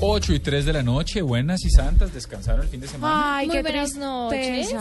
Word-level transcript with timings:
8 0.00 0.34
y 0.34 0.40
3 0.40 0.64
de 0.64 0.72
la 0.72 0.82
noche, 0.82 1.22
buenas 1.22 1.64
y 1.64 1.70
santas, 1.70 2.12
descansaron 2.14 2.62
el 2.62 2.68
fin 2.68 2.80
de 2.80 2.86
semana. 2.88 3.36
Ay, 3.38 3.46
Muy 3.48 3.56
qué 3.56 3.62
buenas 3.62 3.96
noches. 3.96 4.74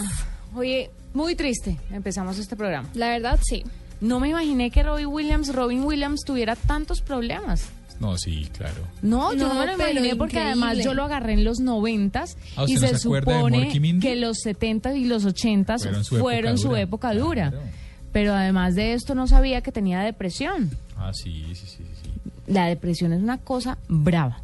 Oye, 0.55 0.91
muy 1.13 1.35
triste 1.35 1.77
empezamos 1.91 2.37
este 2.37 2.55
programa. 2.55 2.87
La 2.93 3.09
verdad, 3.09 3.39
sí. 3.43 3.63
No 3.99 4.19
me 4.19 4.29
imaginé 4.29 4.69
que 4.69 4.83
Robin 4.83 5.07
Williams, 5.07 5.53
Robin 5.55 5.83
Williams 5.83 6.21
tuviera 6.23 6.55
tantos 6.55 7.01
problemas. 7.01 7.65
No, 7.99 8.15
sí, 8.15 8.47
claro. 8.55 8.75
No, 9.01 9.33
yo 9.33 9.47
no, 9.47 9.53
No, 9.55 9.59
me 9.61 9.65
lo 9.65 9.73
imaginé 9.73 10.15
porque 10.15 10.37
increíble. 10.37 10.63
además 10.65 10.77
yo 10.85 10.93
lo 10.93 11.03
agarré 11.03 11.33
en 11.33 11.43
los 11.43 11.59
noventas 11.59 12.37
Ah, 12.55 12.65
y 12.67 12.75
¿usted 12.75 12.87
se, 12.89 12.93
no 12.93 12.97
se 12.99 13.03
supone 13.03 13.99
que 13.99 14.15
los 14.15 14.37
70 14.43 14.93
y 14.95 15.05
los 15.05 15.25
80 15.25 15.77
Fueron 15.79 16.05
fueron, 16.05 16.57
su 16.59 16.75
época 16.75 17.11
su 17.13 17.17
dura. 17.17 17.47
época 17.47 17.49
dura. 17.49 17.49
Claro. 17.49 17.65
Pero 18.11 18.33
además 18.35 18.75
de 18.75 18.93
esto 18.93 19.15
no 19.15 19.25
sabía 19.27 19.61
que 19.61 19.71
tenía 19.71 20.01
depresión. 20.01 20.69
Ah, 20.95 21.11
sí, 21.11 21.43
sí, 21.55 21.65
sí, 21.65 21.83
sí. 22.03 22.11
La 22.45 22.67
depresión 22.67 23.13
es 23.13 23.21
una 23.23 23.39
cosa 23.39 23.79
brava. 23.87 24.41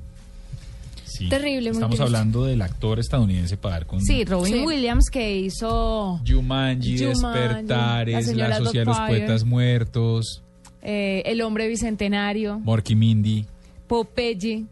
Sí. 1.17 1.29
Terrible, 1.29 1.69
muy 1.71 1.77
Estamos 1.77 1.99
hablando 1.99 2.45
del 2.45 2.61
actor 2.61 2.99
estadounidense 2.99 3.57
para 3.57 3.75
dar 3.75 3.85
con 3.87 4.01
Sí, 4.01 4.25
Robin 4.25 4.53
Sí. 4.53 4.59
Williams 4.65 5.09
que 5.11 5.37
hizo 5.37 6.19
Jumanji, 6.27 6.97
Jumanji, 6.97 6.97
La 6.97 7.07
Despertares, 7.09 8.13
La, 8.15 8.21
señora 8.23 8.57
Sociedad 8.57 8.85
de 8.85 8.91
los. 8.91 8.99
Poetas 8.99 9.43
Muertos, 9.43 10.41
eh, 10.81 11.23
El 11.25 11.41
hombre 11.41 11.67
bicentenario, 11.67 12.59
Morky 12.59 12.95
Mindy, 12.95 13.45
Popeye. 13.87 14.65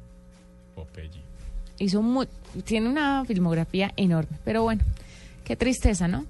Popeye. 0.75 1.09
hizo 1.79 2.03
tiene 2.65 2.89
una 2.89 3.23
filmografía 3.25 3.93
enorme, 3.95 4.37
pero 4.43 4.63
bueno, 4.63 4.83
qué 5.45 5.55
tristeza, 5.55 6.07
¿no? 6.07 6.25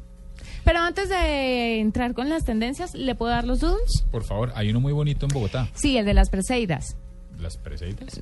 Pero 0.63 0.79
antes 0.79 1.09
de 1.09 1.79
entrar 1.79 2.13
con 2.13 2.29
las 2.29 2.45
tendencias, 2.45 2.93
¿le 2.93 3.15
puedo 3.15 3.31
dar 3.31 3.45
los 3.45 3.59
doodles? 3.61 4.03
Por 4.11 4.23
favor, 4.23 4.51
hay 4.55 4.69
uno 4.69 4.79
muy 4.79 4.93
bonito 4.93 5.25
en 5.25 5.33
Bogotá. 5.33 5.67
Sí, 5.73 5.97
el 5.97 6.05
de 6.05 6.13
las 6.13 6.29
Perseidas. 6.29 6.95
¿Las 7.39 7.57
Perseidas? 7.57 8.21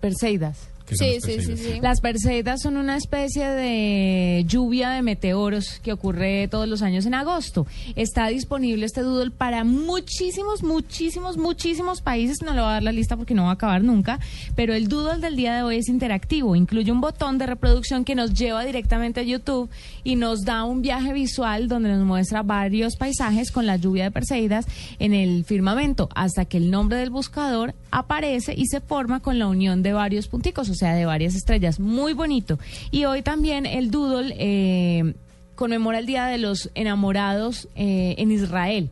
Perseidas. 0.00 0.68
¿Qué 0.90 0.96
son 0.96 1.06
Sí, 1.06 1.14
las 1.14 1.44
sí, 1.44 1.56
sí. 1.56 1.80
Las 1.80 2.00
Perseidas 2.00 2.62
son 2.62 2.76
una 2.76 2.96
especie 2.96 3.48
de 3.48 4.44
lluvia 4.46 4.90
de 4.90 5.02
meteoros 5.02 5.78
que 5.82 5.92
ocurre 5.92 6.48
todos 6.48 6.68
los 6.68 6.82
años 6.82 7.06
en 7.06 7.14
agosto. 7.14 7.66
Está 7.94 8.26
disponible 8.26 8.86
este 8.86 9.02
doodle 9.02 9.30
para 9.30 9.62
muchísimos, 9.62 10.62
muchísimos, 10.62 11.36
muchísimos 11.36 12.00
países. 12.00 12.38
No 12.42 12.52
le 12.54 12.60
voy 12.60 12.70
a 12.70 12.72
dar 12.72 12.82
la 12.82 12.92
lista 12.92 13.16
porque 13.16 13.34
no 13.34 13.44
va 13.44 13.50
a 13.50 13.54
acabar 13.54 13.84
nunca. 13.84 14.18
Pero 14.56 14.74
el 14.74 14.88
doodle 14.88 15.20
del 15.20 15.36
día 15.36 15.54
de 15.54 15.62
hoy 15.62 15.76
es 15.76 15.88
interactivo. 15.88 16.56
Incluye 16.56 16.90
un 16.90 17.00
botón 17.00 17.38
de 17.38 17.46
reproducción 17.46 18.04
que 18.04 18.14
nos 18.16 18.34
lleva 18.34 18.64
directamente 18.64 19.20
a 19.20 19.22
YouTube 19.22 19.70
y 20.02 20.16
nos 20.16 20.44
da 20.44 20.64
un 20.64 20.82
viaje 20.82 21.12
visual 21.12 21.68
donde 21.68 21.88
nos 21.90 22.04
muestra 22.04 22.42
varios 22.42 22.96
paisajes 22.96 23.52
con 23.52 23.66
la 23.66 23.76
lluvia 23.76 24.04
de 24.04 24.10
Perseidas 24.10 24.66
en 24.98 25.14
el 25.14 25.44
firmamento 25.44 26.08
hasta 26.14 26.44
que 26.44 26.56
el 26.56 26.70
nombre 26.70 26.98
del 26.98 27.10
buscador 27.10 27.74
aparece 27.90 28.54
y 28.56 28.66
se 28.66 28.80
forma 28.80 29.20
con 29.20 29.38
la 29.38 29.46
unión 29.46 29.82
de 29.82 29.92
varios 29.92 30.28
punticos, 30.28 30.68
o 30.68 30.74
sea, 30.80 30.94
de 30.94 31.04
varias 31.06 31.34
estrellas. 31.34 31.78
Muy 31.80 32.12
bonito. 32.12 32.58
Y 32.90 33.04
hoy 33.04 33.22
también 33.22 33.64
el 33.66 33.90
doodle 33.90 34.34
eh, 34.38 35.14
conmemora 35.54 35.98
el 36.00 36.06
Día 36.06 36.26
de 36.26 36.38
los 36.38 36.70
Enamorados 36.74 37.68
eh, 37.76 38.14
en 38.18 38.32
Israel. 38.32 38.90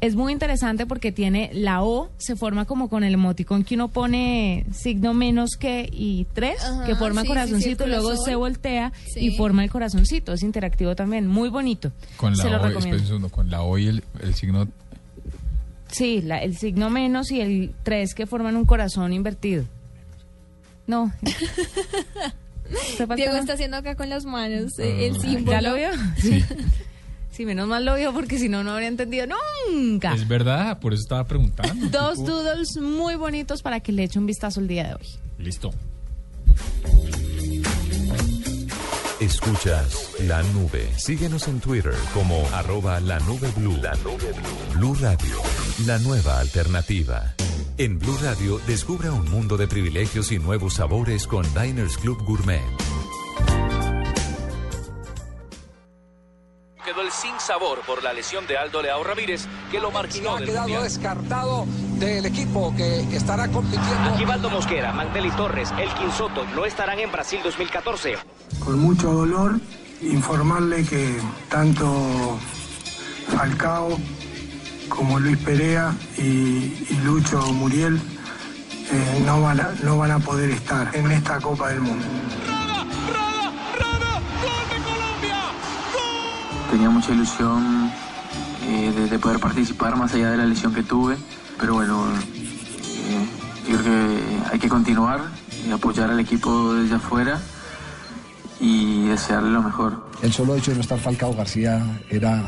Es 0.00 0.16
muy 0.16 0.32
interesante 0.34 0.84
porque 0.84 1.12
tiene 1.12 1.48
la 1.54 1.82
O, 1.82 2.10
se 2.18 2.36
forma 2.36 2.66
como 2.66 2.90
con 2.90 3.04
el 3.04 3.14
emoticón 3.14 3.64
que 3.64 3.74
uno 3.74 3.88
pone 3.88 4.66
signo 4.74 5.14
menos 5.14 5.52
que 5.58 5.88
y 5.90 6.26
tres, 6.34 6.62
Ajá, 6.62 6.84
que 6.84 6.94
forma 6.94 7.22
sí, 7.22 7.26
sí, 7.26 7.26
sí, 7.26 7.28
corazoncito, 7.28 7.86
luego 7.86 8.14
se 8.22 8.34
voltea 8.34 8.92
y 9.16 9.30
forma 9.36 9.64
el 9.64 9.70
corazoncito. 9.70 10.34
Es 10.34 10.42
interactivo 10.42 10.94
también, 10.94 11.26
muy 11.26 11.48
bonito. 11.48 11.90
Con 12.18 12.36
se 12.36 12.50
la 12.50 12.58
lo 12.58 12.64
O, 12.64 12.68
recomiendo. 12.68 13.30
con 13.30 13.50
la 13.50 13.62
O 13.62 13.78
y 13.78 13.86
el, 13.86 14.04
el 14.20 14.34
signo... 14.34 14.68
Sí, 15.88 16.20
la- 16.22 16.42
el 16.42 16.56
signo 16.58 16.90
menos 16.90 17.30
y 17.30 17.40
el 17.40 17.72
3 17.84 18.14
que 18.14 18.26
forman 18.26 18.56
un 18.56 18.66
corazón 18.66 19.12
invertido. 19.14 19.64
No. 20.86 21.12
¿Te 21.22 21.30
falta 22.98 23.14
Diego 23.16 23.34
está 23.36 23.54
haciendo 23.54 23.76
acá 23.78 23.94
con 23.96 24.08
las 24.10 24.24
manos 24.24 24.78
eh, 24.78 25.06
el 25.06 25.16
Ah, 25.16 25.20
símbolo. 25.20 25.50
¿Ya 25.52 25.60
lo 25.62 25.74
vio? 25.74 25.88
Sí, 26.18 26.44
Sí, 27.30 27.44
menos 27.46 27.66
mal 27.66 27.84
lo 27.84 27.96
vio 27.96 28.12
porque 28.14 28.38
si 28.38 28.48
no, 28.48 28.62
no 28.62 28.70
habría 28.72 28.86
entendido 28.86 29.26
nunca. 29.68 30.14
es 30.14 30.28
verdad, 30.28 30.78
por 30.78 30.94
eso 30.94 31.02
estaba 31.02 31.26
preguntando. 31.26 31.88
Dos 31.88 32.18
Tipo, 32.18 32.30
doodles 32.30 32.76
muy 32.76 33.16
bonitos 33.16 33.60
para 33.60 33.80
que 33.80 33.90
le 33.90 34.04
eche 34.04 34.20
un 34.20 34.26
vistazo 34.26 34.60
el 34.60 34.68
día 34.68 34.86
de 34.86 34.94
hoy. 34.94 35.08
Listo. 35.38 35.72
Escuchas 39.20 40.10
La 40.28 40.42
Nube. 40.44 40.88
Síguenos 40.96 41.48
en 41.48 41.58
Twitter 41.60 41.94
como 42.12 42.46
arroba 42.52 43.00
la 43.00 43.18
nube 43.20 43.48
blue. 43.56 43.76
La 43.82 43.94
nube 43.96 44.32
blue. 44.32 44.74
Blue 44.78 44.94
Radio, 45.00 45.40
la 45.86 45.98
nueva 45.98 46.38
alternativa. 46.40 47.33
En 47.76 47.98
Blue 47.98 48.16
Radio, 48.22 48.60
descubra 48.68 49.10
un 49.10 49.28
mundo 49.28 49.56
de 49.56 49.66
privilegios 49.66 50.30
y 50.30 50.38
nuevos 50.38 50.74
sabores 50.74 51.26
con 51.26 51.44
Diners 51.54 51.98
Club 51.98 52.22
Gourmet. 52.22 52.62
Quedó 56.84 57.00
el 57.02 57.10
sin 57.10 57.40
sabor 57.40 57.80
por 57.84 58.04
la 58.04 58.12
lesión 58.12 58.46
de 58.46 58.56
Aldo 58.56 58.80
Leao 58.80 59.02
Ramírez, 59.02 59.48
que 59.72 59.80
lo 59.80 59.90
marginó 59.90 60.36
ha 60.36 60.38
del 60.38 60.50
quedado 60.50 60.68
Mundial. 60.68 60.84
descartado 60.84 61.66
del 61.98 62.26
equipo 62.26 62.72
que 62.76 63.00
estará 63.16 63.48
compitiendo. 63.48 64.10
Aquivaldo 64.14 64.50
Mosquera, 64.50 64.92
Mantel 64.92 65.26
y 65.26 65.30
Torres, 65.32 65.72
Elkin 65.76 66.12
Soto 66.12 66.44
no 66.54 66.66
estarán 66.66 67.00
en 67.00 67.10
Brasil 67.10 67.40
2014. 67.42 68.14
Con 68.64 68.78
mucho 68.78 69.10
dolor, 69.10 69.58
informarle 70.00 70.84
que 70.84 71.18
tanto 71.48 72.38
Falcao 73.36 73.98
como 74.88 75.18
Luis 75.18 75.38
Perea 75.38 75.94
y, 76.16 76.86
y 76.90 77.00
Lucho 77.04 77.40
Muriel 77.52 78.00
eh, 78.90 79.22
no, 79.24 79.40
van 79.40 79.60
a, 79.60 79.74
no 79.82 79.98
van 79.98 80.10
a 80.10 80.18
poder 80.18 80.50
estar 80.50 80.94
en 80.94 81.10
esta 81.10 81.40
Copa 81.40 81.68
del 81.70 81.80
Mundo. 81.80 82.04
Tenía 86.70 86.90
mucha 86.90 87.12
ilusión 87.12 87.90
eh, 88.66 88.92
de, 88.94 89.08
de 89.08 89.18
poder 89.18 89.38
participar 89.38 89.96
más 89.96 90.12
allá 90.14 90.30
de 90.32 90.36
la 90.38 90.46
lesión 90.46 90.74
que 90.74 90.82
tuve, 90.82 91.16
pero 91.58 91.74
bueno, 91.74 92.04
eh, 92.84 93.26
yo 93.70 93.78
creo 93.78 93.92
que 93.92 94.22
hay 94.52 94.58
que 94.58 94.68
continuar 94.68 95.20
y 95.66 95.70
apoyar 95.70 96.10
al 96.10 96.20
equipo 96.20 96.74
desde 96.74 96.96
afuera 96.96 97.40
y 98.60 99.06
desearle 99.06 99.50
lo 99.50 99.62
mejor. 99.62 100.04
El 100.22 100.32
solo 100.32 100.56
hecho 100.56 100.70
de 100.70 100.76
no 100.76 100.80
estar 100.82 100.98
Falcao 100.98 101.34
García 101.34 102.00
era 102.10 102.42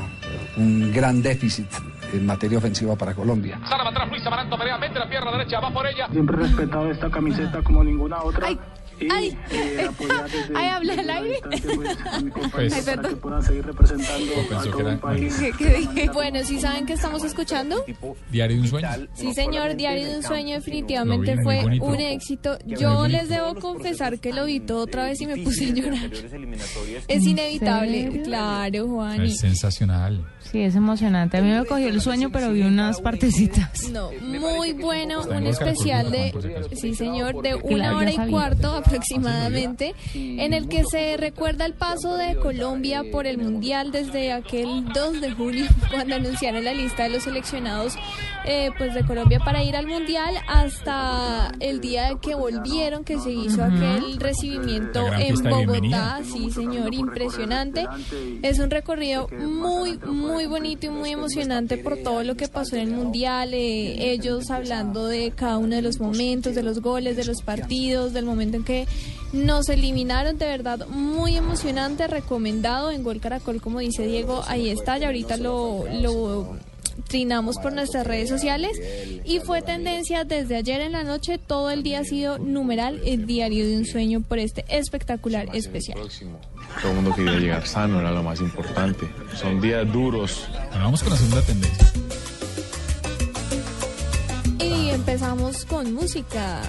un 0.56 0.92
gran 0.92 1.22
déficit 1.22 1.68
en 2.12 2.26
materia 2.26 2.58
ofensiva 2.58 2.96
para 2.96 3.14
Colombia. 3.14 3.58
Sala 3.68 3.88
atrás 3.88 4.08
Luis 4.08 4.26
Amaranto, 4.26 4.56
Perea, 4.56 4.78
mete 4.78 4.98
la 4.98 5.08
pierna 5.08 5.32
derecha, 5.32 5.60
va 5.60 5.70
por 5.70 5.86
ella. 5.86 6.08
Siempre 6.10 6.36
he 6.36 6.40
respetado 6.40 6.90
esta 6.90 7.10
camiseta 7.10 7.62
como 7.62 7.82
ninguna 7.84 8.22
otra. 8.22 8.48
Y 9.00 9.08
Ay. 9.10 9.38
eh, 9.50 9.86
apoyar 9.88 10.30
desde, 10.30 10.56
Ay, 10.56 10.68
¿habla 10.68 10.92
desde 10.96 11.06
la 11.06 11.16
aire? 11.16 11.40
pues, 11.42 11.98
a 12.06 12.20
mi 12.20 12.30
compañero 12.30 12.50
Pues- 12.50 12.72
Ay, 12.74 12.82
para 12.82 12.96
perdón. 12.96 13.10
que 13.10 13.16
puedan 13.16 13.42
seguir 13.42 13.66
representando 13.66 14.32
a 14.58 14.62
que 14.62 14.68
todo 14.70 14.88
el 14.90 14.98
país. 14.98 15.34
¿Qué, 15.36 15.52
qué 15.58 15.74
dije? 15.78 16.10
Bueno, 16.12 16.38
¿sí 16.44 16.60
saben 16.60 16.86
qué 16.86 16.92
estamos 16.94 17.22
escuchando? 17.24 17.84
Diario 18.30 18.56
de 18.56 18.62
un 18.62 18.68
sueño. 18.68 18.88
Sí, 19.14 19.32
señor, 19.34 19.76
Diario 19.76 20.06
de 20.08 20.16
un 20.16 20.22
Sueño 20.22 20.54
definitivamente 20.56 21.36
fue 21.42 21.64
un 21.80 22.00
éxito. 22.00 22.58
Yo 22.66 23.06
les 23.08 23.28
debo 23.28 23.54
confesar 23.56 24.18
que 24.18 24.32
lo 24.32 24.44
vi 24.46 24.60
todo 24.60 24.82
otra 24.84 25.04
vez 25.04 25.20
y 25.20 25.26
me 25.26 25.36
puse 25.38 25.66
a 25.66 25.68
llorar. 25.70 26.10
Es 27.08 27.22
¿En 27.22 27.22
inevitable, 27.28 28.22
claro, 28.24 28.86
Juani. 28.88 29.26
Es 29.30 29.38
sensacional. 29.38 30.24
Sí, 30.50 30.60
es 30.60 30.76
emocionante. 30.76 31.38
A 31.38 31.42
mí 31.42 31.50
me 31.50 31.64
cogió 31.64 31.88
el 31.88 32.00
sueño, 32.00 32.30
pero 32.30 32.52
vi 32.52 32.62
unas 32.62 33.00
partecitas. 33.00 33.88
No, 33.90 34.10
muy 34.22 34.72
bueno, 34.74 35.22
un 35.22 35.46
especial 35.46 36.10
de, 36.10 36.32
si 36.70 36.76
sí 36.76 36.94
señor, 36.94 37.42
de 37.42 37.54
una 37.56 37.96
hora 37.96 38.10
y 38.12 38.16
cuarto 38.30 38.82
aproximadamente, 38.86 39.94
en 40.14 40.52
el 40.52 40.68
que 40.68 40.84
se 40.84 41.16
recuerda 41.16 41.66
el 41.66 41.74
paso 41.74 42.16
de 42.16 42.36
Colombia 42.36 43.02
por 43.10 43.26
el 43.26 43.38
Mundial 43.38 43.90
desde 43.90 44.32
aquel 44.32 44.86
2 44.92 45.20
de 45.20 45.30
julio, 45.32 45.66
cuando 45.90 46.14
anunciaron 46.14 46.64
la 46.64 46.72
lista 46.72 47.04
de 47.04 47.10
los 47.10 47.24
seleccionados 47.24 47.96
eh, 48.48 48.70
pues 48.78 48.94
de 48.94 49.04
Colombia 49.04 49.40
para 49.40 49.64
ir 49.64 49.74
al 49.74 49.86
Mundial, 49.88 50.36
hasta 50.46 51.52
el 51.58 51.80
día 51.80 52.10
de 52.10 52.18
que 52.20 52.34
volvieron, 52.36 53.02
que 53.02 53.18
se 53.18 53.32
hizo 53.32 53.64
aquel 53.64 54.18
recibimiento 54.18 55.04
en 55.12 55.34
Bogotá, 55.42 56.20
sí 56.22 56.50
señor, 56.52 56.94
impresionante. 56.94 57.86
Es 58.42 58.60
un 58.60 58.70
recorrido 58.70 59.28
muy, 59.28 59.98
muy 59.98 60.46
bonito 60.46 60.86
y 60.86 60.90
muy 60.90 61.10
emocionante 61.10 61.76
por 61.76 61.96
todo 61.96 62.22
lo 62.22 62.36
que 62.36 62.46
pasó 62.46 62.76
en 62.76 62.82
el 62.82 62.90
Mundial, 62.94 63.52
eh, 63.52 64.12
ellos 64.12 64.50
hablando 64.50 65.06
de 65.06 65.32
cada 65.32 65.58
uno 65.58 65.74
de 65.74 65.82
los 65.82 65.98
momentos, 65.98 66.54
de 66.54 66.62
los 66.62 66.80
goles, 66.80 67.16
de 67.16 67.24
los 67.24 67.42
partidos, 67.42 68.12
del 68.12 68.24
momento 68.24 68.58
en 68.58 68.64
que 68.64 68.75
nos 69.32 69.68
eliminaron, 69.68 70.38
de 70.38 70.46
verdad, 70.46 70.86
muy 70.88 71.36
emocionante, 71.36 72.06
recomendado 72.06 72.90
en 72.90 73.02
Gol 73.02 73.20
Caracol, 73.20 73.60
como 73.60 73.80
dice 73.80 74.06
Diego, 74.06 74.42
ahí 74.46 74.68
está, 74.68 74.98
y 74.98 75.04
ahorita 75.04 75.36
lo... 75.36 75.84
lo 75.90 76.56
trinamos 77.08 77.56
por 77.58 77.72
nuestras 77.72 78.06
redes 78.06 78.28
sociales 78.28 78.80
y 79.24 79.40
fue 79.40 79.62
tendencia 79.62 80.24
desde 80.24 80.56
ayer 80.56 80.80
en 80.80 80.92
la 80.92 81.04
noche, 81.04 81.38
todo 81.38 81.70
el 81.70 81.82
día 81.82 82.00
ha 82.00 82.04
sido 82.04 82.38
numeral 82.38 83.00
el 83.04 83.26
diario 83.26 83.66
de 83.66 83.76
un 83.76 83.84
sueño 83.84 84.22
por 84.22 84.38
este 84.38 84.64
espectacular 84.68 85.54
especial. 85.54 85.98
Todo 86.80 86.90
el 86.90 86.96
mundo 86.96 87.14
quería 87.14 87.38
llegar 87.38 87.66
sano, 87.66 88.00
era 88.00 88.10
lo 88.10 88.22
más 88.22 88.40
importante. 88.40 89.08
Son 89.34 89.60
días 89.60 89.90
duros. 89.92 90.46
Bueno, 90.70 90.84
vamos 90.84 91.02
con 91.02 91.12
la 91.12 91.18
segunda 91.18 91.42
tendencia. 91.42 91.92
Y 94.58 94.90
empezamos 94.90 95.64
con 95.64 95.94
música 95.94 96.62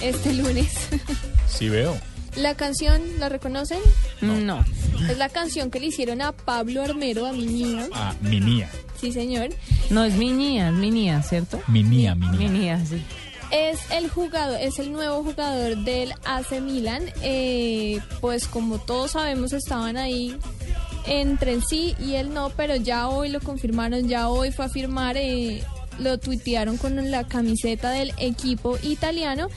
este 0.00 0.32
lunes. 0.34 0.88
Sí 1.48 1.68
veo. 1.68 1.96
La 2.36 2.54
canción, 2.54 3.00
¿la 3.18 3.28
reconocen? 3.28 3.78
No. 4.20 4.64
Es 5.08 5.16
la 5.18 5.28
canción 5.28 5.70
que 5.70 5.80
le 5.80 5.86
hicieron 5.86 6.22
a 6.22 6.32
Pablo 6.32 6.82
Armero, 6.82 7.26
a 7.26 7.32
mi 7.32 7.46
niña. 7.46 7.88
Ah, 7.92 8.14
mi 8.20 8.40
mía. 8.40 8.70
Sí, 9.00 9.12
señor. 9.12 9.48
No 9.90 10.04
es 10.04 10.14
mi 10.14 10.30
niña, 10.32 10.68
es 10.68 10.74
mi 10.74 10.90
niña, 10.90 11.22
¿cierto? 11.22 11.60
Mi 11.68 11.82
mía, 11.82 12.14
mi 12.14 12.26
Mi 12.28 12.36
mía. 12.38 12.48
niña, 12.50 12.86
sí. 12.86 13.02
Es 13.50 13.78
el 13.92 14.10
jugador, 14.10 14.60
es 14.60 14.78
el 14.78 14.92
nuevo 14.92 15.24
jugador 15.24 15.78
del 15.78 16.12
AC 16.24 16.60
Milan. 16.60 17.04
Eh, 17.22 17.98
pues 18.20 18.46
como 18.46 18.78
todos 18.78 19.12
sabemos 19.12 19.52
estaban 19.52 19.96
ahí 19.96 20.36
entre 21.06 21.54
el 21.54 21.64
sí 21.64 21.96
y 21.98 22.14
el 22.16 22.34
no, 22.34 22.50
pero 22.50 22.76
ya 22.76 23.08
hoy 23.08 23.30
lo 23.30 23.40
confirmaron, 23.40 24.06
ya 24.08 24.28
hoy 24.28 24.52
fue 24.52 24.66
a 24.66 24.68
firmar, 24.68 25.16
eh, 25.16 25.62
lo 25.98 26.18
tuitearon 26.18 26.76
con 26.76 27.10
la 27.10 27.24
camiseta 27.26 27.90
del 27.90 28.12
equipo 28.18 28.76
italiano 28.82 29.48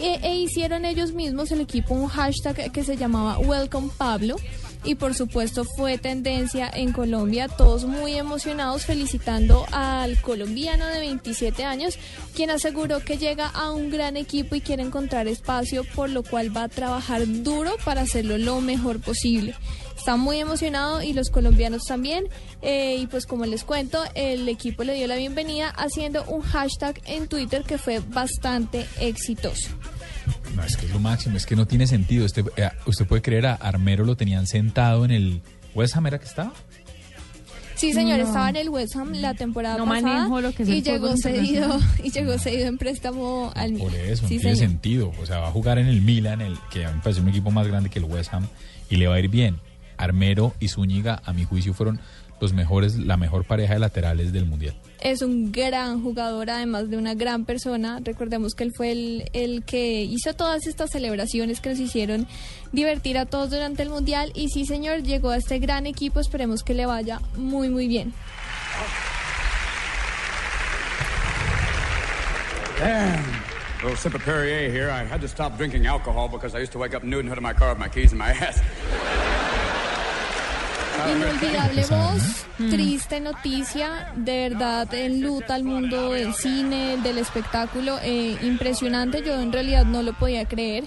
e, 0.00 0.20
e 0.22 0.36
hicieron 0.36 0.84
ellos 0.84 1.12
mismos 1.12 1.52
el 1.52 1.60
equipo 1.60 1.94
un 1.94 2.08
hashtag 2.08 2.72
que 2.72 2.84
se 2.84 2.96
llamaba 2.96 3.38
Welcome 3.38 3.90
Pablo. 3.96 4.36
Y 4.82 4.94
por 4.94 5.14
supuesto 5.14 5.64
fue 5.64 5.98
tendencia 5.98 6.70
en 6.72 6.92
Colombia, 6.92 7.48
todos 7.48 7.84
muy 7.84 8.14
emocionados 8.14 8.86
felicitando 8.86 9.66
al 9.72 10.18
colombiano 10.22 10.86
de 10.86 11.00
27 11.00 11.64
años, 11.64 11.98
quien 12.34 12.48
aseguró 12.48 13.00
que 13.00 13.18
llega 13.18 13.48
a 13.48 13.72
un 13.72 13.90
gran 13.90 14.16
equipo 14.16 14.54
y 14.54 14.62
quiere 14.62 14.82
encontrar 14.82 15.28
espacio, 15.28 15.84
por 15.94 16.08
lo 16.08 16.22
cual 16.22 16.56
va 16.56 16.62
a 16.62 16.68
trabajar 16.68 17.26
duro 17.26 17.72
para 17.84 18.00
hacerlo 18.00 18.38
lo 18.38 18.62
mejor 18.62 19.00
posible. 19.00 19.54
Está 19.98 20.16
muy 20.16 20.38
emocionado 20.38 21.02
y 21.02 21.12
los 21.12 21.28
colombianos 21.28 21.82
también. 21.84 22.28
eh, 22.62 22.96
y 22.98 23.06
pues 23.06 23.26
como 23.26 23.44
les 23.44 23.64
cuento, 23.64 24.02
el 24.14 24.48
equipo 24.48 24.82
le 24.82 24.94
dio 24.94 25.06
la 25.06 25.16
bienvenida 25.16 25.68
haciendo 25.68 26.24
un 26.24 26.40
hashtag 26.40 27.02
en 27.04 27.28
Twitter 27.28 27.64
que 27.64 27.76
fue 27.76 28.00
bastante 28.00 28.86
exitoso. 28.98 29.68
No, 30.60 30.66
es 30.66 30.76
que 30.76 30.86
es 30.86 30.92
lo 30.92 30.98
máximo, 31.00 31.36
es 31.36 31.46
que 31.46 31.56
no 31.56 31.66
tiene 31.66 31.86
sentido. 31.86 32.24
Este, 32.26 32.44
eh, 32.56 32.68
usted 32.86 33.06
puede 33.06 33.22
creer, 33.22 33.46
a 33.46 33.54
Armero 33.54 34.04
lo 34.04 34.16
tenían 34.16 34.46
sentado 34.46 35.04
en 35.04 35.10
el... 35.10 35.40
¿West 35.74 35.96
Ham 35.96 36.06
era 36.06 36.18
que 36.18 36.26
estaba? 36.26 36.52
Sí, 37.76 37.92
señor, 37.94 38.18
No. 38.18 38.24
estaba 38.26 38.50
en 38.50 38.56
el 38.56 38.68
West 38.68 38.94
Ham 38.96 39.12
la 39.14 39.32
temporada 39.34 39.78
No 39.78 39.86
pasada 39.86 40.02
manejo 40.18 40.40
lo 40.42 40.52
que 40.52 40.64
es 40.64 40.68
y 40.68 40.72
el 40.78 40.82
llegó 40.84 41.16
cedido 41.16 41.78
y 42.04 42.10
llegó 42.10 42.38
cedido 42.38 42.66
en 42.66 42.76
préstamo 42.76 43.52
al 43.54 43.72
Por 43.74 43.90
Milan. 43.92 44.04
eso, 44.10 44.28
Sí, 44.28 44.34
no 44.36 44.40
tiene 44.42 44.56
señor. 44.56 44.70
sentido. 44.70 45.12
O 45.22 45.26
sea, 45.26 45.38
va 45.38 45.48
a 45.48 45.52
jugar 45.52 45.78
en 45.78 45.86
el 45.86 46.02
Milan, 46.02 46.42
el, 46.42 46.58
que 46.70 46.84
a 46.84 46.88
mí 46.90 46.96
me 46.96 47.02
parece 47.02 47.20
un 47.22 47.28
equipo 47.28 47.50
más 47.50 47.66
grande 47.66 47.88
que 47.88 47.98
el 47.98 48.04
West 48.04 48.34
Ham, 48.34 48.46
y 48.90 48.96
le 48.96 49.06
va 49.06 49.14
a 49.14 49.18
ir 49.20 49.28
bien. 49.28 49.56
Armero 49.96 50.54
y 50.60 50.68
Zúñiga, 50.68 51.22
a 51.24 51.32
mi 51.32 51.44
juicio, 51.44 51.72
fueron 51.72 52.00
los 52.40 52.52
mejores, 52.52 52.96
la 52.96 53.16
mejor 53.16 53.44
pareja 53.44 53.74
de 53.74 53.80
laterales 53.80 54.32
del 54.32 54.46
Mundial. 54.46 54.74
Es 55.00 55.22
un 55.22 55.52
gran 55.52 56.02
jugador, 56.02 56.50
además 56.50 56.90
de 56.90 56.96
una 56.96 57.14
gran 57.14 57.44
persona. 57.44 58.00
Recordemos 58.02 58.54
que 58.54 58.64
él 58.64 58.72
fue 58.76 58.92
el, 58.92 59.30
el 59.32 59.64
que 59.64 60.02
hizo 60.02 60.34
todas 60.34 60.66
estas 60.66 60.90
celebraciones 60.90 61.60
que 61.60 61.70
nos 61.70 61.78
hicieron 61.78 62.26
divertir 62.72 63.18
a 63.18 63.26
todos 63.26 63.50
durante 63.50 63.82
el 63.82 63.90
Mundial. 63.90 64.30
Y 64.34 64.48
sí, 64.48 64.66
señor, 64.66 65.02
llegó 65.02 65.30
a 65.30 65.36
este 65.36 65.58
gran 65.58 65.86
equipo. 65.86 66.20
Esperemos 66.20 66.62
que 66.62 66.74
le 66.74 66.86
vaya 66.86 67.20
muy, 67.36 67.68
muy 67.68 67.88
bien. 67.88 68.12
Little 73.82 73.96
sip 73.96 74.14
of 74.14 74.22
Perrier 74.22 74.70
here. 74.70 74.90
I 74.90 75.04
had 75.04 75.22
to 75.22 75.28
stop 75.28 75.56
drinking 75.56 75.86
alcohol 75.86 76.28
because 76.28 76.54
I 76.54 76.58
used 76.58 76.72
to 76.72 76.78
wake 76.78 76.94
up 76.94 77.02
nude 77.02 77.20
and 77.20 77.28
hood 77.28 77.38
of 77.38 77.42
my 77.42 77.54
car 77.54 77.70
with 77.70 77.78
my 77.78 77.88
keys 77.88 78.12
in 78.12 78.18
my 78.18 78.30
ass. 78.30 78.60
Inolvidable 81.08 81.84
voz, 81.86 82.46
triste 82.70 83.20
noticia, 83.20 84.12
de 84.16 84.48
verdad 84.48 84.92
enluta 84.92 85.54
al 85.54 85.64
mundo 85.64 86.12
del 86.12 86.34
cine, 86.34 86.98
del 86.98 87.18
espectáculo, 87.18 87.98
eh, 88.02 88.36
impresionante, 88.42 89.22
yo 89.24 89.40
en 89.40 89.52
realidad 89.52 89.84
no 89.84 90.02
lo 90.02 90.12
podía 90.12 90.46
creer. 90.46 90.84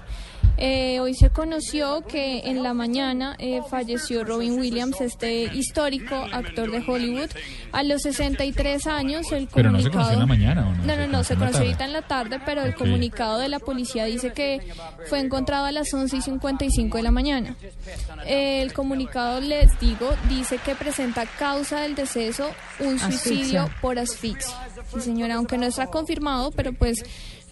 Eh, 0.58 1.00
hoy 1.00 1.16
se 1.16 1.30
conoció 1.32 2.02
que 2.02 2.42
en 2.50 2.62
la 2.62 2.74
mañana 2.76 3.36
eh, 3.40 3.62
falleció 3.70 4.24
Robin 4.24 4.60
Williams, 4.60 5.02
este 5.02 5.46
histórico 5.56 6.16
actor 6.32 6.70
de 6.72 6.84
Hollywood, 6.88 7.30
a 7.72 7.82
los 7.84 8.04
63 8.04 8.86
años. 8.88 9.32
El 9.32 9.48
Pero 9.54 9.72
no 9.72 9.80
se 9.82 9.90
comunicado- 9.90 9.92
conoció 9.92 10.14
en 10.14 10.20
la 10.20 10.26
mañana, 10.26 10.68
¿o 10.70 10.76
no? 10.76 10.84
No, 10.86 10.96
no, 10.96 11.08
no, 11.08 11.24
se 11.24 11.36
conoció 11.36 11.62
ahorita 11.62 11.86
en 11.86 11.94
la 11.94 12.02
tarde, 12.04 12.40
pero 12.46 12.62
el 12.62 12.76
comunicado 12.76 13.40
de 13.40 13.50
la 13.50 13.60
policía 13.60 14.06
dice 14.06 14.32
que 14.32 14.62
fue 15.10 15.20
encontrado 15.20 15.66
a 15.66 15.72
las 15.72 15.92
11 15.94 16.18
y 16.18 16.22
55 16.22 16.98
de 16.98 17.04
la 17.04 17.12
mañana. 17.12 17.56
El 18.26 18.74
comunicado, 18.74 19.42
les 19.42 19.78
digo, 19.80 20.10
dice 20.30 20.60
que 20.64 20.76
presenta 20.76 21.26
causa 21.26 21.82
del 21.82 21.96
deceso 21.96 22.50
un 22.80 23.00
suicidio 23.00 23.62
Asfixia. 23.64 23.82
por 23.82 23.98
asfixia. 24.00 24.56
Sí, 24.94 25.02
señora, 25.02 25.36
aunque 25.36 25.58
no 25.58 25.66
está 25.66 25.88
confirmado, 25.88 26.52
pero 26.52 26.74
pues 26.74 27.04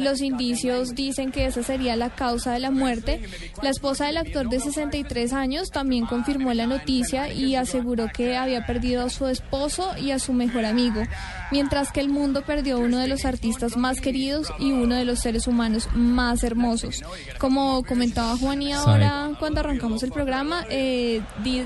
los 0.02 0.22
indicios 0.22 0.96
dicen 0.96 1.32
que 1.32 1.46
esa 1.46 1.64
sería 1.64 1.96
la 1.96 2.10
causa 2.10 2.52
de 2.52 2.60
la 2.60 2.72
muerte. 2.72 3.22
La 3.62 3.70
esposa 3.70 4.06
del 4.06 4.18
actor 4.18 4.50
de 4.50 4.60
63 4.60 5.34
años 5.34 5.70
también 5.70 6.06
confirmó 6.06 6.54
la 6.54 6.68
noticia 6.68 7.32
y 7.32 7.56
aseguró 7.56 8.08
que 8.14 8.36
había 8.36 8.66
perdido 8.66 9.06
a 9.06 9.10
su 9.10 9.28
esposo 9.28 9.92
y 9.98 10.12
a 10.12 10.20
su 10.20 10.34
mejor 10.34 10.66
amigo, 10.66 11.04
mientras 11.52 11.92
que 11.92 12.00
el 12.00 12.10
mundo 12.10 12.44
perdió 12.44 12.78
a 12.78 12.80
uno 12.80 13.00
de 13.00 13.08
los 13.08 13.26
artistas 13.26 13.78
más 13.78 14.02
queridos 14.02 14.52
y 14.60 14.72
uno 14.72 14.96
de 14.96 15.06
los 15.06 15.20
seres 15.20 15.48
humanos 15.48 15.88
más 15.94 16.44
hermosos. 16.44 17.02
Como 17.38 17.84
comentaba 17.84 18.38
Juan 18.38 18.62
y 18.62 18.74
ahora 18.74 19.32
cuando 19.40 19.60
arrancamos 19.60 20.04
el 20.04 20.12
programa, 20.12 20.66
eh, 20.70 21.22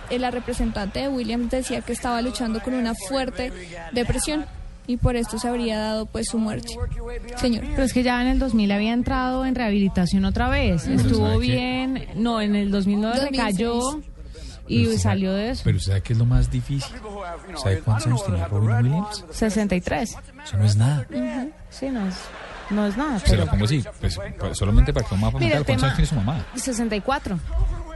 eh, 0.10 0.20
la 0.20 0.32
representante 0.32 1.02
de 1.02 1.10
Williams 1.10 1.52
decía 1.52 1.82
que 1.82 1.94
estaba 1.94 2.22
luchando 2.22 2.62
con 2.62 2.74
una 2.74 2.94
fuerte 2.94 3.52
depresión 3.92 4.46
y 4.88 4.98
por 4.98 5.16
esto 5.16 5.38
se 5.40 5.48
habría 5.48 5.78
dado 5.80 6.06
pues 6.06 6.28
su 6.28 6.38
muerte. 6.38 6.76
Señor. 7.38 7.64
Pero 7.72 7.84
es 7.84 7.94
que 7.94 8.04
ya 8.04 8.22
en 8.22 8.28
el 8.28 8.40
2000 8.40 8.72
había 8.72 8.94
entrado 8.94 9.46
en 9.46 9.56
rehabilitación 9.56 10.26
otra 10.26 10.50
vez. 10.50 10.84
Pero 10.86 11.02
Estuvo 11.02 11.38
bien. 11.40 12.08
No, 12.16 12.42
en 12.42 12.56
el 12.56 12.72
2009 12.72 13.20
recayó 13.32 13.74
2006. 13.76 14.12
y 14.68 14.78
Pero 14.80 14.90
usted 14.90 15.02
salió 15.04 15.30
sabe- 15.32 15.42
de 15.44 15.50
eso. 15.52 15.62
Pero 15.64 15.80
¿sabe 15.80 16.02
qué 16.02 16.14
es 16.14 16.20
lo 16.20 16.26
más 16.26 16.52
difícil? 16.52 16.96
¿Sabe 17.62 17.80
cuántos 17.80 18.08
años 18.08 18.26
tenía 18.26 18.48
Robin 18.48 18.70
Williams? 18.86 19.26
63. 19.32 20.16
Eso 20.46 20.58
no 20.58 20.66
es 20.66 20.76
nada. 20.76 21.06
Ujú. 21.10 21.52
Sí, 21.70 21.90
no 21.90 22.08
es, 22.08 22.16
no 22.70 22.86
es 22.88 22.98
nada. 22.98 23.20
Se 23.20 23.30
Pero 23.32 23.46
lo 23.46 23.52
pongo 23.52 23.66
así, 23.66 23.84
pues, 24.00 24.20
solamente 24.54 24.94
para 24.94 25.08
que 25.08 25.14
un 25.16 25.22
mapa 25.22 25.40
Mira, 25.40 25.64
¿Cuántos 25.64 25.84
años 25.84 25.96
tiene 25.96 26.08
su 26.10 26.16
mamá? 26.16 26.46
64. 26.56 27.40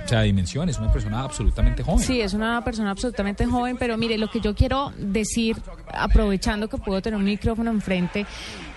O 0.03 0.07
sea, 0.07 0.21
dimensiones, 0.21 0.79
una 0.79 0.91
persona 0.91 1.21
absolutamente 1.21 1.83
joven. 1.83 1.99
Sí, 1.99 2.19
es 2.21 2.33
una 2.33 2.63
persona 2.63 2.91
absolutamente 2.91 3.45
joven, 3.45 3.77
pero 3.77 3.97
mire, 3.97 4.17
lo 4.17 4.29
que 4.29 4.39
yo 4.39 4.55
quiero 4.55 4.91
decir, 4.97 5.57
aprovechando 5.93 6.67
que 6.67 6.77
puedo 6.77 7.01
tener 7.01 7.17
un 7.17 7.25
micrófono 7.25 7.69
enfrente, 7.69 8.25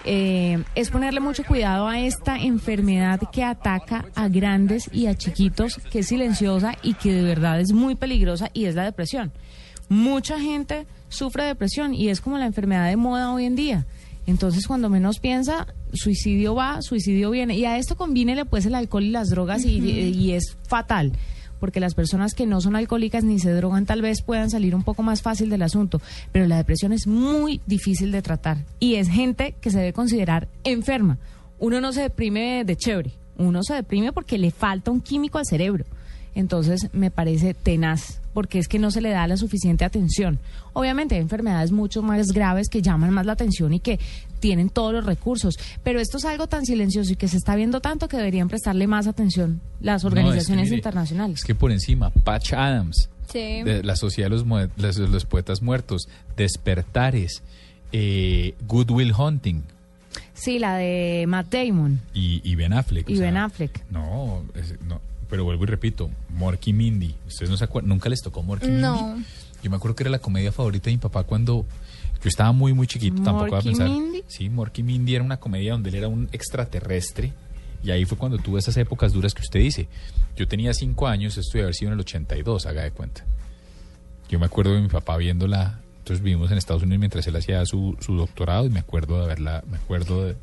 eh, 0.04 0.62
es 0.74 0.90
ponerle 0.90 1.20
mucho 1.20 1.44
cuidado 1.44 1.86
a 1.86 2.00
esta 2.00 2.36
enfermedad 2.36 3.20
que 3.32 3.44
ataca 3.44 4.06
a 4.14 4.28
grandes 4.28 4.90
y 4.92 5.06
a 5.06 5.14
chiquitos, 5.14 5.80
que 5.90 6.00
es 6.00 6.08
silenciosa 6.08 6.76
y 6.82 6.94
que 6.94 7.12
de 7.12 7.22
verdad 7.22 7.60
es 7.60 7.72
muy 7.72 7.94
peligrosa 7.94 8.50
y 8.52 8.66
es 8.66 8.74
la 8.74 8.84
depresión. 8.84 9.32
Mucha 9.88 10.38
gente 10.38 10.86
sufre 11.08 11.44
depresión 11.44 11.94
y 11.94 12.08
es 12.08 12.20
como 12.20 12.38
la 12.38 12.46
enfermedad 12.46 12.88
de 12.88 12.96
moda 12.96 13.32
hoy 13.32 13.44
en 13.44 13.56
día. 13.56 13.86
Entonces, 14.26 14.66
cuando 14.66 14.88
menos 14.88 15.18
piensa, 15.18 15.66
suicidio 15.92 16.54
va, 16.54 16.82
suicidio 16.82 17.30
viene. 17.30 17.56
Y 17.56 17.64
a 17.64 17.78
esto 17.78 17.96
combínele 17.96 18.44
pues 18.44 18.66
el 18.66 18.74
alcohol 18.74 19.04
y 19.04 19.10
las 19.10 19.28
drogas 19.28 19.64
y, 19.64 19.78
y 19.78 20.32
es 20.32 20.56
fatal 20.66 21.12
porque 21.62 21.78
las 21.78 21.94
personas 21.94 22.34
que 22.34 22.44
no 22.44 22.60
son 22.60 22.74
alcohólicas 22.74 23.22
ni 23.22 23.38
se 23.38 23.52
drogan 23.52 23.86
tal 23.86 24.02
vez 24.02 24.20
puedan 24.20 24.50
salir 24.50 24.74
un 24.74 24.82
poco 24.82 25.04
más 25.04 25.22
fácil 25.22 25.48
del 25.48 25.62
asunto, 25.62 26.00
pero 26.32 26.44
la 26.48 26.56
depresión 26.56 26.92
es 26.92 27.06
muy 27.06 27.60
difícil 27.66 28.10
de 28.10 28.20
tratar 28.20 28.58
y 28.80 28.96
es 28.96 29.08
gente 29.08 29.54
que 29.60 29.70
se 29.70 29.78
debe 29.78 29.92
considerar 29.92 30.48
enferma. 30.64 31.18
Uno 31.60 31.80
no 31.80 31.92
se 31.92 32.02
deprime 32.02 32.64
de 32.64 32.74
chévere, 32.74 33.12
uno 33.38 33.62
se 33.62 33.74
deprime 33.74 34.12
porque 34.12 34.38
le 34.38 34.50
falta 34.50 34.90
un 34.90 35.00
químico 35.00 35.38
al 35.38 35.46
cerebro. 35.46 35.84
Entonces 36.34 36.88
me 36.92 37.12
parece 37.12 37.54
tenaz, 37.54 38.20
porque 38.32 38.58
es 38.58 38.68
que 38.68 38.78
no 38.78 38.90
se 38.90 39.00
le 39.00 39.10
da 39.10 39.26
la 39.26 39.36
suficiente 39.36 39.84
atención. 39.84 40.38
Obviamente 40.72 41.14
hay 41.16 41.20
enfermedades 41.20 41.72
mucho 41.72 42.02
más 42.02 42.32
graves 42.32 42.68
que 42.68 42.82
llaman 42.82 43.10
más 43.10 43.26
la 43.26 43.32
atención 43.32 43.72
y 43.74 43.80
que 43.80 43.98
tienen 44.40 44.70
todos 44.70 44.92
los 44.92 45.04
recursos, 45.06 45.58
pero 45.82 46.00
esto 46.00 46.16
es 46.18 46.24
algo 46.24 46.46
tan 46.46 46.64
silencioso 46.66 47.12
y 47.12 47.16
que 47.16 47.28
se 47.28 47.36
está 47.36 47.54
viendo 47.56 47.80
tanto 47.80 48.08
que 48.08 48.16
deberían 48.16 48.48
prestarle 48.48 48.86
más 48.86 49.06
atención 49.06 49.60
las 49.80 50.02
No, 50.04 50.08
es 50.08 50.14
que 50.14 50.20
organizaciones 50.20 50.64
mire, 50.64 50.76
internacionales. 50.76 51.38
Es 51.40 51.44
que 51.44 51.54
por 51.54 51.70
encima, 51.72 52.10
Patch 52.10 52.52
Adams, 52.54 53.08
Sí. 53.32 53.62
de 53.62 53.82
la 53.82 53.96
Sociedad 53.96 54.26
de 54.28 54.36
los, 54.36 54.46
Mue- 54.46 54.68
los, 54.76 54.98
los 54.98 55.24
Poetas 55.24 55.62
Muertos, 55.62 56.08
Despertares, 56.36 57.42
eh, 57.92 58.54
Good 58.66 58.90
Will 58.90 59.12
Hunting 59.16 59.62
Sí, 60.34 60.58
la 60.58 60.76
de 60.76 61.24
Matt 61.28 61.52
Damon 61.52 62.00
y, 62.12 62.40
y 62.44 62.54
Ben 62.56 62.72
Affleck. 62.72 63.08
o 63.08 63.12
y 63.12 63.16
sea, 63.16 63.26
Ben 63.26 63.36
Affleck. 63.36 63.84
No, 63.90 64.42
es- 64.54 64.74
no, 64.86 65.00
pero 65.32 65.44
vuelvo 65.44 65.64
y 65.64 65.66
repito, 65.66 66.10
Morky 66.28 66.74
Mindy. 66.74 67.14
¿Ustedes 67.26 67.48
no 67.48 67.56
se 67.56 67.64
acuerdan? 67.64 67.88
¿Nunca 67.88 68.10
les 68.10 68.20
tocó 68.20 68.42
Morky 68.42 68.66
No. 68.66 69.14
Mindy? 69.14 69.24
Yo 69.62 69.70
me 69.70 69.76
acuerdo 69.76 69.96
que 69.96 70.02
era 70.02 70.10
la 70.10 70.18
comedia 70.18 70.52
favorita 70.52 70.90
de 70.90 70.90
mi 70.90 70.98
papá 70.98 71.24
cuando 71.24 71.64
yo 72.22 72.28
estaba 72.28 72.52
muy, 72.52 72.74
muy 72.74 72.86
chiquito. 72.86 73.22
Tampoco 73.22 73.46
iba 73.46 73.58
a 73.58 73.62
¿Morky 73.62 73.68
pensar. 73.70 73.88
Mindy? 73.88 74.24
Sí, 74.26 74.50
Morky 74.50 74.82
Mindy 74.82 75.14
era 75.14 75.24
una 75.24 75.38
comedia 75.38 75.72
donde 75.72 75.88
él 75.88 75.94
era 75.94 76.08
un 76.08 76.28
extraterrestre. 76.32 77.32
Y 77.82 77.90
ahí 77.92 78.04
fue 78.04 78.18
cuando 78.18 78.36
tuve 78.36 78.58
esas 78.58 78.76
épocas 78.76 79.14
duras 79.14 79.32
que 79.32 79.40
usted 79.40 79.60
dice. 79.60 79.88
Yo 80.36 80.46
tenía 80.46 80.74
cinco 80.74 81.06
años, 81.06 81.38
esto 81.38 81.52
debe 81.54 81.62
haber 81.62 81.76
sido 81.76 81.92
en 81.92 81.94
el 81.94 82.00
82, 82.00 82.66
haga 82.66 82.82
de 82.82 82.90
cuenta. 82.90 83.24
Yo 84.28 84.38
me 84.38 84.44
acuerdo 84.44 84.74
de 84.74 84.82
mi 84.82 84.88
papá 84.88 85.16
viéndola. 85.16 85.80
Entonces 86.00 86.22
vivimos 86.22 86.50
en 86.50 86.58
Estados 86.58 86.82
Unidos 86.82 87.00
mientras 87.00 87.26
él 87.26 87.36
hacía 87.36 87.64
su, 87.64 87.96
su 88.00 88.16
doctorado 88.16 88.66
y 88.66 88.68
me 88.68 88.80
acuerdo 88.80 89.16
de 89.16 89.24
haberla, 89.24 89.64
me 89.70 89.78
acuerdo 89.78 90.26
de, 90.26 90.36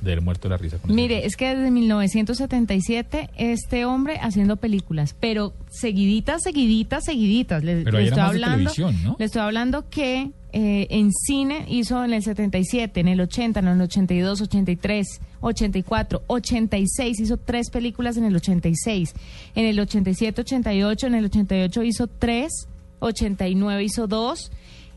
de 0.00 0.12
haber 0.12 0.22
muerto 0.22 0.48
de 0.48 0.50
la 0.50 0.56
risa 0.56 0.78
con 0.78 0.94
Mire, 0.94 1.26
es 1.26 1.36
que 1.36 1.54
desde 1.54 1.70
1977 1.70 3.30
este 3.36 3.84
hombre 3.84 4.18
haciendo 4.20 4.56
películas, 4.56 5.14
pero 5.18 5.52
seguiditas, 5.70 6.42
seguiditas, 6.42 7.04
seguiditas. 7.04 7.62
Le, 7.64 7.82
Pero 7.82 7.98
le 7.98 8.04
estoy 8.04 8.20
hablando, 8.20 8.72
¿no? 9.04 9.16
Le 9.18 9.24
estoy 9.24 9.42
hablando 9.42 9.88
que 9.90 10.30
eh, 10.52 10.88
en 10.90 11.12
cine 11.12 11.64
hizo 11.68 12.02
en 12.04 12.12
el 12.12 12.22
77, 12.22 12.98
en 12.98 13.08
el 13.08 13.20
80, 13.20 13.60
en 13.60 13.68
el 13.68 13.80
82, 13.82 14.40
83, 14.40 15.20
84, 15.40 16.22
86, 16.26 17.20
hizo 17.20 17.36
tres 17.36 17.70
películas 17.70 18.16
en 18.16 18.24
el 18.24 18.34
86. 18.34 19.14
En 19.54 19.64
el 19.66 19.78
87, 19.78 20.40
88, 20.40 21.06
en 21.06 21.14
el 21.14 21.24
88 21.26 21.82
hizo 21.84 22.06
tres, 22.08 22.68
89 22.98 23.84
hizo 23.84 24.08
dos, 24.08 24.50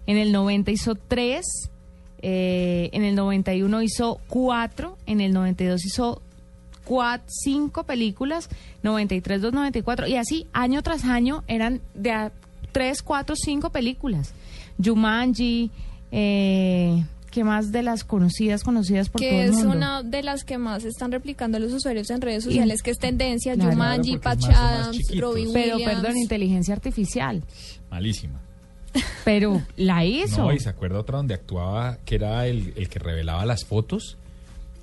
en 0.07 0.17
el 0.17 0.31
90 0.31 0.71
hizo 0.71 0.95
tres. 0.95 1.45
Eh, 2.25 2.89
en 2.93 3.03
el 3.03 3.15
91 3.15 3.81
hizo 3.81 4.19
cuatro, 4.29 4.97
en 5.05 5.19
el 5.19 5.33
92 5.33 5.85
hizo 5.85 6.21
cuatro, 6.85 7.25
cinco 7.27 7.83
películas, 7.83 8.47
93, 8.81 9.41
2, 9.41 9.51
94, 9.53 10.07
y 10.07 10.15
así 10.15 10.47
año 10.53 10.81
tras 10.83 11.03
año 11.03 11.43
eran 11.47 11.81
de 11.95 12.11
a 12.11 12.31
tres, 12.71 13.01
cuatro, 13.03 13.35
cinco 13.35 13.71
películas. 13.71 14.33
Jumanji, 14.83 15.69
eh, 16.11 17.03
¿qué 17.29 17.43
más 17.43 17.71
de 17.73 17.83
las 17.83 18.03
conocidas, 18.05 18.63
conocidas 18.63 19.09
por 19.09 19.19
todo 19.21 19.29
que 19.29 19.43
el 19.43 19.49
es 19.49 19.55
mundo? 19.57 19.71
una 19.75 20.01
de 20.03 20.23
las 20.23 20.43
que 20.45 20.57
más 20.57 20.85
están 20.85 21.11
replicando 21.11 21.59
los 21.59 21.73
usuarios 21.73 22.09
en 22.09 22.21
redes 22.21 22.43
Y- 22.45 22.49
sociales, 22.49 22.81
que 22.83 22.91
es 22.91 22.99
tendencia, 22.99 23.53
Claro. 23.55 23.71
Jumanji, 23.71 24.17
Claro, 24.17 24.21
Patch 24.21 24.49
es 24.49 24.55
Adams. 24.57 24.97
Robin 25.19 25.49
Pero 25.53 25.75
Williams. 25.75 25.93
perdón, 26.01 26.17
inteligencia 26.17 26.73
artificial. 26.73 27.43
Malísima. 27.91 28.39
Pero 29.25 29.61
la 29.77 30.05
hizo. 30.05 30.43
No, 30.43 30.51
y 30.53 30.59
se 30.59 30.69
acuerda 30.69 30.99
otra 30.99 31.17
donde 31.17 31.33
actuaba, 31.33 31.97
que 32.05 32.15
era 32.15 32.45
el, 32.47 32.73
el 32.75 32.89
que 32.89 32.99
revelaba 32.99 33.45
las 33.45 33.65
fotos, 33.65 34.17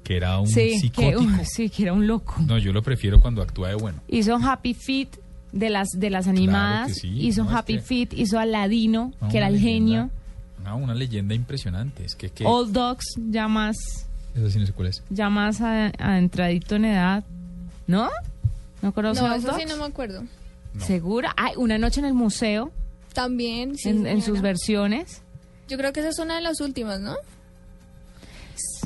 que 0.04 0.16
era 0.16 0.38
un 0.40 0.48
sí, 0.48 0.54
que, 0.72 0.78
psicótico. 0.78 1.44
sí, 1.44 1.68
que 1.70 1.82
era 1.84 1.92
un 1.92 2.06
loco. 2.06 2.34
No, 2.46 2.58
yo 2.58 2.72
lo 2.72 2.82
prefiero 2.82 3.20
cuando 3.20 3.42
actúa 3.42 3.68
de 3.68 3.74
bueno. 3.74 4.00
Hizo 4.08 4.36
Happy 4.36 4.74
Feet 4.74 5.08
de 5.52 5.68
las 5.70 5.88
de 5.96 6.10
las 6.10 6.28
animadas, 6.28 6.92
sí, 6.94 7.08
hizo 7.26 7.44
no, 7.44 7.50
es 7.50 7.56
Happy 7.56 7.74
que- 7.74 7.80
Feet, 7.80 8.12
hizo 8.14 8.38
Aladino, 8.38 9.12
No, 9.20 9.28
que 9.28 9.36
era 9.38 9.48
el 9.48 9.54
leyenda. 9.54 9.70
genio. 9.70 10.10
No, 10.64 10.76
una 10.76 10.94
leyenda 10.94 11.34
impresionante. 11.34 12.04
Es 12.04 12.14
que, 12.14 12.30
que 12.30 12.44
Old 12.46 12.72
Dogs, 12.72 13.04
ya 13.30 13.48
más, 13.48 13.76
eso 14.34 14.50
sí 14.50 14.58
no 14.58 14.66
sé 14.66 14.72
cuál 14.72 14.88
es. 14.88 15.02
ya 15.10 15.28
más 15.30 15.60
a- 15.60 15.92
adentradito 15.98 16.76
en 16.76 16.84
edad. 16.86 17.24
¿No? 17.86 18.08
¿No 18.82 18.92
conoce 18.92 19.20
No, 19.22 19.26
Old 19.34 19.36
eso 19.44 19.54
sí 19.54 19.62
Dogs? 19.64 19.76
no 19.76 19.82
me 19.84 19.90
acuerdo. 19.90 20.22
¿Segura? 20.78 21.34
Ay, 21.36 21.54
Una 21.56 21.78
noche 21.78 21.98
en 22.00 22.06
el 22.06 22.14
museo, 22.14 22.70
También, 23.14 23.76
sí, 23.76 23.88
en, 23.88 24.06
en 24.06 24.22
sus 24.22 24.40
versiones. 24.40 25.22
Yo 25.68 25.76
creo 25.78 25.92
que 25.92 26.00
esa 26.00 26.08
es 26.10 26.18
una 26.18 26.36
de 26.36 26.40
las 26.42 26.60
últimas, 26.60 27.00
¿no? 27.00 27.14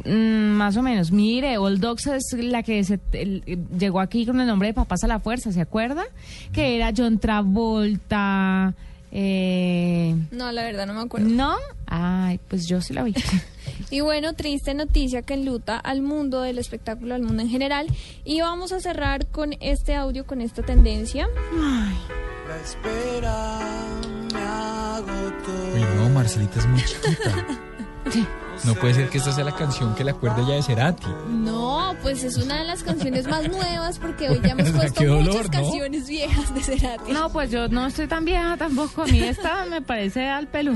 Mm, 0.05 0.53
más 0.57 0.77
o 0.77 0.83
menos. 0.83 1.11
Mire, 1.13 1.59
Old 1.59 1.81
Dogs 1.81 2.07
es 2.07 2.33
la 2.33 2.63
que 2.63 2.83
se, 2.85 3.01
el- 3.13 3.43
llegó 3.79 4.01
aquí 4.01 4.27
con 4.27 4.41
el 4.41 4.47
nombre 4.47 4.69
de 4.69 4.75
Papás 4.75 5.03
a 5.05 5.07
la 5.07 5.19
Fuerza, 5.21 5.53
¿se 5.53 5.61
acuerda? 5.61 6.05
Que 6.53 6.77
era 6.77 6.93
John 6.97 7.19
Travolta. 7.19 8.75
Eh, 9.13 10.15
No, 10.33 10.51
la 10.53 10.63
verdad 10.65 10.87
no 10.87 10.95
me 10.95 11.01
acuerdo. 11.03 11.29
¿No? 11.29 11.55
Ay, 11.87 12.41
pues 12.49 12.67
yo 12.67 12.81
sí 12.81 12.93
la 12.93 13.03
vi. 13.03 13.15
Y 13.91 14.01
bueno, 14.01 14.35
triste 14.35 14.75
noticia 14.75 15.23
que 15.23 15.35
enluta 15.35 15.77
al 15.79 16.03
mundo 16.03 16.43
del 16.43 16.59
espectáculo, 16.59 17.15
al 17.15 17.23
mundo 17.23 17.43
en 17.43 17.49
general. 17.49 17.87
Y 18.25 18.41
vamos 18.41 18.73
a 18.73 18.81
cerrar 18.81 19.27
con 19.27 19.55
este 19.61 19.95
audio, 19.95 20.27
con 20.27 20.41
esta 20.41 20.63
tendencia. 20.63 21.29
La 22.49 22.57
espera 22.61 23.59
me 24.33 24.41
agotó. 24.41 25.75
Uy, 25.75 25.81
no, 25.97 26.09
Marcelita 26.11 26.59
es 26.61 26.67
muy 26.67 26.83
chiquita. 26.83 27.47
No 28.65 28.75
puede 28.75 28.95
ser 28.95 29.09
que 29.09 29.19
esta 29.19 29.33
sea 29.33 29.45
la 29.45 29.55
canción 29.57 29.95
que 29.95 30.05
le 30.05 30.11
acuerde 30.13 30.45
ya 30.47 30.55
de 30.55 30.63
Cerati. 30.63 31.07
No, 31.29 31.95
pues 32.03 32.23
es 32.23 32.37
una 32.37 32.59
de 32.59 32.65
las 32.65 32.83
canciones 32.83 33.27
más 33.27 33.49
nuevas 33.49 33.99
porque 33.99 34.29
hoy 34.31 34.41
ya 34.43 34.51
hemos 34.51 34.71
puesto 34.77 35.05
dolor, 35.05 35.25
muchas 35.25 35.45
¿no? 35.47 35.51
canciones 35.51 36.07
viejas 36.09 36.55
de 36.55 36.63
Cerati. 36.63 37.13
No, 37.13 37.31
pues 37.31 37.51
yo 37.51 37.69
no 37.69 37.87
estoy 37.87 38.07
tan 38.07 38.25
vieja 38.25 38.57
tampoco. 38.57 39.03
A 39.03 39.07
mí 39.07 39.23
esta 39.23 39.65
me 39.67 39.83
parece 39.83 40.29
al 40.29 40.47
pelo. 40.49 40.75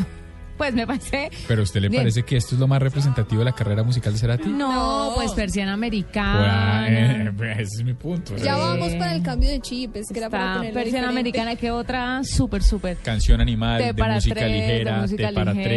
Pues 0.59 0.75
me 0.75 0.87
parece. 0.87 1.31
Pero 1.47 1.61
a 1.61 1.65
usted 1.65 1.81
le 1.81 1.89
Bien. 1.89 2.03
parece 2.03 2.25
que 2.25 2.37
esto 2.37 2.55
es 2.57 2.61
lo 2.61 2.67
más 2.69 2.83
representativo 2.83 3.39
de 3.39 3.45
la 3.47 3.53
carrera 3.55 3.83
musical 3.85 4.13
de 4.13 4.19
Cerati? 4.19 4.49
No, 4.49 5.13
pues 5.15 5.31
persiana 5.33 5.73
americana. 5.75 6.89
ese 7.53 7.63
es 7.63 7.85
mi 7.85 7.95
punto. 7.95 8.37
Ya 8.37 8.57
vamos 8.57 8.93
para 8.95 9.15
el 9.15 9.23
cambio 9.23 9.49
de 9.51 9.61
chip, 9.61 9.97
es 9.97 10.09
que 10.13 10.19
era 10.19 10.29
para 10.29 10.45
Está 10.47 10.61
persiana 10.61 10.85
diferente. 10.85 11.09
americana, 11.09 11.57
que 11.57 11.71
otra 11.71 12.23
súper, 12.25 12.63
súper. 12.63 12.97
Canción 12.99 13.41
animal, 13.41 13.83
de 13.83 13.95
para 13.95 14.17
música 14.17 14.35
tres, 14.35 14.51
de 14.53 14.59
ligera, 14.59 15.01
música 15.01 15.29
T 15.29 15.35
para 15.35 15.53
ligera. 15.53 15.69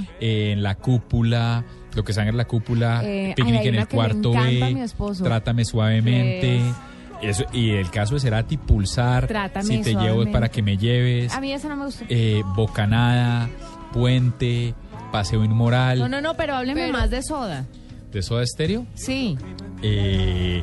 tres, 0.00 0.06
eh, 0.20 0.52
en 0.52 0.62
la 0.62 0.74
cúpula, 0.74 1.64
lo 1.94 2.04
que 2.04 2.12
sangra 2.12 2.30
en 2.30 2.36
la 2.36 2.44
cúpula, 2.46 3.00
Eh, 3.04 3.32
picnic 3.34 3.60
ay, 3.62 3.68
en 3.68 3.74
el 3.76 3.88
cuarto 3.88 4.32
B, 4.32 4.70
mi 4.74 4.80
esposo. 4.82 5.24
Trátame 5.24 5.64
suavemente. 5.64 6.60
Eso, 7.22 7.46
y 7.50 7.70
el 7.70 7.88
caso 7.90 8.12
de 8.14 8.20
Cerati, 8.20 8.58
pulsar, 8.58 9.26
Trátame 9.26 9.64
si 9.64 9.78
te 9.80 9.94
llevo 9.94 10.22
es 10.24 10.28
para 10.28 10.50
que 10.50 10.60
me 10.62 10.76
lleves, 10.76 11.32
A 11.32 11.40
mí 11.40 11.50
esa 11.50 11.66
no 11.70 11.76
me 11.76 11.86
gustó. 11.86 12.04
eh, 12.10 12.42
bocanada, 12.54 13.48
puente, 14.00 14.74
paseo 15.10 15.42
inmoral, 15.42 15.98
No, 15.98 16.08
no, 16.08 16.20
no, 16.20 16.34
pero 16.36 16.54
hábleme 16.54 16.82
Pero- 16.82 16.92
más 16.92 17.10
de 17.10 17.22
soda. 17.22 17.64
de 18.12 18.22
Soda 18.22 18.44
Stereo, 18.46 18.86
Sí. 18.94 19.36
eh, 19.82 20.62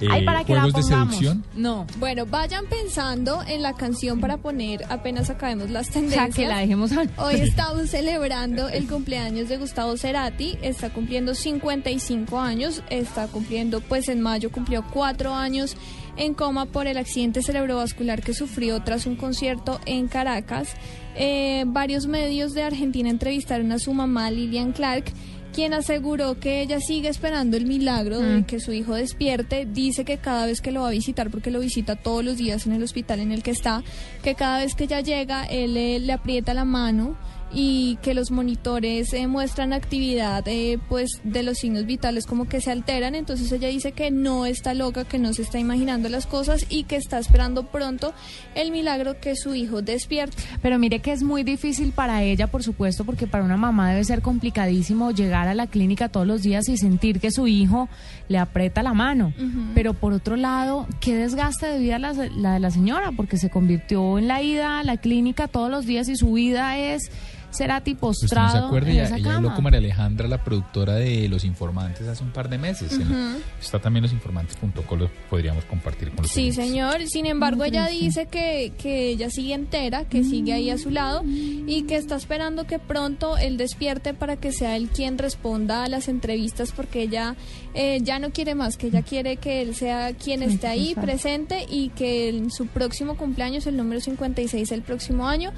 eh, 0.00 0.08
Ay, 0.10 0.24
para 0.24 0.42
que 0.44 0.52
la 0.54 0.62
juegos 0.62 0.74
de 0.74 0.90
pongamos. 0.90 1.14
seducción. 1.16 1.44
No. 1.54 1.86
Bueno, 1.98 2.26
vayan 2.26 2.64
pensando 2.66 3.42
en 3.46 3.62
la 3.62 3.74
canción 3.74 4.20
para 4.20 4.38
poner 4.38 4.84
apenas 4.88 5.30
acabemos 5.30 5.70
las 5.70 5.88
O 5.88 5.92
sea, 5.92 6.00
tendencias. 6.02 6.34
que 6.34 6.46
la 6.48 6.58
dejemos 6.58 6.90
hablar. 6.92 7.08
Hoy 7.18 7.34
estamos 7.36 7.88
celebrando 7.90 8.68
el 8.68 8.86
cumpleaños 8.88 9.48
de 9.48 9.58
Gustavo 9.58 9.96
Cerati, 9.96 10.58
está 10.62 10.90
cumpliendo 10.90 11.34
55 11.34 12.40
años, 12.40 12.82
está 12.90 13.26
cumpliendo, 13.28 13.80
pues 13.80 14.08
en 14.08 14.20
mayo 14.22 14.50
cumplió 14.50 14.82
cuatro 14.92 15.34
años 15.34 15.76
en 16.16 16.34
coma 16.34 16.66
por 16.66 16.86
el 16.88 16.98
accidente 16.98 17.42
cerebrovascular 17.42 18.22
que 18.22 18.34
sufrió 18.34 18.82
tras 18.82 19.06
un 19.06 19.16
concierto 19.16 19.80
en 19.86 20.08
Caracas. 20.08 20.74
Eh, 21.16 21.64
varios 21.66 22.06
medios 22.06 22.52
de 22.52 22.62
Argentina 22.62 23.10
entrevistaron 23.10 23.70
a 23.72 23.78
su 23.78 23.92
mamá 23.92 24.30
Lilian 24.30 24.72
Clark 24.72 25.12
quien 25.52 25.74
aseguró 25.74 26.40
que 26.40 26.62
ella 26.62 26.80
sigue 26.80 27.10
esperando 27.10 27.58
el 27.58 27.66
milagro 27.66 28.20
de 28.20 28.38
Mm. 28.38 28.44
que 28.44 28.58
su 28.58 28.72
hijo 28.72 28.94
despierte. 28.94 29.66
Dice 29.70 30.02
que 30.06 30.16
cada 30.16 30.46
vez 30.46 30.62
que 30.62 30.72
lo 30.72 30.80
va 30.80 30.88
a 30.88 30.92
visitar, 30.92 31.28
porque 31.30 31.50
lo 31.50 31.60
visita 31.60 31.94
todos 31.94 32.24
los 32.24 32.38
días 32.38 32.66
en 32.66 32.72
el 32.72 32.82
hospital 32.82 33.20
en 33.20 33.32
el 33.32 33.42
que 33.42 33.50
está, 33.50 33.82
que 34.22 34.34
cada 34.34 34.60
vez 34.60 34.74
que 34.74 34.84
ella 34.84 35.00
llega, 35.02 35.44
él 35.44 35.76
eh, 35.76 35.98
le 35.98 36.12
aprieta 36.14 36.54
la 36.54 36.64
mano 36.64 37.16
y 37.54 37.98
que 38.02 38.14
los 38.14 38.30
monitores 38.30 39.12
eh, 39.12 39.26
muestran 39.26 39.72
actividad 39.72 40.46
eh, 40.46 40.78
pues 40.88 41.20
de 41.24 41.42
los 41.42 41.58
signos 41.58 41.86
vitales 41.86 42.26
como 42.26 42.48
que 42.48 42.60
se 42.60 42.70
alteran 42.70 43.14
entonces 43.14 43.50
ella 43.52 43.68
dice 43.68 43.92
que 43.92 44.10
no 44.10 44.46
está 44.46 44.74
loca 44.74 45.04
que 45.04 45.18
no 45.18 45.32
se 45.32 45.42
está 45.42 45.58
imaginando 45.58 46.08
las 46.08 46.26
cosas 46.26 46.66
y 46.68 46.84
que 46.84 46.96
está 46.96 47.18
esperando 47.18 47.66
pronto 47.66 48.14
el 48.54 48.70
milagro 48.70 49.20
que 49.20 49.36
su 49.36 49.54
hijo 49.54 49.82
despierte 49.82 50.42
Pero 50.62 50.78
mire 50.78 51.00
que 51.00 51.12
es 51.12 51.22
muy 51.22 51.42
difícil 51.42 51.92
para 51.92 52.22
ella, 52.22 52.46
por 52.46 52.62
supuesto, 52.62 53.04
porque 53.04 53.26
para 53.26 53.44
una 53.44 53.56
mamá 53.56 53.90
debe 53.90 54.04
ser 54.04 54.22
complicadísimo 54.22 55.10
llegar 55.10 55.48
a 55.48 55.54
la 55.54 55.66
clínica 55.66 56.08
todos 56.08 56.26
los 56.26 56.42
días 56.42 56.68
y 56.68 56.76
sentir 56.76 57.20
que 57.20 57.30
su 57.30 57.46
hijo 57.46 57.88
le 58.28 58.38
aprieta 58.38 58.82
la 58.82 58.94
mano. 58.94 59.32
Pero 59.74 59.94
por 59.94 60.12
otro 60.12 60.36
lado, 60.36 60.86
qué 61.00 61.14
desgaste 61.14 61.66
de 61.66 61.78
vida 61.78 61.98
la, 61.98 62.12
la 62.12 62.54
de 62.54 62.60
la 62.60 62.70
señora, 62.70 63.12
porque 63.12 63.36
se 63.36 63.50
convirtió 63.50 64.18
en 64.18 64.28
la 64.28 64.42
ida 64.42 64.80
a 64.80 64.84
la 64.84 64.96
clínica 64.96 65.48
todos 65.48 65.70
los 65.70 65.86
días 65.86 66.08
y 66.08 66.16
su 66.16 66.32
vida 66.32 66.78
es 66.78 67.10
Cerati 67.52 67.92
Usted 67.92 68.00
postrado 68.00 68.46
no 68.46 68.52
se 68.52 68.66
acuerda, 68.66 68.88
en 68.88 68.94
ella, 68.94 69.04
esa 69.04 69.16
ella 69.18 69.36
habló 69.36 69.54
con 69.54 69.64
María 69.64 69.78
Alejandra, 69.78 70.28
la 70.28 70.42
productora 70.42 70.94
de 70.94 71.28
Los 71.28 71.44
Informantes, 71.44 72.06
hace 72.08 72.24
un 72.24 72.30
par 72.32 72.48
de 72.48 72.58
meses. 72.58 72.92
En- 72.92 73.02
Ujú. 73.10 73.40
está 73.60 73.78
también 73.78 74.02
losinformantes.com, 74.02 74.98
lo 74.98 75.10
podríamos 75.30 75.64
compartir 75.66 76.08
con 76.10 76.22
los 76.22 76.30
Sí, 76.30 76.52
señor. 76.52 77.06
Sin 77.06 77.26
embargo, 77.26 77.64
ella 77.64 77.86
dice 77.86 78.26
que, 78.26 78.72
que 78.78 79.08
ella 79.10 79.30
sigue 79.30 79.54
entera, 79.54 80.04
que 80.08 80.24
sigue 80.24 80.52
ahí 80.52 80.70
a 80.70 80.78
su 80.78 80.90
lado 80.90 81.22
y 81.24 81.82
que 81.86 81.96
está 81.96 82.16
esperando 82.16 82.66
que 82.66 82.78
pronto 82.78 83.36
él 83.36 83.56
despierte 83.56 84.14
para 84.14 84.36
que 84.36 84.52
sea 84.52 84.76
él 84.76 84.88
quien 84.88 85.18
responda 85.18 85.84
a 85.84 85.88
las 85.88 86.08
entrevistas 86.08 86.72
porque 86.72 87.02
ella 87.02 87.36
eh, 87.74 88.00
ya 88.02 88.18
no 88.18 88.30
quiere 88.30 88.54
más, 88.54 88.76
que 88.76 88.88
ella 88.88 89.02
quiere 89.02 89.36
que 89.36 89.62
él 89.62 89.74
sea 89.74 90.12
quien 90.14 90.42
esté 90.42 90.66
ahí 90.66 90.94
presente 90.94 91.66
y 91.68 91.90
que 91.90 92.28
en 92.28 92.50
su 92.50 92.66
próximo 92.66 93.16
cumpleaños, 93.16 93.66
el 93.66 93.76
número 93.76 94.00
56 94.00 94.72
el 94.72 94.82
próximo 94.82 95.28
año, 95.28 95.52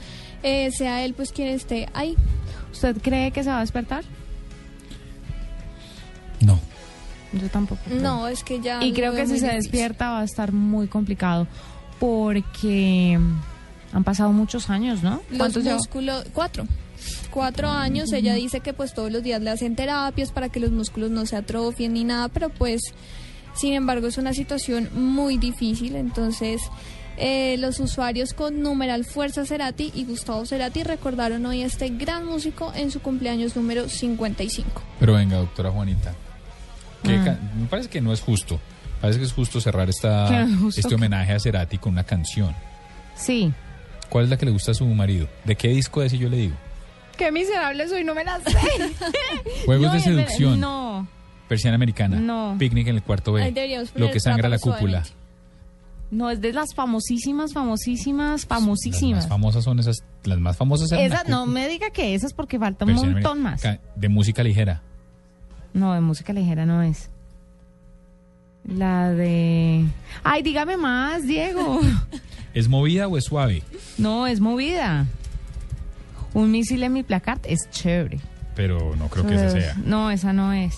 eh, 0.44 0.70
sea 0.70 1.04
él 1.04 1.14
pues 1.14 1.32
quien 1.32 1.48
esté 1.48 1.88
ahí. 1.94 2.14
¿Usted 2.72 2.96
cree 3.02 3.32
que 3.32 3.42
se 3.42 3.50
va 3.50 3.58
a 3.58 3.60
despertar? 3.60 4.04
No. 6.40 6.60
Yo 7.32 7.48
tampoco. 7.48 7.80
creo. 7.86 8.00
No, 8.00 8.28
es 8.28 8.44
que 8.44 8.60
ya... 8.60 8.82
Y 8.84 8.92
creo 8.92 9.12
que 9.14 9.26
si 9.26 9.38
se 9.38 9.46
difícil. 9.46 9.56
despierta 9.56 10.10
va 10.10 10.20
a 10.20 10.24
estar 10.24 10.52
muy 10.52 10.86
complicado 10.86 11.46
porque 11.98 13.18
han 13.92 14.04
pasado 14.04 14.32
muchos 14.32 14.70
años, 14.70 15.02
¿no? 15.02 15.20
Los 15.30 15.38
¿Cuántos 15.38 15.64
lleva? 15.64 15.76
músculos, 15.76 16.24
cuatro. 16.32 16.66
Cuatro 17.30 17.68
años, 17.68 18.12
ella 18.12 18.34
dice 18.34 18.60
que 18.60 18.72
pues 18.72 18.94
todos 18.94 19.10
los 19.10 19.22
días 19.22 19.42
le 19.42 19.50
hacen 19.50 19.74
terapias 19.76 20.30
para 20.30 20.48
que 20.48 20.60
los 20.60 20.70
músculos 20.70 21.10
no 21.10 21.26
se 21.26 21.36
atrofien 21.36 21.94
ni 21.94 22.04
nada, 22.04 22.28
pero 22.28 22.48
pues 22.50 22.80
sin 23.54 23.72
embargo 23.74 24.06
es 24.06 24.16
una 24.18 24.32
situación 24.32 24.88
muy 24.94 25.36
difícil, 25.36 25.96
entonces 25.96 26.62
eh, 27.16 27.56
los 27.58 27.80
usuarios 27.80 28.34
con 28.34 28.60
numeral 28.60 29.04
Fuerza 29.04 29.44
Cerati 29.46 29.92
y 29.94 30.04
Gustavo 30.04 30.46
Cerati 30.46 30.82
recordaron 30.82 31.44
hoy 31.46 31.62
a 31.62 31.66
este 31.66 31.88
gran 31.90 32.26
músico 32.26 32.72
en 32.74 32.90
su 32.90 33.00
cumpleaños 33.00 33.56
número 33.56 33.88
55. 33.88 34.82
Pero 35.00 35.14
venga, 35.14 35.36
doctora 35.36 35.70
Juanita. 35.70 36.14
¿qué 37.02 37.16
Ah. 37.16 37.38
Me 37.56 37.66
parece 37.66 37.88
que 37.88 38.00
no 38.00 38.12
es 38.12 38.20
justo. 38.20 38.60
Parece 39.00 39.18
que 39.20 39.26
es 39.26 39.32
justo 39.32 39.60
cerrar 39.60 39.88
esta, 39.88 40.26
¿Qué 40.28 40.42
es 40.42 40.58
justo 40.58 40.80
este 40.80 40.94
homenaje 40.94 41.32
a 41.32 41.38
Cerati 41.40 41.78
con 41.78 41.92
una 41.92 42.04
canción. 42.04 42.54
Sí. 43.16 43.52
¿Cuál 44.08 44.24
es 44.24 44.30
la 44.30 44.36
que 44.36 44.46
le 44.46 44.52
gusta 44.52 44.70
a 44.72 44.74
su 44.74 44.86
marido? 44.86 45.28
¿De 45.44 45.56
qué 45.56 45.68
disco 45.68 46.02
es? 46.02 46.12
Y 46.12 46.18
yo 46.18 46.28
le 46.28 46.36
digo. 46.36 46.54
Qué 47.16 47.30
miserable 47.30 47.88
soy, 47.88 48.04
no 48.04 48.14
me 48.14 48.24
la 48.24 48.40
sé. 48.40 48.56
Juegos 49.66 49.86
No, 49.88 49.92
de 49.92 50.00
seducción. 50.00 50.60
No. 50.60 51.06
Persiana 51.48 51.76
americana. 51.76 52.16
No. 52.16 52.56
Picnic 52.58 52.88
en 52.88 52.96
el 52.96 53.02
cuarto 53.02 53.32
B. 53.32 53.42
poner 53.42 53.88
Lo 53.94 54.10
que 54.10 54.20
sangra 54.20 54.48
la 54.48 54.58
cúpula. 54.58 55.04
suavemente. 55.04 55.23
No, 56.14 56.30
es 56.30 56.40
de 56.40 56.52
las 56.52 56.74
famosísimas, 56.74 57.52
famosísimas, 57.52 58.42
Las 58.42 58.46
famosísimas. 58.46 59.24
más 59.24 59.28
famosas 59.28 59.64
son 59.64 59.80
esas. 59.80 60.04
Las 60.22 60.38
más 60.38 60.56
famosas 60.56 60.92
eran 60.92 61.04
Esas, 61.04 61.28
no 61.28 61.44
me 61.44 61.68
diga 61.68 61.90
que 61.90 62.14
esas 62.14 62.32
porque 62.32 62.56
falta 62.58 62.84
un 62.84 62.94
montón 62.94 63.42
más. 63.42 63.62
De 63.96 64.08
música 64.08 64.44
ligera. 64.44 64.80
No, 65.72 65.92
de 65.92 66.00
música 66.00 66.32
ligera 66.32 66.66
no 66.66 66.82
es. 66.82 67.10
La 68.64 69.10
de... 69.10 69.84
Ay, 70.22 70.42
dígame 70.42 70.76
más, 70.76 71.26
Diego. 71.26 71.80
¿Es 72.54 72.68
movida 72.68 73.08
o 73.08 73.18
es 73.18 73.24
suave? 73.24 73.62
No, 73.98 74.28
es 74.28 74.38
movida. 74.40 75.06
Un 76.32 76.52
misil 76.52 76.84
en 76.84 76.92
mi 76.92 77.02
placard 77.02 77.40
es 77.44 77.68
chévere. 77.70 78.20
Pero 78.54 78.94
no 78.96 79.08
creo 79.08 79.26
que 79.26 79.34
esa 79.34 79.50
sea. 79.50 79.74
No, 79.84 80.12
esa 80.12 80.32
no 80.32 80.52
es. 80.52 80.76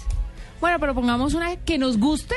Bueno, 0.61 0.79
pero 0.81 0.95
pongamos 0.95 1.35
una 1.35 1.57
que 1.57 1.77
nos 1.77 1.99
guste. 1.99 2.35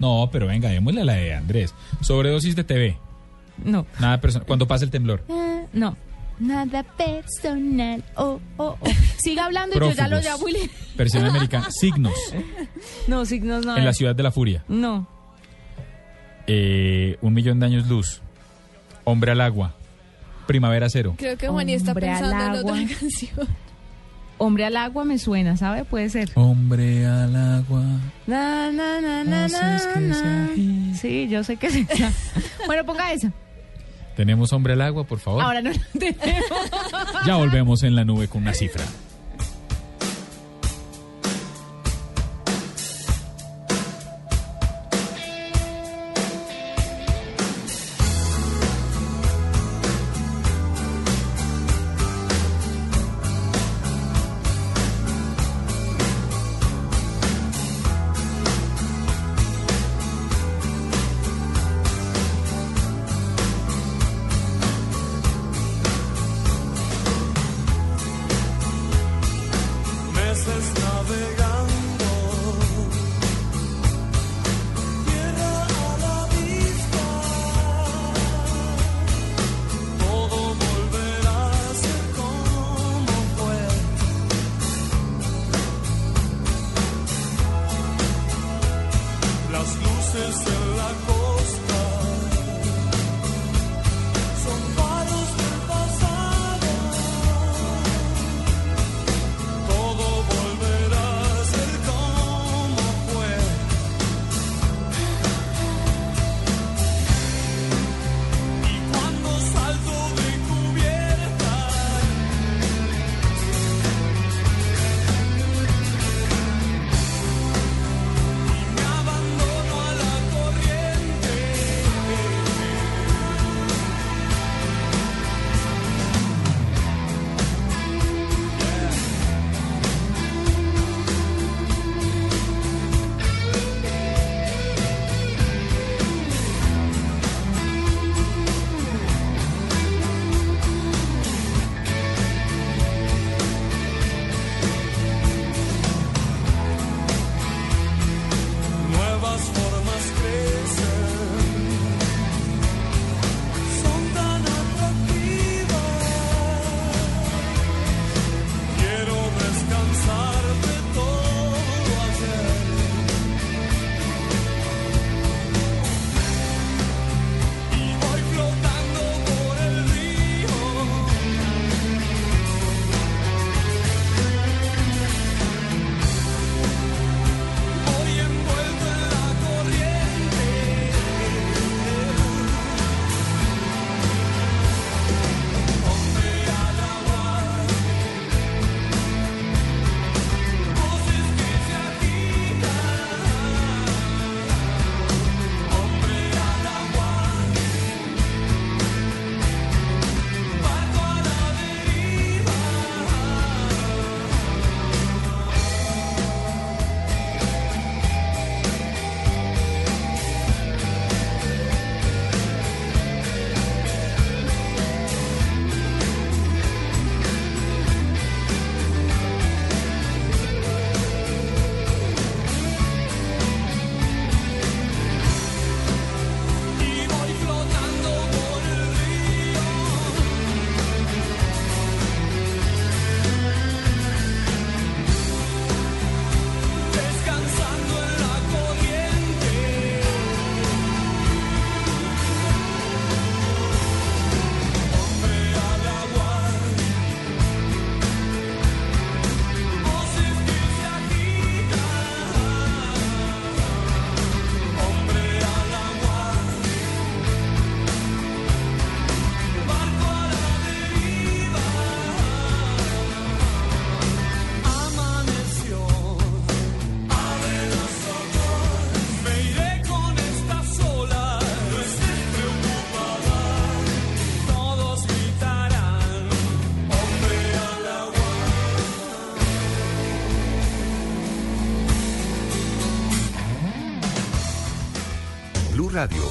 No, 0.00 0.28
pero 0.32 0.46
venga, 0.48 0.68
démosle 0.70 1.02
a 1.02 1.04
la 1.04 1.12
de 1.12 1.34
Andrés. 1.34 1.74
Sobredosis 2.00 2.56
de 2.56 2.64
TV. 2.64 2.98
No. 3.64 3.86
Nada 4.00 4.20
personal. 4.20 4.46
Cuando 4.46 4.66
pasa 4.66 4.84
el 4.84 4.90
temblor. 4.90 5.22
Ah, 5.30 5.62
no. 5.72 5.96
Nada 6.38 6.82
personal. 6.82 8.02
Oh, 8.16 8.40
oh, 8.56 8.76
oh. 8.80 8.88
Siga 9.18 9.44
hablando 9.44 9.76
y 9.76 9.80
yo 9.80 9.92
ya 9.92 10.08
lo 10.08 10.18
llamo 10.20 10.48
y 10.48 10.52
le- 10.52 10.70
Persiana 10.96 11.28
americana. 11.28 11.70
Signos. 11.70 12.14
No, 13.06 13.26
signos 13.26 13.64
no. 13.66 13.76
En 13.76 13.84
la 13.84 13.90
es. 13.90 13.96
ciudad 13.98 14.14
de 14.16 14.22
la 14.22 14.30
furia. 14.30 14.64
No. 14.66 15.06
Eh, 16.46 17.16
un 17.20 17.34
millón 17.34 17.60
de 17.60 17.66
años 17.66 17.86
luz. 17.86 18.22
Hombre 19.04 19.32
al 19.32 19.40
agua. 19.42 19.74
Primavera 20.46 20.88
cero. 20.88 21.14
Creo 21.18 21.36
que 21.36 21.46
Juani 21.48 21.74
está 21.74 21.90
Hombre 21.92 22.08
al 22.08 22.20
pensando 22.20 22.44
en 22.44 22.50
agua. 22.58 22.72
otra 22.72 22.96
canción. 22.98 23.48
Hombre 24.42 24.64
al 24.64 24.78
agua 24.78 25.04
me 25.04 25.18
suena, 25.18 25.58
¿sabe? 25.58 25.84
Puede 25.84 26.08
ser. 26.08 26.30
Hombre 26.34 27.04
al 27.04 27.36
agua. 27.36 27.84
Na, 28.26 28.72
na, 28.72 28.98
na, 28.98 29.22
na, 29.22 29.48
na. 29.48 30.48
Sí, 30.94 31.28
yo 31.28 31.44
sé 31.44 31.58
que 31.58 31.66
es 31.66 31.76
esa. 31.76 32.10
bueno, 32.66 32.82
ponga 32.86 33.12
esa. 33.12 33.30
Tenemos 34.16 34.50
hombre 34.54 34.72
al 34.72 34.80
agua, 34.80 35.04
por 35.04 35.18
favor. 35.18 35.42
Ahora 35.42 35.60
no 35.60 35.70
la 35.70 35.86
tenemos. 35.92 36.48
Ya 37.26 37.36
volvemos 37.36 37.82
en 37.82 37.94
la 37.94 38.06
nube 38.06 38.28
con 38.28 38.40
una 38.40 38.54
cifra. 38.54 38.82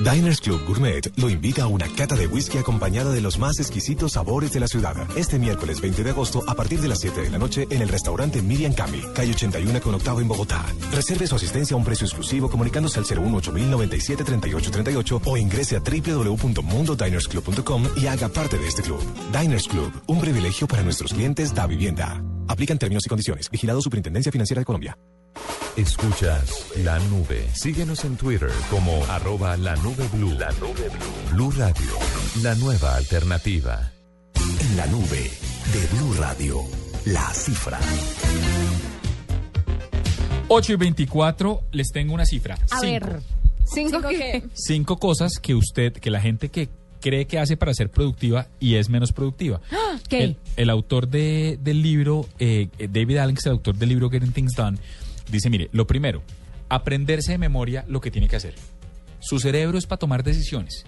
Diners 0.00 0.40
Club 0.40 0.64
Gourmet 0.66 1.12
lo 1.16 1.28
invita 1.28 1.64
a 1.64 1.66
una 1.66 1.86
cata 1.86 2.16
de 2.16 2.26
whisky 2.26 2.56
acompañada 2.56 3.12
de 3.12 3.20
los 3.20 3.38
más 3.38 3.60
exquisitos 3.60 4.12
sabores 4.12 4.50
de 4.50 4.60
la 4.60 4.66
ciudad. 4.66 4.96
Este 5.14 5.38
miércoles 5.38 5.82
20 5.82 6.02
de 6.02 6.10
agosto 6.10 6.42
a 6.46 6.54
partir 6.54 6.80
de 6.80 6.88
las 6.88 7.00
7 7.00 7.20
de 7.20 7.28
la 7.28 7.36
noche 7.36 7.66
en 7.70 7.82
el 7.82 7.88
restaurante 7.88 8.40
Miriam 8.40 8.72
Cami, 8.72 9.02
calle 9.14 9.32
81 9.32 9.78
con 9.82 9.94
octavo 9.94 10.22
en 10.22 10.28
Bogotá. 10.28 10.64
Reserve 10.90 11.26
su 11.26 11.34
asistencia 11.34 11.74
a 11.74 11.78
un 11.78 11.84
precio 11.84 12.06
exclusivo 12.06 12.48
comunicándose 12.48 12.98
al 12.98 13.04
018 13.04 13.52
3838 13.52 15.20
o 15.22 15.36
ingrese 15.36 15.76
a 15.76 15.80
www.mundodinersclub.com 15.80 17.82
y 17.96 18.06
haga 18.06 18.30
parte 18.30 18.56
de 18.56 18.68
este 18.68 18.80
club. 18.80 19.02
Diners 19.38 19.68
Club, 19.68 19.92
un 20.06 20.18
privilegio 20.18 20.66
para 20.66 20.82
nuestros 20.82 21.12
clientes 21.12 21.54
da 21.54 21.66
vivienda. 21.66 22.24
Aplican 22.48 22.78
términos 22.78 23.04
y 23.04 23.10
condiciones. 23.10 23.50
Vigilado 23.50 23.82
Superintendencia 23.82 24.32
Financiera 24.32 24.60
de 24.60 24.64
Colombia. 24.64 24.96
Escuchas 25.76 26.66
la 26.84 26.98
nube. 26.98 27.46
Síguenos 27.54 28.04
en 28.04 28.16
Twitter 28.16 28.50
como 28.70 29.04
arroba 29.06 29.56
la 29.56 29.76
nube 29.76 30.06
blue. 30.12 30.32
La 30.38 30.50
nube 30.52 30.88
blue. 30.88 31.32
Blue 31.32 31.50
Radio, 31.56 31.92
la 32.42 32.54
nueva 32.56 32.96
alternativa. 32.96 33.90
En 34.60 34.76
la 34.76 34.86
nube 34.88 35.30
de 35.72 35.86
Blue 35.96 36.14
Radio, 36.18 36.60
la 37.06 37.32
cifra. 37.32 37.78
8 40.48 40.72
y 40.72 40.76
24, 40.76 41.62
les 41.72 41.88
tengo 41.92 42.14
una 42.14 42.26
cifra. 42.26 42.54
A 42.70 42.80
Cinco. 42.80 42.82
ver, 42.82 43.20
¿cinco, 43.72 43.98
¿Cinco 43.98 44.08
qué? 44.08 44.42
Cinco 44.54 44.96
cosas 44.98 45.32
que 45.40 45.54
usted, 45.54 45.92
que 45.92 46.10
la 46.10 46.20
gente 46.20 46.48
que 46.48 46.68
cree 47.00 47.26
que 47.26 47.38
hace 47.38 47.56
para 47.56 47.72
ser 47.72 47.90
productiva 47.90 48.48
y 48.58 48.74
es 48.74 48.90
menos 48.90 49.12
productiva. 49.12 49.60
¿Qué? 50.08 50.24
El, 50.24 50.36
el 50.56 50.70
autor 50.70 51.08
de- 51.08 51.58
del 51.62 51.80
libro, 51.82 52.26
eh, 52.38 52.68
David 52.78 53.18
Allen, 53.18 53.34
que 53.36 53.40
es 53.40 53.46
el 53.46 53.52
autor 53.52 53.76
del 53.76 53.88
libro 53.90 54.10
Getting 54.10 54.32
Things 54.32 54.54
Done, 54.54 54.76
dice, 55.30 55.50
mire, 55.50 55.68
lo 55.72 55.86
primero, 55.86 56.22
aprenderse 56.68 57.32
de 57.32 57.38
memoria 57.38 57.84
lo 57.88 58.00
que 58.00 58.10
tiene 58.10 58.28
que 58.28 58.36
hacer. 58.36 58.54
Su 59.20 59.38
cerebro 59.38 59.76
es 59.78 59.86
para 59.86 59.98
tomar 59.98 60.22
decisiones, 60.22 60.84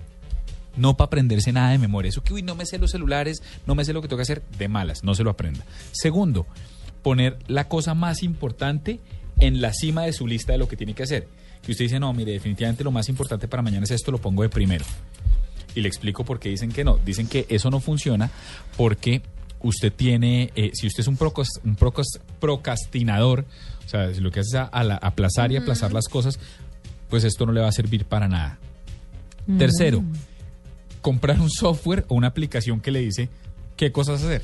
no 0.77 0.97
para 0.97 1.07
aprenderse 1.07 1.53
nada 1.53 1.71
de 1.71 1.79
memoria. 1.79 2.09
Eso 2.09 2.23
que, 2.23 2.33
uy, 2.35 2.43
no 2.43 2.55
me 2.55 2.67
sé 2.67 2.79
los 2.79 2.91
celulares, 2.93 3.43
no 3.67 3.75
me 3.75 3.85
sé 3.85 3.93
lo 3.93 4.01
que 4.03 4.09
que 4.09 4.21
hacer, 4.23 4.43
de 4.59 4.69
malas, 4.69 5.05
no 5.05 5.15
se 5.15 5.23
lo 5.25 5.31
aprenda. 5.31 5.65
Segundo, 5.93 6.47
poner 7.03 7.39
la 7.47 7.69
cosa 7.69 7.95
más 7.95 8.23
importante 8.23 9.01
en 9.41 9.61
la 9.61 9.73
cima 9.73 10.03
de 10.03 10.13
su 10.13 10.27
lista 10.27 10.53
de 10.53 10.59
lo 10.59 10.69
que 10.69 10.77
tiene 10.77 10.95
que 10.95 11.03
hacer. 11.03 11.27
Que 11.63 11.73
usted 11.73 11.85
dice, 11.85 12.01
no, 12.01 12.13
mire, 12.13 12.33
definitivamente 12.33 12.85
lo 12.85 12.91
más 12.91 13.09
importante 13.09 13.49
para 13.49 13.63
mañana 13.63 13.85
es 13.85 13.91
esto, 13.91 14.11
lo 14.11 14.19
pongo 14.19 14.43
de 14.43 14.49
primero. 14.49 14.85
Y 15.75 15.81
le 15.81 15.89
explico 15.89 16.25
por 16.25 16.39
qué 16.39 16.49
dicen 16.49 16.71
que 16.73 16.85
no. 16.85 16.99
Dicen 16.99 17.27
que 17.29 17.47
eso 17.49 17.71
no 17.71 17.81
funciona 17.81 18.31
porque 18.77 19.23
usted 19.61 19.93
tiene, 19.93 20.51
eh, 20.55 20.71
si 20.75 20.87
usted 20.87 21.01
es 21.03 21.07
un, 21.07 21.17
procas- 21.17 21.61
un 21.65 21.77
procrastinador, 22.41 23.45
o 23.87 23.89
sea, 23.89 24.13
si 24.15 24.21
lo 24.21 24.31
que 24.31 24.41
hace 24.41 24.49
es 24.51 24.55
a- 24.57 24.65
a 24.65 24.85
la- 24.85 24.97
aplazar 24.97 25.53
y 25.53 25.57
aplazar 25.57 25.93
las 25.93 26.09
cosas, 26.09 26.39
pues 27.11 27.25
esto 27.25 27.47
no 27.47 27.53
le 27.53 27.61
va 27.61 27.69
a 27.69 27.73
servir 27.73 28.05
para 28.05 28.29
nada. 28.29 28.59
Tercero, 29.59 30.03
comprar 31.01 31.41
un 31.41 31.51
software 31.51 32.05
o 32.09 32.15
una 32.15 32.29
aplicación 32.29 32.81
que 32.81 32.91
le 32.91 33.01
dice 33.01 33.29
qué 33.77 33.91
cosas 33.93 34.23
hacer. 34.23 34.43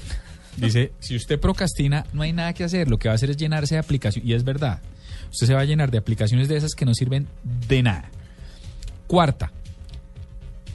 Dice, 0.57 0.93
si 1.01 1.15
usted 1.17 1.39
procrastina, 1.39 2.05
no 2.13 2.23
hay 2.23 2.33
nada 2.33 2.53
que 2.53 2.65
hacer, 2.65 2.89
lo 2.91 2.99
que 2.99 3.09
va 3.09 3.13
a 3.13 3.15
hacer 3.15 3.31
es 3.31 3.37
llenarse 3.37 3.77
de 3.77 3.79
aplicaciones, 3.81 4.29
y 4.29 4.35
es 4.35 4.43
verdad, 4.45 4.81
usted 5.31 5.47
se 5.47 5.55
va 5.55 5.61
a 5.61 5.65
llenar 5.65 5.91
de 5.91 5.99
aplicaciones 5.99 6.49
de 6.49 6.57
esas 6.57 6.73
que 6.75 6.85
no 6.85 6.95
sirven 6.95 7.29
de 7.69 7.83
nada. 7.83 8.11
Cuarta, 9.07 9.53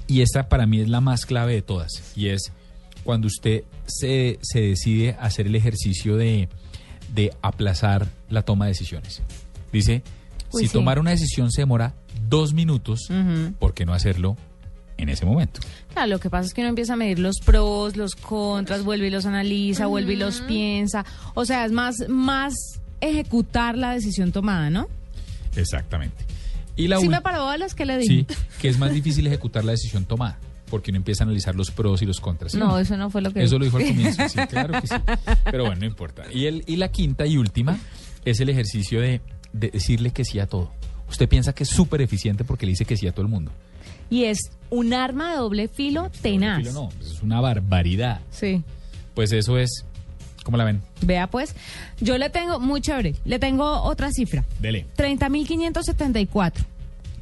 y 0.08 0.22
esta 0.22 0.48
para 0.50 0.66
mí 0.66 0.80
es 0.80 0.88
la 0.90 1.02
más 1.02 1.26
clave 1.26 1.54
de 1.54 1.62
todas, 1.62 1.92
y 2.16 2.30
es 2.30 2.52
cuando 3.04 3.28
usted 3.28 3.64
se, 3.86 4.40
se 4.42 4.62
decide 4.62 5.18
hacer 5.20 5.48
el 5.48 5.56
ejercicio 5.56 6.16
de, 6.16 6.48
de 7.14 7.34
aplazar 7.42 8.08
la 8.30 8.42
toma 8.42 8.66
de 8.66 8.72
decisiones. 8.72 9.22
Dice, 9.72 10.04
Uy, 10.52 10.64
si 10.64 10.68
sí. 10.68 10.74
tomar 10.74 11.00
una 11.00 11.12
decisión 11.12 11.52
se 11.52 11.62
demora 11.62 11.94
dos 12.30 12.54
minutos. 12.54 13.08
¿por 13.60 13.74
qué 13.74 13.86
no 13.86 13.94
hacerlo 13.94 14.36
en 14.98 15.10
ese 15.10 15.26
momento? 15.26 15.60
Claro, 15.94 16.08
lo 16.08 16.20
que 16.20 16.30
pasa 16.30 16.48
es 16.48 16.54
que 16.54 16.62
uno 16.62 16.70
empieza 16.70 16.94
a 16.94 16.96
medir 16.96 17.20
los 17.20 17.38
pros, 17.44 17.96
los 17.96 18.16
contras, 18.16 18.84
vuelve 18.84 19.08
y 19.08 19.10
los 19.10 19.26
analiza, 19.26 19.86
vuelve 19.86 20.14
y 20.14 20.18
los 20.18 20.42
piensa. 20.42 21.06
O 21.36 21.46
sea, 21.46 21.66
es 21.66 21.72
más, 21.72 21.96
más 22.10 22.54
ejecutar 23.02 23.78
la 23.78 23.94
decisión 23.94 24.32
tomada, 24.32 24.70
¿no? 24.70 24.88
Exactamente. 25.56 26.26
Y 26.76 26.88
la 26.88 26.98
sí 26.98 27.08
me 27.10 27.22
paró 27.22 27.48
a 27.50 27.58
las 27.58 27.76
que 27.76 27.86
le 27.86 27.98
dije. 27.98 28.26
Sí, 28.28 28.36
que 28.60 28.70
es 28.70 28.80
más 28.80 28.92
difícil 28.94 29.28
ejecutar 29.28 29.64
la 29.64 29.72
decisión 29.74 30.06
tomada, 30.06 30.40
porque 30.74 30.90
uno 30.90 30.98
empieza 30.98 31.24
a 31.24 31.26
analizar 31.26 31.54
los 31.54 31.70
pros 31.70 32.02
y 32.02 32.08
los 32.08 32.20
contras. 32.20 32.54
¿sí 32.54 32.58
o 32.58 32.66
No, 32.66 32.80
eso 32.80 32.98
no 32.98 33.12
fue 33.12 33.22
lo 33.22 33.32
que 33.32 33.44
Eso 33.44 33.60
lo 33.60 33.66
dijo 33.66 33.78
al 33.78 33.86
comienzo, 33.86 34.28
sí, 34.28 34.40
claro 34.50 34.82
que 34.82 34.88
sí. 34.88 34.96
Pero 35.46 35.66
bueno, 35.66 35.82
no 35.82 35.86
importa. 35.86 36.24
Y, 36.34 36.48
el, 36.48 36.64
y 36.66 36.78
la 36.78 36.88
quinta 36.88 37.28
y 37.28 37.38
última 37.38 37.78
es 38.26 38.40
el 38.40 38.50
ejercicio 38.50 39.00
de, 39.00 39.22
de 39.52 39.70
decirle 39.70 40.10
que 40.10 40.26
sí 40.26 40.40
a 40.40 40.48
todo. 40.48 40.72
Usted 41.08 41.30
piensa 41.30 41.54
que 41.54 41.62
es 41.62 41.70
súper 41.70 42.02
eficiente 42.02 42.44
porque 42.44 42.66
le 42.66 42.72
dice 42.72 42.86
que 42.86 42.98
sí 42.98 43.06
a 43.06 43.12
todo 43.12 43.22
el 43.22 43.28
mundo. 43.28 43.52
Y 44.10 44.24
es 44.24 44.40
un 44.72 44.96
arma 44.96 45.34
de 45.34 45.38
doble 45.38 45.68
filo 45.68 46.10
tenaz. 46.24 46.58
Filo, 46.58 46.74
no, 46.74 46.90
eso 47.00 47.14
es 47.14 47.22
una 47.22 47.40
barbaridad. 47.40 48.22
Sí. 48.32 48.64
Pues 49.14 49.32
eso 49.32 49.60
es, 49.60 49.86
¿cómo 50.44 50.58
la 50.58 50.64
ven? 50.64 50.82
Vea 51.04 51.28
pues, 51.28 51.56
yo 52.02 52.18
le 52.18 52.32
tengo, 52.32 52.60
muy 52.60 52.82
chévere, 52.82 53.14
le 53.26 53.38
tengo 53.38 53.84
otra 53.84 54.10
cifra. 54.12 54.44
Dele. 54.58 54.88
30.574. 54.98 56.66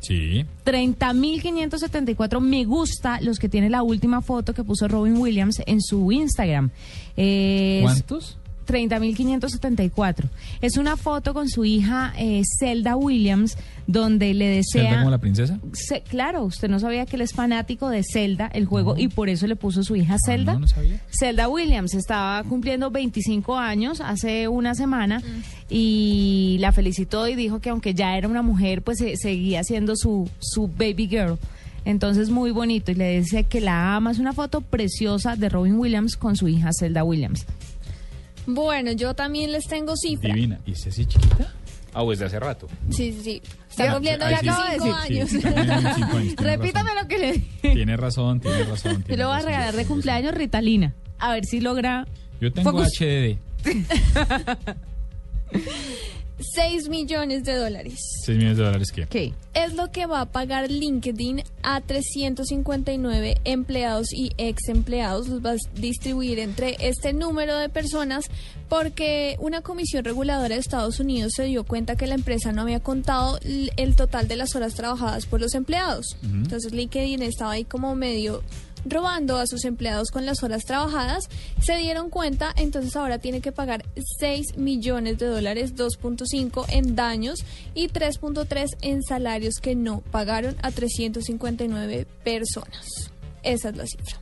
Sí. 0.02 0.46
30.574 0.66 2.40
me 2.42 2.66
gusta 2.66 3.22
los 3.22 3.40
que 3.40 3.50
tiene 3.50 3.70
la 3.70 3.84
última 3.84 4.22
foto 4.22 4.54
que 4.54 4.64
puso 4.64 4.88
Robin 4.88 5.18
Williams 5.18 5.62
en 5.66 5.82
su 5.82 6.12
Instagram. 6.12 6.72
Es 7.16 7.84
¿Cuántos? 7.84 8.38
30.574. 8.68 10.26
Es 10.62 10.78
una 10.78 10.98
foto 10.98 11.34
con 11.34 11.50
su 11.50 11.66
hija 11.66 12.14
eh, 12.18 12.42
Zelda 12.60 12.96
Williams 12.96 13.58
donde 13.88 14.34
le 14.34 14.48
desea... 14.48 14.84
¿Zelda 14.84 14.98
como 15.00 15.10
la 15.12 15.18
princesa? 15.18 15.60
Se- 15.74 16.02
claro, 16.02 16.44
usted 16.46 16.70
no 16.70 16.80
sabía 16.80 17.06
que 17.06 17.16
él 17.16 17.22
es 17.22 17.34
fanático 17.34 17.90
de 17.90 18.04
Zelda, 18.04 18.48
el 18.54 18.66
juego, 18.66 18.96
y 18.98 19.08
por 19.10 19.28
eso 19.30 19.48
le 19.48 19.56
puso 19.56 19.84
su 19.84 19.96
hija 19.96 20.18
Zelda. 20.26 20.52
Ah, 20.54 20.56
no, 20.56 20.62
no 20.62 20.68
sabía. 20.68 21.00
Zelda 21.10 21.50
Williams 21.50 21.94
estaba 21.94 22.44
cumpliendo 22.44 22.92
25 22.92 23.58
años 23.58 24.02
hace 24.02 24.48
una 24.48 24.76
semana 24.76 25.22
y 25.70 26.58
la 26.60 26.72
felicitó 26.72 27.28
y 27.28 27.36
dijo 27.36 27.60
que 27.60 27.70
aunque 27.70 27.94
ya 27.94 28.18
era 28.18 28.28
una 28.28 28.42
mujer, 28.42 28.82
pues 28.82 29.00
se- 29.00 29.18
seguía 29.18 29.64
siendo 29.64 29.96
su, 29.96 30.30
su 30.40 30.68
baby 30.68 31.08
girl. 31.08 31.38
Entonces 31.84 32.30
muy 32.30 32.52
bonito 32.52 32.92
y 32.92 32.96
le 32.96 33.20
dice 33.22 33.44
que 33.46 33.60
la 33.60 33.96
ama. 33.96 34.12
Es 34.12 34.20
una 34.20 34.34
foto 34.34 34.62
preciosa 34.62 35.36
de 35.36 35.50
Robin 35.50 35.76
Williams 35.80 36.16
con 36.16 36.36
su 36.36 36.48
hija 36.48 36.70
Zelda 36.78 37.04
Williams. 37.04 37.46
Bueno, 38.46 38.92
yo 38.92 39.14
también 39.14 39.52
les 39.52 39.66
tengo 39.68 39.96
cifra. 39.96 40.34
Divina. 40.34 40.60
¿Y 40.66 40.72
es 40.74 40.88
así 40.88 41.06
chiquita? 41.06 41.54
Ah, 41.94 42.04
pues 42.04 42.20
de 42.20 42.26
hace 42.26 42.40
rato. 42.40 42.68
Sí, 42.90 43.12
sí, 43.14 43.22
sí. 43.24 43.42
Está 43.70 43.92
cumpliendo. 43.94 44.26
25 44.26 44.56
Sí, 44.84 44.90
años. 45.14 45.30
sí, 45.30 45.40
también 45.42 45.68
25 45.68 46.18
años, 46.18 46.36
tiene 46.38 46.56
Repítame 46.58 46.92
lo 47.02 47.08
que 47.08 47.18
le 47.18 47.32
dije. 47.34 47.74
Tiene 47.74 47.98
razón, 47.98 48.40
tiene 48.40 48.64
razón. 48.70 49.04
Yo 49.08 49.16
le 49.18 49.26
voy 49.26 49.34
a 49.36 49.42
regalar 49.42 49.76
de 49.76 49.86
cumpleaños 49.86 50.34
Ritalina. 50.34 50.94
A 51.20 51.34
ver 51.34 51.46
si 51.46 51.60
logra. 51.62 52.08
Yo 52.40 52.52
tengo 52.52 52.72
Focus. 52.72 52.98
HDD. 53.00 53.38
6 56.44 56.90
millones 56.90 57.44
de 57.44 57.56
dólares. 57.56 58.00
6 58.26 58.38
millones 58.38 58.58
de 58.58 58.64
dólares, 58.64 58.92
¿qué? 58.92 59.06
¿Qué? 59.08 59.34
Es 59.54 59.74
lo 59.74 59.92
que 59.92 60.06
va 60.06 60.22
a 60.22 60.26
pagar 60.32 60.70
LinkedIn 60.70 61.44
a 61.64 61.82
359 61.82 63.38
empleados 63.44 64.08
y 64.14 64.32
ex 64.38 64.70
empleados. 64.70 65.28
Los 65.28 65.46
va 65.46 65.52
a 65.52 65.56
distribuir 65.76 66.40
entre 66.40 66.78
este 66.80 67.14
número 67.14 67.58
de 67.58 67.70
personas 67.70 68.26
porque 68.70 69.36
una 69.40 69.62
comisión 69.62 70.06
reguladora 70.06 70.56
de 70.56 70.62
Estados 70.62 71.00
Unidos 71.00 71.34
se 71.36 71.44
dio 71.44 71.66
cuenta 71.66 71.96
que 71.96 72.08
la 72.08 72.16
empresa 72.16 72.54
no 72.54 72.62
había 72.62 72.80
contado 72.80 73.38
el 73.44 73.96
total 73.96 74.28
de 74.30 74.38
las 74.38 74.56
horas 74.56 74.76
trabajadas 74.76 75.26
por 75.26 75.42
los 75.42 75.54
empleados. 75.56 76.18
Entonces 76.24 76.72
LinkedIn 76.72 77.22
estaba 77.22 77.52
ahí 77.52 77.66
como 77.66 77.96
medio 77.96 78.44
robando 78.86 79.38
a 79.38 79.48
sus 79.48 79.66
empleados 79.66 80.10
con 80.12 80.26
las 80.26 80.44
horas 80.44 80.66
trabajadas, 80.66 81.30
se 81.62 81.76
dieron 81.78 82.10
cuenta, 82.10 82.54
entonces 82.56 82.96
ahora 82.96 83.20
tiene 83.20 83.42
que 83.42 83.52
pagar 83.52 83.86
6 84.20 84.58
millones 84.58 85.18
de 85.18 85.28
dólares, 85.28 85.76
2.5 85.76 86.66
en 86.70 86.96
daños 86.96 87.46
y 87.74 87.88
3.3 87.90 88.68
en 88.82 89.04
salarios 89.04 89.56
que 89.62 89.76
no 89.76 90.02
pagaron 90.12 90.56
a 90.62 90.72
359 90.72 92.08
personas. 92.24 93.12
Esa 93.44 93.70
es 93.70 93.76
la 93.76 93.86
cifra. 93.86 94.20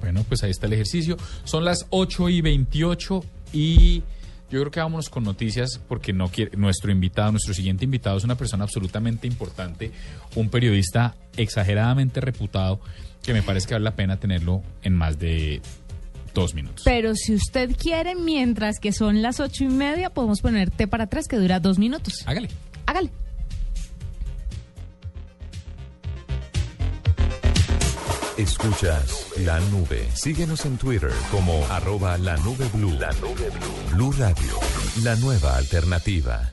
Bueno, 0.00 0.24
pues 0.26 0.42
ahí 0.42 0.50
está 0.50 0.66
el 0.66 0.72
ejercicio. 0.72 1.16
Son 1.44 1.64
las 1.64 1.86
8 1.90 2.28
y 2.30 2.40
28 2.40 3.24
y 3.52 4.02
yo 4.50 4.60
creo 4.60 4.70
que 4.70 4.80
vámonos 4.80 5.10
con 5.10 5.24
noticias 5.24 5.78
porque 5.88 6.14
no 6.14 6.28
quiere, 6.28 6.56
nuestro 6.56 6.90
invitado, 6.90 7.32
nuestro 7.32 7.52
siguiente 7.52 7.84
invitado 7.84 8.16
es 8.16 8.24
una 8.24 8.36
persona 8.36 8.64
absolutamente 8.64 9.26
importante, 9.26 9.92
un 10.36 10.48
periodista 10.48 11.16
exageradamente 11.36 12.22
reputado 12.22 12.80
que 13.22 13.32
me 13.32 13.42
parece 13.42 13.66
que 13.66 13.74
vale 13.74 13.84
la 13.84 13.96
pena 13.96 14.18
tenerlo 14.18 14.62
en 14.82 14.94
más 14.94 15.18
de 15.18 15.60
dos 16.34 16.54
minutos. 16.54 16.82
Pero 16.84 17.14
si 17.14 17.34
usted 17.34 17.74
quiere, 17.76 18.14
mientras 18.14 18.78
que 18.78 18.92
son 18.92 19.22
las 19.22 19.40
ocho 19.40 19.64
y 19.64 19.68
media, 19.68 20.10
podemos 20.10 20.40
poner 20.40 20.70
té 20.70 20.86
para 20.86 21.04
atrás 21.04 21.26
que 21.28 21.36
dura 21.36 21.60
dos 21.60 21.78
minutos. 21.78 22.22
Hágale. 22.26 22.48
Hágale. 22.86 23.10
Escuchas 28.38 29.26
la 29.38 29.58
nube. 29.58 30.06
Síguenos 30.14 30.64
en 30.64 30.78
Twitter 30.78 31.10
como 31.32 31.66
arroba 31.70 32.16
la 32.18 32.36
nube 32.36 32.68
blue. 32.72 32.92
La 32.92 33.10
nube 33.14 33.50
blue. 33.50 33.96
Blue 33.96 34.12
Radio, 34.12 34.60
la 35.02 35.16
nueva 35.16 35.56
alternativa. 35.56 36.52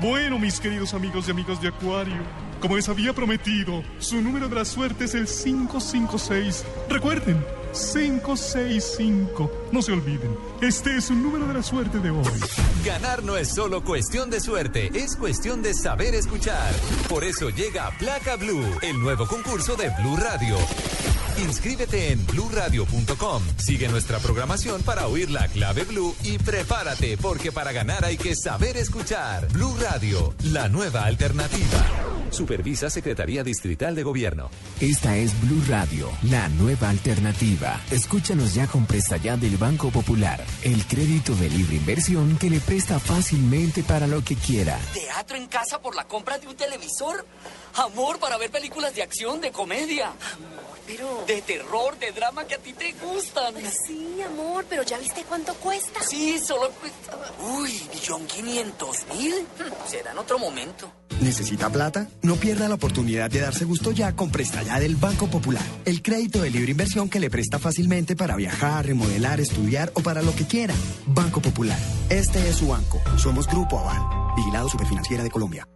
Bueno, 0.00 0.38
mis 0.38 0.58
queridos 0.58 0.94
amigos 0.94 1.28
y 1.28 1.30
amigas 1.30 1.60
de 1.60 1.68
Acuario, 1.68 2.22
como 2.60 2.76
les 2.76 2.88
había 2.88 3.12
prometido, 3.12 3.82
su 3.98 4.20
número 4.20 4.48
de 4.48 4.56
la 4.56 4.64
suerte 4.64 5.04
es 5.04 5.14
el 5.14 5.26
556. 5.26 6.64
Recuerden, 6.88 7.44
565. 7.72 9.68
No 9.70 9.80
se 9.82 9.92
olviden, 9.92 10.36
este 10.60 10.96
es 10.96 11.10
un 11.10 11.22
número 11.22 11.46
de 11.46 11.54
la 11.54 11.62
suerte 11.62 11.98
de 11.98 12.10
hoy. 12.10 12.40
Ganar 12.84 13.22
no 13.22 13.36
es 13.36 13.48
solo 13.48 13.84
cuestión 13.84 14.30
de 14.30 14.40
suerte, 14.40 14.90
es 14.94 15.16
cuestión 15.16 15.62
de 15.62 15.72
saber 15.74 16.14
escuchar. 16.14 16.72
Por 17.08 17.24
eso 17.24 17.50
llega 17.50 17.90
Placa 17.98 18.36
Blue, 18.36 18.64
el 18.82 18.98
nuevo 18.98 19.26
concurso 19.26 19.76
de 19.76 19.90
Blue 20.00 20.16
Radio. 20.16 20.56
Inscríbete 21.42 22.12
en 22.12 22.24
bluradio.com. 22.26 23.42
Sigue 23.56 23.88
nuestra 23.88 24.18
programación 24.20 24.82
para 24.82 25.08
oír 25.08 25.30
la 25.30 25.48
clave 25.48 25.84
Blue 25.84 26.14
y 26.22 26.38
prepárate 26.38 27.16
porque 27.16 27.50
para 27.50 27.72
ganar 27.72 28.04
hay 28.04 28.16
que 28.16 28.36
saber 28.36 28.76
escuchar. 28.76 29.48
Blue 29.48 29.76
Radio, 29.80 30.34
la 30.44 30.68
nueva 30.68 31.04
alternativa. 31.04 31.84
Supervisa 32.30 32.88
Secretaría 32.88 33.44
Distrital 33.44 33.94
de 33.94 34.02
Gobierno. 34.02 34.50
Esta 34.80 35.16
es 35.16 35.38
Blue 35.42 35.62
Radio, 35.68 36.08
la 36.22 36.48
nueva 36.48 36.88
alternativa. 36.88 37.78
Escúchanos 37.90 38.54
ya 38.54 38.66
con 38.66 38.86
Presta 38.86 39.18
Ya 39.18 39.36
del 39.36 39.58
Banco 39.58 39.90
Popular, 39.90 40.42
el 40.62 40.86
crédito 40.86 41.34
de 41.34 41.50
libre 41.50 41.76
inversión 41.76 42.38
que 42.38 42.48
le 42.48 42.60
presta 42.60 42.98
fácilmente 42.98 43.82
para 43.82 44.06
lo 44.06 44.24
que 44.24 44.36
quiera. 44.36 44.78
¿Teatro 44.94 45.36
en 45.36 45.46
casa 45.46 45.80
por 45.80 45.94
la 45.94 46.04
compra 46.04 46.38
de 46.38 46.46
un 46.46 46.56
televisor? 46.56 47.26
Amor 47.74 48.18
para 48.18 48.38
ver 48.38 48.50
películas 48.50 48.94
de 48.94 49.02
acción, 49.02 49.40
de 49.40 49.52
comedia. 49.52 50.12
Pero. 50.86 51.24
De 51.26 51.42
terror, 51.42 51.98
de 51.98 52.12
drama 52.12 52.46
que 52.46 52.54
a 52.54 52.58
ti 52.58 52.72
te 52.72 52.92
gustan. 53.04 53.54
Sí, 53.86 54.16
amor, 54.22 54.64
pero 54.68 54.82
¿ya 54.82 54.98
viste 54.98 55.24
cuánto 55.28 55.54
cuesta? 55.54 56.00
Sí, 56.02 56.38
solo 56.38 56.70
cuesta. 56.72 57.18
Uy, 57.56 57.82
millón 57.92 58.26
quinientos 58.26 58.98
mil. 59.16 59.34
Hmm, 59.58 59.88
Será 59.90 60.12
en 60.12 60.18
otro 60.18 60.38
momento. 60.38 60.92
¿Necesita 61.20 61.70
plata? 61.70 62.08
No 62.22 62.36
pierda 62.36 62.68
la 62.68 62.74
oportunidad 62.74 63.30
de 63.30 63.40
darse 63.40 63.64
gusto 63.64 63.92
ya 63.92 64.16
con 64.16 64.30
Presta 64.30 64.62
Ya 64.62 64.80
del 64.80 64.96
Banco 64.96 65.28
Popular. 65.28 65.62
El 65.84 66.02
crédito 66.02 66.40
de 66.42 66.50
libre 66.50 66.72
inversión 66.72 67.08
que 67.08 67.20
le 67.20 67.30
presta 67.30 67.58
fácilmente 67.60 68.16
para 68.16 68.34
viajar, 68.34 68.86
remodelar, 68.86 69.40
estudiar 69.40 69.92
o 69.94 70.00
para 70.00 70.22
lo 70.22 70.34
que 70.34 70.46
quiera. 70.46 70.74
Banco 71.06 71.40
Popular. 71.40 71.78
Este 72.08 72.48
es 72.48 72.56
su 72.56 72.68
banco. 72.68 73.00
Somos 73.18 73.46
Grupo 73.46 73.78
Aval. 73.78 74.34
Vigilado 74.36 74.68
Superfinanciera 74.68 75.22
de 75.22 75.30
Colombia. 75.30 75.68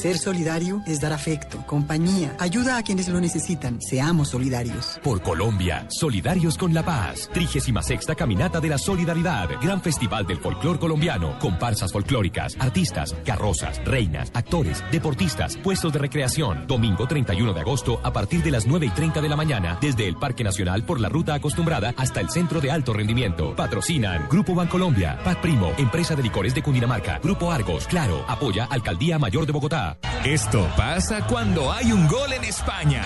Ser 0.00 0.16
solidario 0.16 0.80
es 0.86 0.98
dar 0.98 1.12
afecto, 1.12 1.62
compañía, 1.66 2.34
ayuda 2.38 2.78
a 2.78 2.82
quienes 2.82 3.06
lo 3.08 3.20
necesitan. 3.20 3.82
Seamos 3.82 4.28
solidarios. 4.28 4.98
Por 5.02 5.20
Colombia, 5.20 5.84
solidarios 5.90 6.56
con 6.56 6.72
la 6.72 6.82
paz. 6.82 7.28
36 7.34 8.06
Caminata 8.16 8.60
de 8.60 8.70
la 8.70 8.78
Solidaridad. 8.78 9.50
Gran 9.60 9.82
Festival 9.82 10.26
del 10.26 10.38
Folclor 10.38 10.78
Colombiano. 10.78 11.38
Comparsas 11.38 11.92
folclóricas, 11.92 12.56
artistas, 12.58 13.14
carrozas, 13.26 13.84
reinas, 13.84 14.30
actores, 14.32 14.82
deportistas, 14.90 15.58
puestos 15.58 15.92
de 15.92 15.98
recreación. 15.98 16.66
Domingo 16.66 17.06
31 17.06 17.52
de 17.52 17.60
agosto 17.60 18.00
a 18.02 18.10
partir 18.10 18.42
de 18.42 18.52
las 18.52 18.66
9 18.66 18.86
y 18.86 18.90
30 18.90 19.20
de 19.20 19.28
la 19.28 19.36
mañana. 19.36 19.76
Desde 19.82 20.08
el 20.08 20.16
Parque 20.16 20.44
Nacional 20.44 20.82
por 20.82 20.98
la 20.98 21.10
ruta 21.10 21.34
acostumbrada 21.34 21.92
hasta 21.98 22.20
el 22.20 22.30
Centro 22.30 22.62
de 22.62 22.70
Alto 22.70 22.94
Rendimiento. 22.94 23.54
Patrocinan 23.54 24.28
Grupo 24.30 24.54
Bancolombia, 24.54 25.18
Pac 25.22 25.42
Primo, 25.42 25.74
Empresa 25.76 26.16
de 26.16 26.22
Licores 26.22 26.54
de 26.54 26.62
Cundinamarca, 26.62 27.20
Grupo 27.22 27.52
Argos, 27.52 27.86
Claro, 27.86 28.24
apoya 28.28 28.64
Alcaldía 28.64 29.18
Mayor 29.18 29.44
de 29.44 29.52
Bogotá. 29.52 29.89
Esto 30.24 30.68
pasa 30.76 31.26
cuando 31.26 31.72
hay 31.72 31.92
un 31.92 32.06
gol 32.06 32.32
en 32.32 32.44
España. 32.44 33.02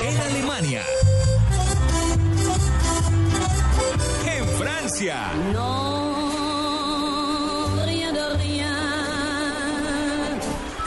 En 0.00 0.20
Alemania. 0.20 0.82
En 4.26 4.48
Francia. 4.58 5.32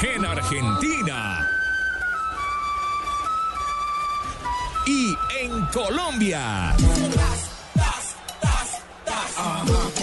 En 0.01 0.25
Argentina. 0.25 1.47
Y 4.85 5.17
en 5.41 5.65
Colombia. 5.67 6.75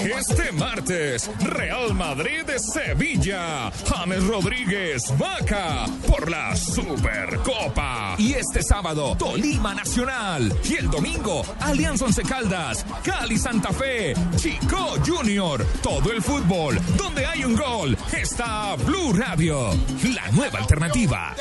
Este 0.02 0.52
martes, 0.52 1.30
Real 1.40 1.94
Madrid 1.94 2.44
de 2.46 2.58
Sevilla, 2.58 3.70
James 3.86 4.24
Rodríguez, 4.24 5.02
Vaca, 5.18 5.86
por 6.06 6.30
la 6.30 6.54
Supercopa. 6.56 8.14
Y 8.18 8.34
este 8.34 8.62
sábado, 8.62 9.16
Tolima 9.18 9.74
Nacional. 9.74 10.52
Y 10.64 10.76
el 10.76 10.90
domingo, 10.90 11.42
Alianza 11.60 12.04
Once 12.04 12.22
Caldas, 12.22 12.84
Cali 13.02 13.36
Santa 13.38 13.72
Fe, 13.72 14.14
Chico 14.36 14.94
Junior. 15.04 15.64
Todo 15.82 16.12
el 16.12 16.22
fútbol, 16.22 16.80
donde 16.96 17.26
hay 17.26 17.44
un 17.44 17.56
gol, 17.56 17.96
está 18.16 18.74
Blue 18.76 19.12
Radio, 19.12 19.70
la 20.14 20.30
nueva 20.32 20.60
alternativa. 20.60 21.34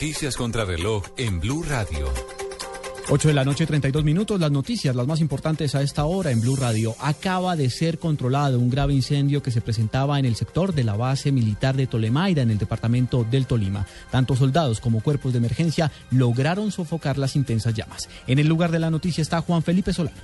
Noticias 0.00 0.36
contra 0.36 0.64
reloj 0.64 1.02
en 1.16 1.40
Blue 1.40 1.64
Radio. 1.64 2.08
8 3.08 3.26
de 3.26 3.34
la 3.34 3.44
noche, 3.44 3.66
32 3.66 4.04
minutos. 4.04 4.38
Las 4.38 4.52
noticias, 4.52 4.94
las 4.94 5.08
más 5.08 5.20
importantes 5.20 5.74
a 5.74 5.82
esta 5.82 6.04
hora 6.04 6.30
en 6.30 6.40
Blue 6.40 6.54
Radio. 6.54 6.94
Acaba 7.00 7.56
de 7.56 7.68
ser 7.68 7.98
controlado 7.98 8.60
un 8.60 8.70
grave 8.70 8.94
incendio 8.94 9.42
que 9.42 9.50
se 9.50 9.60
presentaba 9.60 10.20
en 10.20 10.24
el 10.24 10.36
sector 10.36 10.72
de 10.72 10.84
la 10.84 10.94
base 10.94 11.32
militar 11.32 11.76
de 11.76 11.88
Tolemaida, 11.88 12.42
en 12.42 12.52
el 12.52 12.58
departamento 12.58 13.24
del 13.24 13.46
Tolima. 13.46 13.88
Tanto 14.12 14.36
soldados 14.36 14.78
como 14.78 15.00
cuerpos 15.00 15.32
de 15.32 15.38
emergencia 15.38 15.90
lograron 16.12 16.70
sofocar 16.70 17.18
las 17.18 17.34
intensas 17.34 17.74
llamas. 17.74 18.08
En 18.28 18.38
el 18.38 18.46
lugar 18.46 18.70
de 18.70 18.78
la 18.78 18.92
noticia 18.92 19.20
está 19.20 19.40
Juan 19.40 19.64
Felipe 19.64 19.92
Solano. 19.92 20.16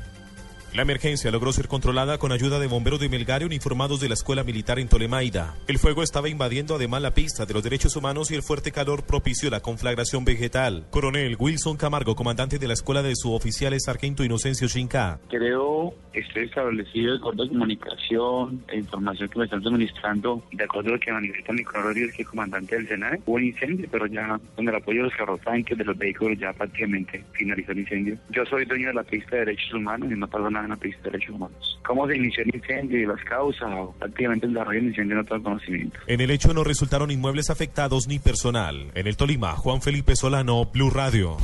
La 0.74 0.82
emergencia 0.82 1.30
logró 1.30 1.52
ser 1.52 1.68
controlada 1.68 2.18
con 2.18 2.32
ayuda 2.32 2.58
de 2.58 2.66
bomberos 2.66 2.98
de 2.98 3.08
Melgario 3.08 3.46
uniformados 3.46 4.00
de 4.00 4.08
la 4.08 4.14
Escuela 4.14 4.42
Militar 4.42 4.80
en 4.80 4.88
Tolemaida. 4.88 5.54
El 5.68 5.78
fuego 5.78 6.02
estaba 6.02 6.28
invadiendo 6.28 6.74
además 6.74 7.00
la 7.00 7.14
pista 7.14 7.46
de 7.46 7.54
los 7.54 7.62
derechos 7.62 7.94
humanos 7.94 8.32
y 8.32 8.34
el 8.34 8.42
fuerte 8.42 8.72
calor 8.72 9.06
propició 9.06 9.50
la 9.50 9.60
conflagración 9.60 10.24
vegetal. 10.24 10.88
Coronel 10.90 11.36
Wilson 11.38 11.76
Camargo, 11.76 12.16
comandante 12.16 12.58
de 12.58 12.66
la 12.66 12.74
Escuela 12.74 13.04
de 13.04 13.14
Suboficiales 13.14 13.84
Sargento 13.84 14.24
Inocencio 14.24 14.66
Shinka. 14.66 15.20
Creo 15.28 15.94
estoy 16.12 16.44
establecido 16.44 17.12
de 17.12 17.18
acuerdo 17.18 17.44
a 17.44 17.48
comunicación 17.48 18.64
e 18.68 18.78
información 18.78 19.28
que 19.28 19.38
me 19.38 19.44
están 19.44 19.62
suministrando, 19.62 20.42
de 20.50 20.64
acuerdo 20.64 20.90
a 20.90 20.92
lo 20.94 21.00
que 21.00 21.12
manifiesta 21.12 21.52
Nicolás 21.52 21.84
Rodríguez, 21.84 22.16
que 22.16 22.22
es 22.22 22.28
comandante 22.28 22.76
del 22.76 22.88
Senado. 22.88 23.16
Hubo 23.26 23.36
un 23.36 23.44
incendio, 23.44 23.88
pero 23.90 24.06
ya 24.06 24.40
con 24.56 24.68
el 24.68 24.74
apoyo 24.74 24.98
de 24.98 25.04
los 25.04 25.16
carrotanques, 25.16 25.78
de 25.78 25.84
los 25.84 25.96
vehículos, 25.96 26.38
ya 26.38 26.52
prácticamente 26.52 27.24
finalizó 27.32 27.72
el 27.72 27.78
incendio. 27.80 28.18
Yo 28.30 28.44
soy 28.46 28.64
dueño 28.64 28.88
de 28.88 28.94
la 28.94 29.04
pista 29.04 29.36
de 29.36 29.44
derechos 29.44 29.74
humanos 29.74 30.10
y 30.10 30.14
no 30.14 30.26
nada 30.50 30.63
en 30.64 30.70
la 30.70 30.76
pista 30.76 31.02
de 31.04 31.10
derechos 31.10 31.34
humanos. 31.34 31.78
¿Cómo 31.86 32.06
se 32.06 32.16
inició 32.16 32.42
el 32.44 32.54
incendio 32.54 33.00
y 33.00 33.06
las 33.06 33.22
causas? 33.24 33.68
O 33.72 33.94
prácticamente 33.98 34.46
el 34.46 34.54
desarrollo 34.54 34.80
del 34.80 34.88
incendio 34.88 35.16
no 35.16 35.24
tengo 35.24 35.42
conocimiento. 35.42 35.98
En 36.06 36.20
el 36.20 36.30
hecho 36.30 36.52
no 36.54 36.64
resultaron 36.64 37.10
inmuebles 37.10 37.50
afectados 37.50 38.08
ni 38.08 38.18
personal. 38.18 38.90
En 38.94 39.06
el 39.06 39.16
Tolima, 39.16 39.52
Juan 39.52 39.82
Felipe 39.82 40.16
Solano, 40.16 40.64
Blue 40.66 40.90
Radio. 40.90 41.36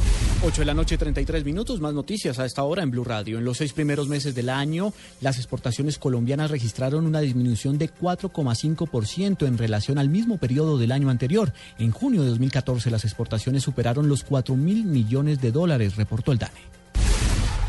8 0.43 0.63
de 0.63 0.65
la 0.65 0.75
noche, 0.75 0.97
33 0.97 1.45
minutos. 1.45 1.81
Más 1.81 1.93
noticias 1.93 2.39
a 2.39 2.47
esta 2.47 2.63
hora 2.63 2.83
en 2.83 2.91
Blue 2.91 3.05
Radio. 3.05 3.39
En 3.39 3.45
los 3.45 3.59
seis 3.59 3.75
primeros 3.75 4.09
meses 4.09 4.35
del 4.35 4.49
año, 4.49 4.93
las 5.21 5.37
exportaciones 5.37 5.99
colombianas 5.99 6.51
registraron 6.51 7.07
una 7.07 7.21
disminución 7.21 7.77
de 7.77 7.91
4,5% 7.91 9.47
en 9.47 9.59
relación 9.59 9.99
al 9.99 10.09
mismo 10.09 10.39
periodo 10.39 10.79
del 10.79 10.93
año 10.93 11.11
anterior. 11.11 11.53
En 11.79 11.91
junio 11.91 12.23
de 12.23 12.31
2014, 12.31 12.91
las 12.91 13.05
exportaciones 13.05 13.63
superaron 13.63 14.09
los 14.09 14.25
4 14.25 14.57
mil 14.57 14.85
millones 14.85 15.41
de 15.41 15.53
dólares, 15.53 15.97
reportó 15.97 16.33
el 16.33 16.39
DANE. 16.39 16.80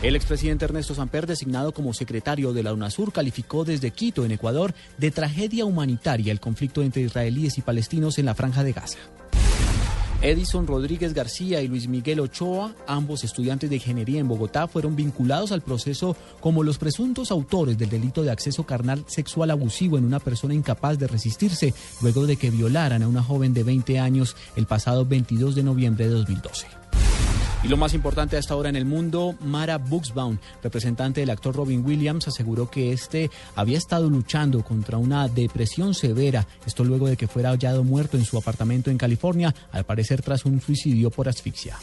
El 0.02 0.16
expresidente 0.16 0.66
Ernesto 0.66 0.96
Samper, 0.96 1.28
designado 1.28 1.74
como 1.74 1.94
secretario 1.94 2.54
de 2.54 2.64
la 2.64 2.74
UNASUR, 2.74 3.14
calificó 3.14 3.66
desde 3.66 3.92
Quito, 3.92 4.26
en 4.26 4.32
Ecuador, 4.32 4.74
de 4.98 5.12
tragedia 5.12 5.64
humanitaria 5.64 6.32
el 6.32 6.40
conflicto 6.40 6.82
entre 6.82 7.04
israelíes 7.04 7.60
y 7.60 7.62
palestinos 7.62 8.18
en 8.18 8.26
la 8.26 8.34
franja 8.34 8.64
de 8.64 8.74
Gaza. 8.74 8.98
Edison 10.24 10.66
Rodríguez 10.66 11.14
García 11.14 11.62
y 11.62 11.68
Luis 11.68 11.88
Miguel 11.88 12.20
Ochoa, 12.20 12.74
ambos 12.88 13.24
estudiantes 13.24 13.70
de 13.70 13.76
ingeniería 13.76 14.20
en 14.20 14.28
Bogotá, 14.28 14.68
fueron 14.68 14.96
vinculados 14.96 15.52
al 15.52 15.62
proceso 15.62 16.16
como 16.40 16.64
los 16.64 16.80
presuntos 16.80 17.30
autores 17.30 17.78
del 17.78 17.90
delito 17.90 18.24
de 18.24 18.32
acceso 18.32 18.64
carnal 18.66 19.04
sexual 19.08 19.52
abusivo 19.52 20.00
en 20.00 20.06
una 20.06 20.20
persona 20.20 20.56
incapaz 20.56 20.98
de 20.98 21.08
resistirse 21.08 21.76
luego 22.02 22.26
de 22.26 22.38
que 22.38 22.50
violaran 22.50 23.04
a 23.04 23.08
una 23.08 23.22
joven 23.22 23.54
de 23.54 23.64
20 23.64 24.00
años 24.00 24.36
el 24.56 24.66
pasado 24.66 25.06
22 25.06 25.54
de 25.54 25.64
noviembre 25.64 26.08
de 26.08 26.14
2012. 26.14 26.81
Y 27.63 27.67
lo 27.67 27.78
más 27.78 27.93
importante 27.93 28.36
a 28.36 28.39
esta 28.39 28.56
hora 28.56 28.69
en 28.69 28.76
el 28.76 28.86
mundo, 28.86 29.36
Mara 29.39 29.78
Buxbaum, 29.78 30.39
representante 30.63 31.21
del 31.21 31.30
actor 31.30 31.56
Robin 31.56 31.86
Williams, 31.86 32.28
aseguró 32.28 32.71
que 32.71 32.91
este 32.91 33.30
había 33.56 33.78
estado 33.78 34.10
luchando 34.10 34.63
contra 34.63 34.97
una 34.97 35.28
depresión 35.28 35.93
severa, 35.93 36.47
esto 36.65 36.84
luego 36.84 37.08
de 37.08 37.17
que 37.17 37.28
fuera 37.28 37.52
hallado 37.52 37.84
muerto 37.84 38.17
en 38.17 38.26
su 38.26 38.38
apartamento 38.38 38.89
en 38.89 38.97
California, 38.97 39.54
al 39.71 39.84
parecer 39.84 40.24
tras 40.24 40.45
un 40.45 40.60
suicidio 40.60 41.12
por 41.12 41.30
asfixia. 41.30 41.78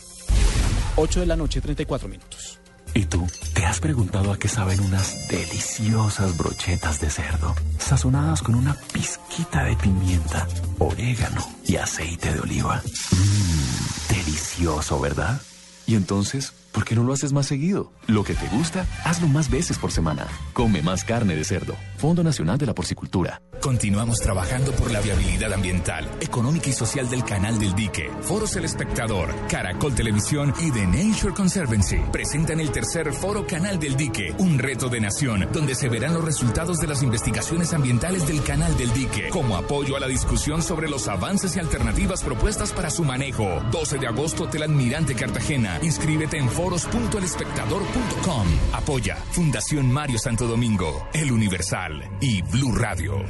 8 0.97 1.21
de 1.21 1.27
la 1.27 1.37
noche, 1.37 1.61
34 1.61 2.09
minutos. 2.09 2.59
¿Y 2.95 3.05
tú? 3.05 3.25
¿Te 3.55 3.65
has 3.65 3.79
preguntado 3.79 4.33
a 4.33 4.39
qué 4.39 4.49
saben 4.49 4.81
unas 4.81 5.29
deliciosas 5.29 6.37
brochetas 6.37 7.01
de 7.01 7.11
cerdo, 7.11 7.55
sazonadas 7.79 8.43
con 8.43 8.57
una 8.57 8.77
pizquita 8.93 9.63
de 9.63 9.77
pimienta, 9.77 10.49
orégano 10.79 11.47
y 11.65 11.77
aceite 11.77 12.33
de 12.33 12.41
oliva? 12.41 12.83
Mmm, 13.13 14.13
delicioso, 14.15 14.99
¿verdad? 14.99 15.41
Y 15.89 15.95
entonces, 15.95 16.53
¿por 16.79 16.85
qué 16.85 16.95
no 16.95 17.03
lo 17.03 17.13
haces 17.13 17.33
más 17.33 17.47
seguido? 17.47 17.91
Lo 18.07 18.23
que 18.23 18.35
te 18.35 18.47
gusta, 18.51 18.87
hazlo 19.05 19.27
más 19.27 19.51
veces 19.51 19.77
por 19.79 19.91
semana. 19.91 20.29
Come 20.53 20.81
más 20.81 21.03
carne 21.03 21.35
de 21.35 21.43
cerdo. 21.43 21.75
Fondo 21.97 22.23
Nacional 22.23 22.57
de 22.57 22.67
la 22.67 22.75
Porcicultura. 22.75 23.43
Continuamos 23.61 24.21
trabajando 24.21 24.71
por 24.71 24.93
la 24.93 25.01
viabilidad 25.01 25.53
ambiental, 25.53 26.09
económica 26.21 26.71
y 26.71 26.73
social 26.73 27.11
del 27.11 27.25
Canal 27.25 27.59
del 27.59 27.75
Dique. 27.75 28.09
Foros 28.21 28.55
El 28.55 28.65
Espectador, 28.65 29.35
Caracol 29.49 29.93
Televisión 29.97 30.55
y 30.61 30.71
The 30.71 30.87
Nature 30.87 31.35
Conservancy 31.35 31.99
presentan 32.13 32.61
el 32.61 32.71
tercer 32.71 33.13
Foro 33.13 33.45
Canal 33.45 33.81
del 33.81 33.97
Dique, 33.97 34.33
un 34.39 34.61
reto 34.61 34.89
de 34.89 35.01
nación, 35.01 35.49
donde 35.53 35.75
se 35.75 35.89
verán 35.89 36.15
los 36.15 36.25
resultados 36.25 36.79
de 36.79 36.87
las 36.87 37.03
investigaciones 37.03 37.75
ambientales 37.75 38.29
del 38.29 38.45
Canal 38.45 38.77
del 38.77 38.93
Dique, 38.93 39.31
como 39.31 39.57
apoyo 39.57 39.97
a 39.97 40.01
la 40.01 40.07
discusión 40.07 40.63
sobre 40.63 40.89
los 40.89 41.09
avances 41.09 41.57
y 41.57 41.59
alternativas 41.59 42.23
propuestas 42.23 42.73
para 42.73 42.91
su 42.91 43.03
manejo. 43.03 43.61
12 43.73 43.99
de 43.99 44.07
agosto, 44.07 44.45
Hotel 44.45 44.63
Admirante 44.63 45.17
Cartagena. 45.17 45.81
Inscríbete 45.83 46.39
en 46.39 46.49
foros.elespectador.com. 46.69 48.47
Apoya 48.75 49.17
Fundación 49.31 49.91
Mario 49.91 50.19
Santo 50.19 50.47
Domingo, 50.47 51.09
El 51.15 51.33
Universal 51.33 52.03
y 52.21 52.43
Blue 52.43 52.75
Radio. 52.77 53.25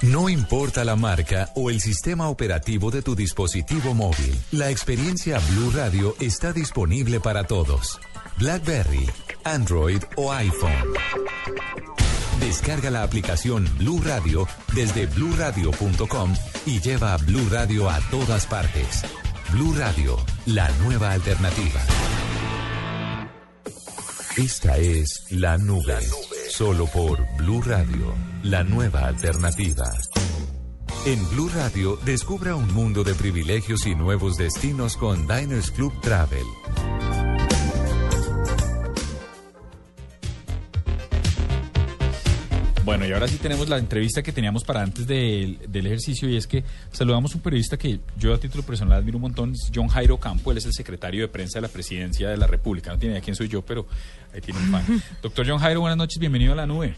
No 0.00 0.28
importa 0.28 0.84
la 0.84 0.96
marca 0.96 1.50
o 1.54 1.70
el 1.70 1.80
sistema 1.80 2.28
operativo 2.28 2.90
de 2.90 3.02
tu 3.02 3.14
dispositivo 3.14 3.94
móvil, 3.94 4.34
la 4.50 4.70
experiencia 4.70 5.38
Blue 5.50 5.70
Radio 5.72 6.16
está 6.20 6.52
disponible 6.52 7.20
para 7.20 7.44
todos. 7.44 8.00
BlackBerry, 8.38 9.08
Android 9.44 10.02
o 10.16 10.32
iPhone. 10.32 10.72
Descarga 12.40 12.90
la 12.90 13.02
aplicación 13.02 13.68
Blue 13.78 14.00
Radio 14.02 14.48
desde 14.74 15.06
bluradio.com 15.06 16.34
y 16.66 16.80
lleva 16.80 17.14
a 17.14 17.18
Blue 17.18 17.46
Radio 17.50 17.88
a 17.88 18.00
todas 18.10 18.46
partes. 18.46 19.04
Blue 19.52 19.74
Radio, 19.76 20.16
la 20.46 20.70
nueva 20.82 21.10
alternativa. 21.10 21.80
Esta 24.38 24.78
es 24.78 25.26
La 25.28 25.58
Nube, 25.58 25.98
solo 26.48 26.86
por 26.86 27.18
Blue 27.36 27.60
Radio, 27.60 28.14
la 28.44 28.64
nueva 28.64 29.08
alternativa. 29.08 29.92
En 31.04 31.28
Blue 31.28 31.50
Radio, 31.54 31.98
descubra 32.02 32.56
un 32.56 32.72
mundo 32.72 33.04
de 33.04 33.14
privilegios 33.14 33.84
y 33.86 33.94
nuevos 33.94 34.38
destinos 34.38 34.96
con 34.96 35.26
Diners 35.28 35.70
Club 35.70 35.92
Travel. 36.00 36.46
Bueno, 42.84 43.06
y 43.06 43.12
ahora 43.12 43.28
sí 43.28 43.38
tenemos 43.38 43.68
la 43.68 43.78
entrevista 43.78 44.22
que 44.22 44.32
teníamos 44.32 44.64
para 44.64 44.82
antes 44.82 45.06
del, 45.06 45.58
del 45.68 45.86
ejercicio 45.86 46.28
y 46.28 46.36
es 46.36 46.48
que 46.48 46.64
saludamos 46.90 47.32
a 47.32 47.36
un 47.36 47.42
periodista 47.42 47.76
que 47.76 48.00
yo 48.18 48.34
a 48.34 48.38
título 48.38 48.64
personal 48.64 48.98
admiro 48.98 49.18
un 49.18 49.22
montón, 49.22 49.52
es 49.52 49.70
John 49.72 49.86
Jairo 49.86 50.18
Campo, 50.18 50.50
él 50.50 50.58
es 50.58 50.66
el 50.66 50.72
secretario 50.72 51.22
de 51.22 51.28
prensa 51.28 51.58
de 51.58 51.62
la 51.62 51.68
presidencia 51.68 52.28
de 52.28 52.36
la 52.36 52.48
República. 52.48 52.90
No 52.90 52.98
tiene 52.98 53.14
idea 53.14 53.22
quién 53.22 53.36
soy 53.36 53.48
yo, 53.48 53.62
pero 53.62 53.86
ahí 54.34 54.40
tiene 54.40 54.58
un 54.58 54.66
fan. 54.66 54.82
Doctor 55.22 55.46
John 55.48 55.58
Jairo, 55.58 55.80
buenas 55.80 55.96
noches, 55.96 56.18
bienvenido 56.18 56.54
a 56.54 56.56
la 56.56 56.66
nube. 56.66 56.94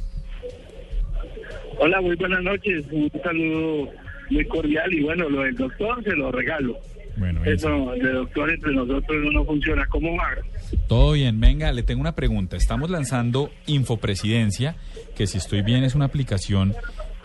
Hola, 1.79 2.01
muy 2.01 2.17
buenas 2.17 2.43
noches, 2.43 2.87
un 2.91 3.11
saludo 3.23 3.91
muy 4.31 4.47
cordial 4.47 4.93
y 4.93 5.03
bueno, 5.03 5.29
lo 5.29 5.43
del 5.43 5.55
doctor 5.55 6.03
se 6.03 6.17
lo 6.17 6.33
regalo. 6.33 6.79
Bueno, 7.17 7.45
Eso 7.45 7.93
de 7.93 8.13
doctor 8.13 8.51
entre 8.51 8.73
nosotros 8.73 9.25
no 9.33 9.45
funciona. 9.45 9.87
¿Cómo 9.87 10.17
va? 10.17 10.31
Todo 10.89 11.13
bien, 11.13 11.39
venga, 11.39 11.71
le 11.73 11.83
tengo 11.83 12.01
una 12.01 12.15
pregunta. 12.15 12.57
Estamos 12.57 12.91
lanzando 12.91 13.51
Infopresidencia, 13.67 14.77
que 15.15 15.27
si 15.27 15.39
estoy 15.39 15.63
bien 15.63 15.85
es 15.85 15.95
una 15.95 16.07
aplicación 16.07 16.75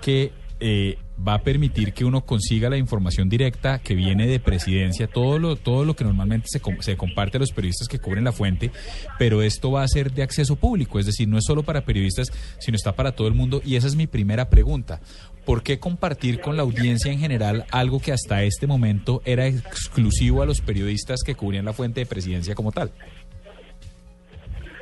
que 0.01 0.31
eh, 0.61 0.97
va 1.25 1.35
a 1.35 1.41
permitir 1.41 1.93
que 1.93 2.05
uno 2.05 2.25
consiga 2.25 2.69
la 2.69 2.77
información 2.77 3.29
directa 3.29 3.79
que 3.79 3.95
viene 3.95 4.27
de 4.27 4.39
presidencia, 4.39 5.07
todo 5.07 5.39
lo, 5.39 5.55
todo 5.55 5.85
lo 5.85 5.95
que 5.95 6.03
normalmente 6.03 6.47
se, 6.49 6.61
se 6.81 6.97
comparte 6.97 7.37
a 7.37 7.39
los 7.39 7.51
periodistas 7.51 7.87
que 7.87 7.99
cubren 7.99 8.23
la 8.23 8.31
fuente, 8.31 8.71
pero 9.17 9.41
esto 9.41 9.71
va 9.71 9.83
a 9.83 9.87
ser 9.87 10.11
de 10.11 10.23
acceso 10.23 10.55
público, 10.55 10.99
es 10.99 11.05
decir, 11.05 11.27
no 11.27 11.37
es 11.37 11.45
solo 11.45 11.63
para 11.63 11.85
periodistas, 11.85 12.31
sino 12.59 12.75
está 12.75 12.93
para 12.93 13.13
todo 13.13 13.27
el 13.27 13.33
mundo. 13.33 13.61
Y 13.65 13.75
esa 13.75 13.87
es 13.87 13.95
mi 13.95 14.07
primera 14.07 14.49
pregunta. 14.49 15.01
¿Por 15.45 15.63
qué 15.63 15.79
compartir 15.79 16.41
con 16.41 16.57
la 16.57 16.63
audiencia 16.63 17.11
en 17.11 17.19
general 17.19 17.65
algo 17.71 17.99
que 17.99 18.11
hasta 18.11 18.43
este 18.43 18.67
momento 18.67 19.21
era 19.25 19.47
exclusivo 19.47 20.41
a 20.41 20.45
los 20.45 20.61
periodistas 20.61 21.21
que 21.25 21.35
cubrían 21.35 21.65
la 21.65 21.73
fuente 21.73 22.01
de 22.01 22.05
presidencia 22.05 22.53
como 22.53 22.71
tal? 22.71 22.91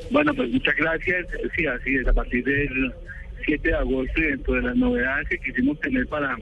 Bueno, 0.09 0.33
pues 0.33 0.49
muchas 0.49 0.75
gracias. 0.75 1.27
Sí, 1.55 1.65
así 1.65 1.95
es. 1.95 2.07
A 2.07 2.13
partir 2.13 2.43
del 2.43 2.93
7 3.45 3.67
de 3.67 3.75
agosto 3.75 4.21
y 4.21 4.23
dentro 4.23 4.53
de 4.55 4.61
las 4.61 4.75
novedades 4.75 5.27
que 5.29 5.39
quisimos 5.39 5.79
tener 5.79 6.07
para 6.07 6.37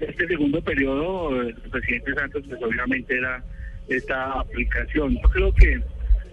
este 0.00 0.26
segundo 0.26 0.60
periodo, 0.62 1.42
el 1.42 1.54
presidente 1.54 2.14
Santos, 2.14 2.42
pues 2.48 2.62
obviamente 2.62 3.16
era 3.16 3.42
esta 3.88 4.40
aplicación. 4.40 5.14
Yo 5.14 5.28
creo 5.28 5.54
que 5.54 5.80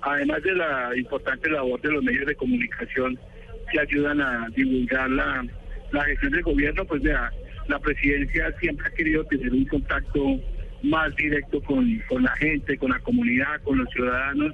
además 0.01 0.41
de 0.43 0.55
la 0.55 0.91
importante 0.95 1.49
labor 1.49 1.81
de 1.81 1.91
los 1.91 2.03
medios 2.03 2.25
de 2.25 2.35
comunicación 2.35 3.19
que 3.71 3.79
ayudan 3.79 4.21
a 4.21 4.47
divulgar 4.55 5.09
la, 5.09 5.45
la 5.91 6.03
gestión 6.05 6.31
del 6.31 6.43
gobierno, 6.43 6.85
pues 6.85 7.03
vea, 7.03 7.31
la 7.67 7.79
presidencia 7.79 8.51
siempre 8.59 8.87
ha 8.87 8.95
querido 8.95 9.23
tener 9.25 9.51
un 9.51 9.65
contacto 9.65 10.39
más 10.81 11.15
directo 11.17 11.61
con, 11.61 12.01
con 12.07 12.23
la 12.23 12.35
gente, 12.37 12.77
con 12.77 12.91
la 12.91 12.99
comunidad, 12.99 13.61
con 13.63 13.77
los 13.77 13.89
ciudadanos 13.89 14.53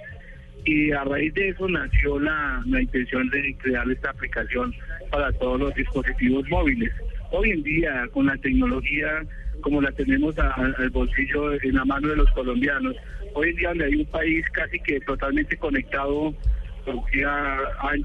y 0.66 0.92
a 0.92 1.04
raíz 1.04 1.34
de 1.36 1.50
eso 1.50 1.68
nació 1.68 2.20
la, 2.20 2.62
la 2.66 2.82
intención 2.82 3.30
de 3.30 3.56
crear 3.62 3.90
esta 3.90 4.10
aplicación 4.10 4.74
para 5.12 5.32
todos 5.34 5.60
los 5.60 5.76
dispositivos 5.76 6.48
móviles. 6.50 6.92
Hoy 7.32 7.52
en 7.52 7.64
día, 7.64 8.08
con 8.12 8.26
la 8.26 8.38
tecnología 8.38 9.24
como 9.62 9.82
la 9.82 9.92
tenemos 9.92 10.38
a- 10.38 10.50
a- 10.52 10.74
al 10.78 10.90
bolsillo 10.90 11.54
en 11.62 11.76
la 11.76 11.86
mano 11.86 12.10
de 12.10 12.16
los 12.18 12.30
colombianos, 12.32 12.96
hoy 13.34 13.50
en 13.50 13.56
día 13.56 13.70
donde 13.70 13.86
hay 13.86 13.96
un 13.96 14.06
país 14.08 14.46
casi 14.52 14.80
que 14.80 15.00
totalmente 15.02 15.56
conectado 15.58 16.34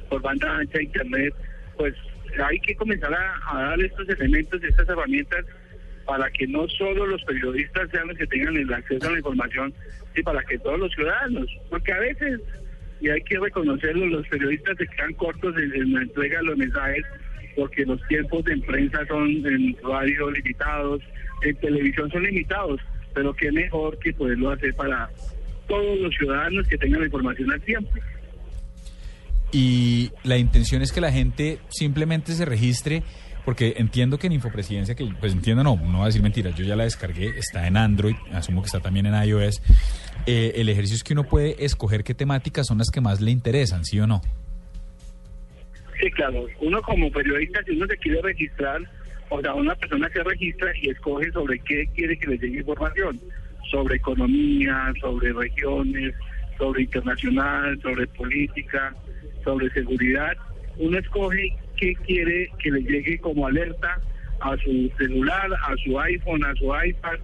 por, 0.08 0.22
banda 0.22 0.56
ancha 0.58 0.78
de 0.78 0.84
internet, 0.84 1.34
pues 1.76 1.94
hay 2.42 2.58
que 2.60 2.74
comenzar 2.76 3.12
a, 3.12 3.40
a 3.52 3.62
dar 3.70 3.80
estos 3.80 4.08
elementos, 4.08 4.62
estas 4.62 4.88
herramientas 4.88 5.44
para 6.06 6.30
que 6.30 6.46
no 6.46 6.66
solo 6.68 7.06
los 7.06 7.22
periodistas 7.24 7.90
sean 7.90 8.08
los 8.08 8.16
que 8.16 8.26
tengan 8.26 8.56
el 8.56 8.72
acceso 8.72 9.08
a 9.08 9.12
la 9.12 9.18
información, 9.18 9.74
sino 10.14 10.24
para 10.24 10.42
que 10.42 10.58
todos 10.58 10.78
los 10.78 10.92
ciudadanos, 10.92 11.46
porque 11.68 11.92
a 11.92 11.98
veces, 11.98 12.40
y 13.00 13.08
hay 13.08 13.20
que 13.22 13.38
reconocerlo, 13.38 14.06
los 14.06 14.26
periodistas 14.28 14.76
se 14.76 14.86
quedan 14.86 15.14
cortos 15.14 15.54
en, 15.56 15.74
en 15.74 15.92
la 15.92 16.02
entrega 16.02 16.38
de 16.38 16.44
los 16.44 16.56
mensajes, 16.56 17.04
porque 17.56 17.84
los 17.84 18.00
tiempos 18.08 18.44
de 18.44 18.56
prensa 18.58 19.04
son 19.06 19.28
en 19.28 19.76
radio 19.82 20.30
limitados, 20.30 21.02
en 21.42 21.56
televisión 21.56 22.10
son 22.10 22.22
limitados, 22.22 22.80
pero 23.14 23.34
qué 23.34 23.50
mejor 23.52 23.98
que 23.98 24.12
poderlo 24.12 24.50
hacer 24.50 24.74
para 24.74 25.10
todos 25.66 25.98
los 26.00 26.14
ciudadanos 26.14 26.66
que 26.68 26.76
tengan 26.76 27.00
la 27.00 27.06
información 27.06 27.50
al 27.52 27.60
tiempo. 27.62 27.90
Y 29.52 30.12
la 30.22 30.38
intención 30.38 30.82
es 30.82 30.92
que 30.92 31.00
la 31.00 31.10
gente 31.10 31.58
simplemente 31.68 32.32
se 32.32 32.44
registre, 32.44 33.02
porque 33.50 33.74
entiendo 33.78 34.16
que 34.16 34.28
en 34.28 34.34
Infopresidencia, 34.34 34.94
que 34.94 35.04
pues 35.18 35.32
entiendo, 35.32 35.64
no, 35.64 35.74
no 35.74 35.90
voy 35.94 36.02
a 36.02 36.06
decir 36.06 36.22
mentiras, 36.22 36.54
yo 36.54 36.64
ya 36.64 36.76
la 36.76 36.84
descargué, 36.84 37.36
está 37.36 37.66
en 37.66 37.76
Android, 37.76 38.14
asumo 38.32 38.62
que 38.62 38.66
está 38.66 38.78
también 38.78 39.06
en 39.06 39.24
iOS. 39.24 39.60
Eh, 40.24 40.52
el 40.54 40.68
ejercicio 40.68 40.94
es 40.94 41.02
que 41.02 41.14
uno 41.14 41.24
puede 41.24 41.64
escoger 41.64 42.04
qué 42.04 42.14
temáticas 42.14 42.68
son 42.68 42.78
las 42.78 42.92
que 42.92 43.00
más 43.00 43.20
le 43.20 43.32
interesan, 43.32 43.84
¿sí 43.84 43.98
o 43.98 44.06
no? 44.06 44.20
Sí, 46.00 46.12
claro. 46.12 46.46
Uno 46.60 46.80
como 46.82 47.10
periodista, 47.10 47.60
si 47.64 47.72
uno 47.72 47.86
se 47.86 47.96
quiere 47.96 48.22
registrar, 48.22 48.82
o 49.30 49.40
sea, 49.40 49.52
una 49.54 49.74
persona 49.74 50.08
se 50.10 50.22
registra 50.22 50.70
y 50.80 50.90
escoge 50.90 51.32
sobre 51.32 51.58
qué 51.58 51.88
quiere 51.96 52.16
que 52.20 52.28
le 52.28 52.38
llegue 52.38 52.60
información, 52.60 53.20
sobre 53.68 53.96
economía, 53.96 54.92
sobre 55.00 55.32
regiones, 55.32 56.14
sobre 56.56 56.82
internacional, 56.82 57.80
sobre 57.82 58.06
política, 58.06 58.94
sobre 59.42 59.68
seguridad. 59.70 60.36
Uno 60.78 60.98
escoge 60.98 61.52
qué 61.80 61.94
quiere 62.06 62.52
que 62.62 62.70
le 62.70 62.82
llegue 62.82 63.18
como 63.18 63.46
alerta 63.46 63.98
a 64.40 64.56
su 64.58 64.90
celular, 64.98 65.50
a 65.52 65.76
su 65.82 65.98
iPhone, 65.98 66.44
a 66.44 66.54
su 66.54 66.66
iPad, 66.66 67.18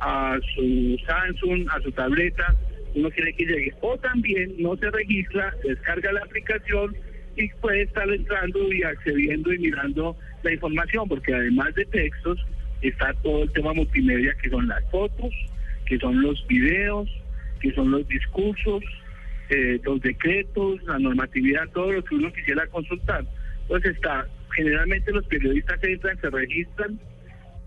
a 0.00 0.38
su 0.54 0.96
Samsung, 1.06 1.66
a 1.70 1.80
su 1.80 1.90
tableta. 1.92 2.54
Uno 2.94 3.10
quiere 3.10 3.32
que 3.32 3.44
llegue. 3.44 3.72
O 3.80 3.96
también 3.98 4.54
no 4.58 4.76
se 4.76 4.90
registra, 4.90 5.52
descarga 5.64 6.12
la 6.12 6.20
aplicación 6.20 6.94
y 7.36 7.48
puede 7.60 7.82
estar 7.82 8.08
entrando 8.08 8.72
y 8.72 8.82
accediendo 8.82 9.52
y 9.52 9.58
mirando 9.58 10.16
la 10.42 10.52
información, 10.52 11.08
porque 11.08 11.34
además 11.34 11.74
de 11.74 11.84
textos 11.86 12.38
está 12.82 13.12
todo 13.22 13.42
el 13.42 13.52
tema 13.52 13.72
multimedia 13.72 14.34
que 14.42 14.50
son 14.50 14.68
las 14.68 14.84
fotos, 14.90 15.34
que 15.86 15.98
son 15.98 16.20
los 16.20 16.46
videos, 16.46 17.08
que 17.60 17.72
son 17.72 17.90
los 17.90 18.06
discursos, 18.06 18.84
eh, 19.48 19.80
los 19.82 20.00
decretos, 20.00 20.82
la 20.84 20.98
normatividad, 20.98 21.68
todo 21.70 21.92
lo 21.92 22.04
que 22.04 22.14
uno 22.14 22.32
quisiera 22.32 22.66
consultar. 22.68 23.24
Entonces 23.64 23.96
está, 23.96 24.26
generalmente 24.54 25.12
los 25.12 25.26
periodistas 25.26 25.82
entran, 25.82 26.20
se 26.20 26.30
registran 26.30 26.98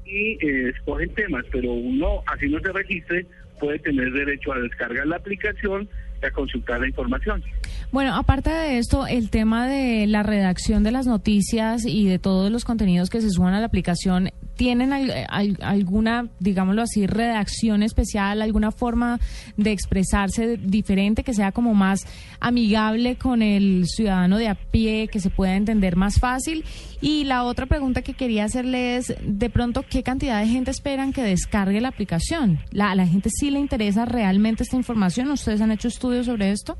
y 0.05 0.37
eh, 0.45 0.69
escogen 0.69 1.13
temas, 1.13 1.45
pero 1.51 1.71
uno, 1.71 2.23
así 2.27 2.47
no 2.47 2.59
se 2.59 2.71
registre, 2.71 3.25
puede 3.59 3.79
tener 3.79 4.11
derecho 4.11 4.53
a 4.53 4.59
descargar 4.59 5.05
la 5.07 5.17
aplicación 5.17 5.89
y 6.21 6.25
a 6.25 6.31
consultar 6.31 6.79
la 6.79 6.87
información. 6.87 7.43
Bueno, 7.89 8.15
aparte 8.15 8.49
de 8.49 8.79
esto, 8.79 9.07
el 9.07 9.29
tema 9.29 9.65
de 9.65 10.07
la 10.07 10.21
redacción 10.21 10.83
de 10.83 10.91
las 10.91 11.07
noticias 11.07 11.85
y 11.85 12.05
de 12.05 12.19
todos 12.19 12.51
los 12.51 12.65
contenidos 12.65 13.09
que 13.09 13.21
se 13.21 13.29
suban 13.29 13.53
a 13.53 13.61
la 13.61 13.67
aplicación, 13.67 14.29
¿tienen 14.57 14.91
alguna, 14.91 16.27
digámoslo 16.39 16.81
así, 16.81 17.07
redacción 17.07 17.83
especial, 17.83 18.41
alguna 18.41 18.71
forma 18.71 19.21
de 19.55 19.71
expresarse 19.71 20.57
diferente 20.57 21.23
que 21.23 21.33
sea 21.33 21.53
como 21.53 21.73
más 21.75 22.05
amigable 22.41 23.15
con 23.15 23.41
el 23.41 23.85
ciudadano 23.87 24.37
de 24.37 24.49
a 24.49 24.55
pie, 24.55 25.07
que 25.07 25.21
se 25.21 25.29
pueda 25.29 25.55
entender 25.55 25.95
más 25.95 26.19
fácil? 26.19 26.65
Y 26.99 27.23
la 27.23 27.45
otra 27.45 27.67
pregunta 27.67 28.01
que 28.01 28.15
quería 28.15 28.43
hacerle 28.43 28.97
es, 28.97 29.15
de 29.23 29.49
pronto, 29.49 29.85
¿qué 29.89 30.03
cantidad 30.03 30.41
de 30.41 30.47
gente 30.47 30.71
esperan 30.71 31.13
que 31.13 31.23
descargue 31.23 31.79
la 31.79 31.87
aplicación? 31.87 32.59
¿La, 32.71 32.91
¿A 32.91 32.95
la 32.95 33.07
gente 33.07 33.29
sí 33.29 33.49
le 33.49 33.59
interesa 33.59 34.03
realmente 34.03 34.63
esta 34.63 34.75
información? 34.75 35.31
¿Ustedes 35.31 35.61
han 35.61 35.71
hecho 35.71 35.87
estudios 35.87 36.25
sobre 36.25 36.51
esto? 36.51 36.77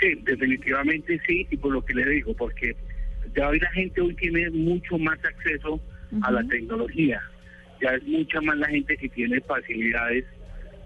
Sí, 0.00 0.14
definitivamente 0.22 1.20
sí, 1.26 1.46
y 1.50 1.56
por 1.56 1.72
lo 1.72 1.84
que 1.84 1.94
le 1.94 2.08
digo, 2.08 2.34
porque 2.34 2.76
ya 3.34 3.48
hoy 3.48 3.58
la 3.58 3.70
gente 3.72 4.00
hoy 4.00 4.14
tiene 4.14 4.48
mucho 4.50 4.96
más 4.98 5.18
acceso 5.24 5.80
a 6.22 6.30
la 6.30 6.42
tecnología, 6.44 7.20
ya 7.82 7.90
es 7.90 8.02
mucha 8.04 8.40
más 8.40 8.56
la 8.58 8.68
gente 8.68 8.96
que 8.96 9.08
tiene 9.08 9.40
facilidades 9.40 10.24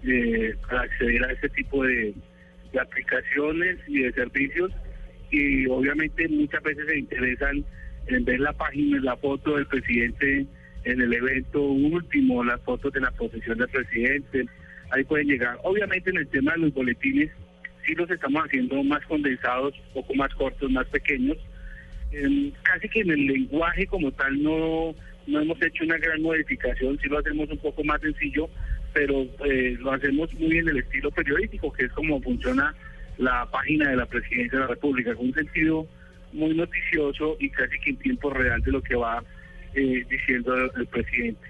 eh, 0.03 0.55
para 0.67 0.81
acceder 0.81 1.23
a 1.23 1.31
ese 1.31 1.49
tipo 1.49 1.83
de, 1.83 2.13
aplicaciones 2.79 3.77
y 3.87 4.01
de 4.01 4.11
servicios, 4.13 4.71
y 5.29 5.67
obviamente 5.67 6.27
muchas 6.27 6.63
veces 6.63 6.87
se 6.87 6.97
interesan 6.97 7.63
en 8.07 8.25
ver 8.25 8.39
la 8.39 8.53
página, 8.53 8.99
la 8.99 9.15
foto 9.17 9.55
del 9.55 9.67
presidente 9.67 10.47
en 10.83 11.01
el 11.01 11.13
evento 11.13 11.61
último, 11.61 12.43
las 12.43 12.59
fotos 12.61 12.91
de 12.93 13.01
la 13.01 13.11
posesión 13.11 13.59
del 13.59 13.69
presidente, 13.69 14.45
ahí 14.89 15.03
pueden 15.03 15.27
llegar. 15.27 15.59
Obviamente 15.63 16.09
en 16.09 16.17
el 16.17 16.27
tema 16.27 16.53
de 16.53 16.59
los 16.59 16.73
boletines, 16.73 17.29
sí 17.85 17.95
los 17.95 18.09
estamos 18.09 18.43
haciendo 18.43 18.83
más 18.83 19.05
condensados, 19.05 19.73
un 19.87 20.01
poco 20.01 20.13
más 20.15 20.33
cortos, 20.35 20.69
más 20.71 20.87
pequeños. 20.87 21.37
Em, 22.11 22.51
casi 22.63 22.89
que 22.89 23.01
en 23.01 23.11
el 23.11 23.25
lenguaje 23.25 23.87
como 23.87 24.11
tal 24.11 24.41
no, 24.41 24.93
no 25.27 25.39
hemos 25.41 25.61
hecho 25.61 25.83
una 25.83 25.97
gran 25.97 26.21
modificación, 26.21 26.99
sí 26.99 27.09
lo 27.09 27.19
hacemos 27.19 27.49
un 27.49 27.57
poco 27.57 27.83
más 27.83 28.01
sencillo, 28.01 28.49
pero 28.93 29.25
eh, 29.45 29.75
lo 29.79 29.91
hacemos 29.91 30.31
muy 30.35 30.59
en 30.59 30.69
el 30.69 30.77
estilo 30.77 31.09
periodístico, 31.11 31.73
que 31.73 31.85
es 31.85 31.91
como 31.91 32.21
funciona 32.21 32.75
la 33.17 33.47
página 33.51 33.89
de 33.89 33.95
la 33.97 34.05
Presidencia 34.05 34.59
de 34.59 34.65
la 34.65 34.71
República, 34.71 35.15
con 35.15 35.27
un 35.27 35.33
sentido 35.33 35.87
muy 36.31 36.53
noticioso 36.55 37.37
y 37.39 37.49
casi 37.49 37.79
que 37.79 37.91
en 37.91 37.97
tiempo 37.97 38.29
real 38.31 38.61
de 38.61 38.71
lo 38.71 38.81
que 38.81 38.95
va 38.95 39.23
eh, 39.73 40.05
diciendo 40.09 40.55
el, 40.55 40.87
presidente. 40.87 41.41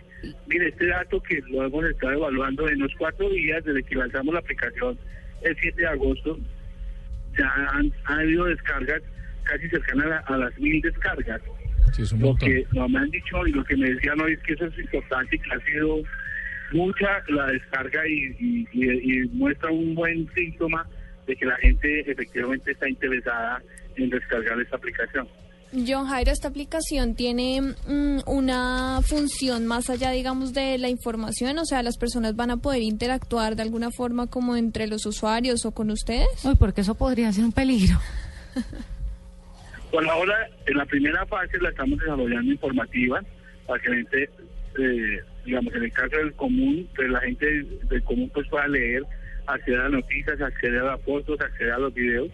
Mire, 0.47 0.69
este 0.69 0.88
dato 0.88 1.21
que 1.21 1.41
lo 1.49 1.65
hemos 1.65 1.84
estado 1.86 2.13
evaluando 2.13 2.69
en 2.69 2.79
los 2.79 2.93
cuatro 2.97 3.29
días 3.29 3.63
desde 3.65 3.84
que 3.84 3.95
lanzamos 3.95 4.34
la 4.34 4.39
aplicación 4.39 4.97
el 5.43 5.55
7 5.59 5.81
de 5.81 5.87
agosto 5.87 6.37
ya 7.37 7.51
han, 7.73 7.91
ha 8.05 8.19
habido 8.19 8.45
descargas 8.45 9.01
casi 9.43 9.69
cercanas 9.69 10.23
a, 10.27 10.37
las 10.37 10.57
mil 10.59 10.81
descargas. 10.81 11.41
lo 12.19 12.35
que 12.35 12.65
no 12.71 12.87
me 12.87 12.99
han 12.99 13.09
dicho 13.11 13.45
y 13.45 13.51
lo 13.51 13.63
que 13.63 13.75
me 13.77 13.89
decían 13.91 14.19
hoy 14.21 14.33
es 14.33 14.39
que 14.39 14.53
eso 14.53 14.65
es 14.65 14.79
importante 14.79 15.35
y 15.35 15.39
que 15.39 15.53
ha 15.53 15.59
sido 15.65 15.97
mucha 16.71 17.23
la 17.27 17.47
descarga 17.47 18.07
y, 18.07 18.67
y 18.71 19.27
muestra 19.33 19.69
un 19.71 19.95
buen 19.95 20.27
síntoma 20.33 20.87
de 21.27 21.35
que 21.35 21.45
la 21.45 21.55
gente 21.57 22.11
efectivamente 22.11 22.71
está 22.71 22.89
interesada 22.89 23.61
en 23.95 24.09
descargar 24.09 24.59
esta 24.59 24.77
aplicación. 24.77 25.27
John 25.74 26.07
Jairo, 26.07 26.32
esta 26.32 26.47
aplicación 26.47 27.15
tiene 27.15 27.61
mm, 27.61 28.19
una 28.28 28.99
función 29.03 29.65
más 29.65 29.89
allá, 29.89 30.11
digamos, 30.11 30.53
de 30.53 30.78
la 30.78 30.89
información, 30.89 31.57
o 31.57 31.65
sea, 31.65 31.82
las 31.82 31.97
personas 31.97 32.36
van 32.36 32.51
a 32.51 32.57
poder 32.57 32.82
interactuar 32.82 33.55
de 33.55 33.63
alguna 33.63 33.89
forma 33.89 34.28
como 34.28 34.55
entre 34.55 34.88
los 34.88 35.05
usuarios 35.05 35.65
o 35.65 35.71
con 35.71 35.89
ustedes. 35.89 36.45
Uy, 36.45 36.55
porque 36.55 36.82
eso 36.82 36.95
podría 36.95 37.32
ser 37.32 37.45
un 37.45 37.51
peligro. 37.51 37.97
Por 39.91 40.07
ahora, 40.07 40.47
en 40.65 40.78
la 40.78 40.86
primera 40.86 41.26
fase 41.26 41.57
la 41.59 41.69
estamos 41.69 41.99
desarrollando 41.99 42.51
informativa 42.51 43.21
para 43.65 43.82
que 43.82 43.89
la 43.89 43.95
gente, 43.95 44.30
eh, 44.80 45.19
digamos, 45.45 45.74
en 45.74 45.84
el 45.84 45.91
caso 45.91 46.17
del 46.17 46.34
común, 46.34 46.88
pues 46.95 47.09
la 47.09 47.19
gente 47.21 47.63
del 47.89 48.03
común 48.03 48.30
pues 48.34 48.47
pueda 48.47 48.67
leer, 48.67 49.03
acceder 49.47 49.82
a 49.82 49.89
noticias, 49.89 50.39
acceder 50.39 50.82
a 50.82 50.91
las 50.93 51.01
fotos, 51.01 51.39
acceder 51.41 51.74
a 51.74 51.80
los 51.80 51.93
videos 51.93 52.32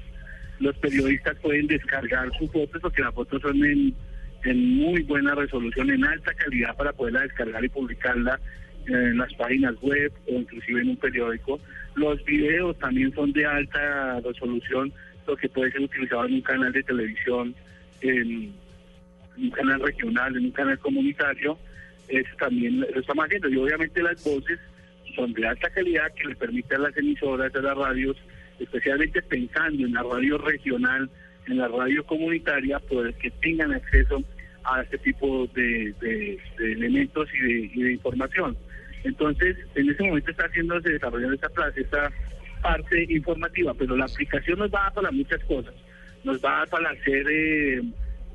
los 0.60 0.78
periodistas 0.78 1.38
pueden 1.38 1.68
descargar 1.68 2.30
sus 2.38 2.52
fotos 2.52 2.82
porque 2.82 3.02
las 3.02 3.14
fotos 3.14 3.42
son 3.42 3.64
en, 3.64 3.96
muy 4.44 5.04
buena 5.04 5.36
resolución, 5.36 5.90
en 5.90 6.06
alta 6.06 6.34
calidad 6.34 6.76
para 6.76 6.94
poderla 6.94 7.22
descargar 7.22 7.64
y 7.64 7.70
publicarla 7.70 8.40
en 8.88 9.18
las 9.18 9.34
páginas 9.34 9.76
web 9.82 10.12
o 10.28 10.34
inclusive 10.34 10.82
en 10.82 10.90
un 10.90 10.98
periódico. 10.98 11.60
Los 11.96 12.24
videos 12.26 12.78
también 12.80 13.14
son 13.14 13.32
de 13.34 13.46
alta 13.46 14.20
resolución, 14.22 14.94
lo 15.28 15.36
que 15.36 15.50
puede 15.50 15.72
ser 15.72 15.82
utilizado 15.82 16.26
en 16.26 16.36
un 16.36 16.42
canal 16.42 16.72
de 16.72 16.84
televisión, 16.84 17.54
en 18.02 18.54
un 19.38 19.50
canal 19.52 19.82
regional, 19.82 20.36
en 20.36 20.46
un 20.46 20.52
canal 20.52 20.80
comunitario. 20.80 21.58
Eso 22.08 22.36
también 22.40 22.80
lo 22.80 23.00
estamos 23.00 23.26
haciendo. 23.26 23.50
Y 23.50 23.58
obviamente 23.58 24.02
las 24.02 24.24
voces 24.24 24.60
son 25.16 25.34
de 25.34 25.48
alta 25.48 25.70
calidad 25.70 26.14
que 26.14 26.28
le 26.30 26.36
permiten 26.36 26.78
a 26.78 26.84
las 26.84 26.98
emisoras, 26.98 27.54
a 27.54 27.62
las 27.62 27.78
radios, 27.78 28.18
especialmente 28.60 29.22
pensando 29.22 29.86
en 29.86 29.94
la 29.94 30.04
radio 30.04 30.38
regional, 30.38 31.10
en 31.48 31.58
la 31.58 31.68
radio 31.68 32.06
comunitaria, 32.06 32.80
pues 32.80 33.16
que 33.16 33.32
tengan 33.32 33.74
acceso 33.74 34.24
a 34.64 34.82
este 34.82 34.98
tipo 35.00 35.48
de, 35.54 35.94
elementos 36.60 37.28
y 37.34 37.68
de, 37.82 37.94
información. 37.94 38.58
Entonces, 39.04 39.58
en 39.76 39.90
ese 39.90 40.04
momento 40.04 40.32
está 40.32 40.46
haciéndose 40.46 40.90
desarrollando 40.90 41.36
esta, 41.36 41.50
esta 41.76 42.12
parte 42.62 43.06
informativa, 43.10 43.74
pero 43.74 43.96
la 43.96 44.06
aplicación 44.06 44.60
nos 44.60 44.72
va 44.72 44.82
a 44.82 44.84
dar 44.84 44.94
para 44.94 45.12
muchas 45.12 45.44
cosas. 45.46 45.74
Nos 46.24 46.44
va 46.44 46.56
a 46.56 46.60
dar 46.60 46.70
para 46.70 46.90
hacer 46.90 47.26
eh, 47.30 47.82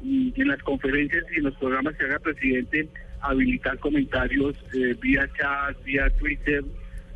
en 0.02 0.48
las 0.48 0.62
conferencias 0.62 1.24
y 1.32 1.38
en 1.38 1.44
los 1.44 1.54
programas 1.56 1.94
que 1.96 2.04
haga 2.04 2.18
presidente, 2.18 2.88
habilitar 3.20 3.78
comentarios 3.78 4.56
eh, 4.74 4.96
vía 5.00 5.28
chat, 5.38 5.82
vía 5.84 6.08
Twitter. 6.18 6.64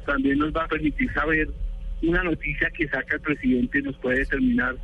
También 0.06 0.38
nos 0.38 0.54
va 0.54 0.64
a 0.64 0.68
permitir 0.68 1.12
saber 1.12 1.48
una 2.02 2.22
noticia 2.22 2.70
que 2.70 2.88
saca 2.88 3.16
el 3.16 3.20
presidente 3.20 3.82
nos 3.82 3.96
puede 3.96 4.18
determinar 4.18 4.76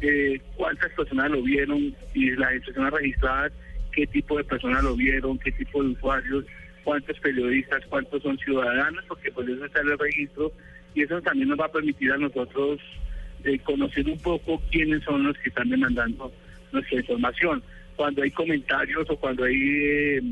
eh, 0.00 0.40
cuántas 0.56 0.90
personas 0.92 1.30
lo 1.30 1.42
vieron 1.42 1.94
y 2.14 2.30
las 2.32 2.52
personas 2.64 2.92
registradas, 2.92 3.52
qué 3.92 4.06
tipo 4.06 4.36
de 4.36 4.44
personas 4.44 4.82
lo 4.82 4.96
vieron, 4.96 5.38
qué 5.38 5.52
tipo 5.52 5.82
de 5.82 5.90
usuarios, 5.90 6.44
cuántos 6.84 7.18
periodistas, 7.20 7.84
cuántos 7.88 8.22
son 8.22 8.38
ciudadanos, 8.38 9.04
porque 9.06 9.30
pues 9.30 9.48
eso 9.48 9.64
está 9.64 9.80
el 9.80 9.98
registro 9.98 10.52
y 10.94 11.02
eso 11.02 11.20
también 11.22 11.48
nos 11.48 11.58
va 11.58 11.66
a 11.66 11.72
permitir 11.72 12.12
a 12.12 12.18
nosotros 12.18 12.80
eh, 13.44 13.58
conocer 13.60 14.06
un 14.06 14.18
poco 14.18 14.62
quiénes 14.70 15.02
son 15.04 15.24
los 15.24 15.36
que 15.38 15.48
están 15.48 15.68
demandando 15.68 16.32
nuestra 16.72 16.98
información. 16.98 17.62
Cuando 17.96 18.22
hay 18.22 18.30
comentarios 18.30 19.08
o 19.08 19.16
cuando 19.16 19.44
hay 19.44 19.56
eh, 19.56 20.22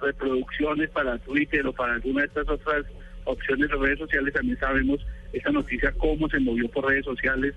reproducciones 0.00 0.90
para 0.90 1.18
Twitter 1.18 1.66
o 1.66 1.72
para 1.72 1.94
alguna 1.94 2.20
de 2.22 2.26
estas 2.26 2.48
otras 2.48 2.86
opciones 3.24 3.68
de 3.68 3.76
redes 3.76 3.98
sociales, 3.98 4.34
también 4.34 4.58
sabemos 4.58 5.04
esta 5.38 5.50
noticia, 5.50 5.92
cómo 5.96 6.28
se 6.28 6.38
movió 6.40 6.68
por 6.70 6.86
redes 6.86 7.04
sociales, 7.04 7.54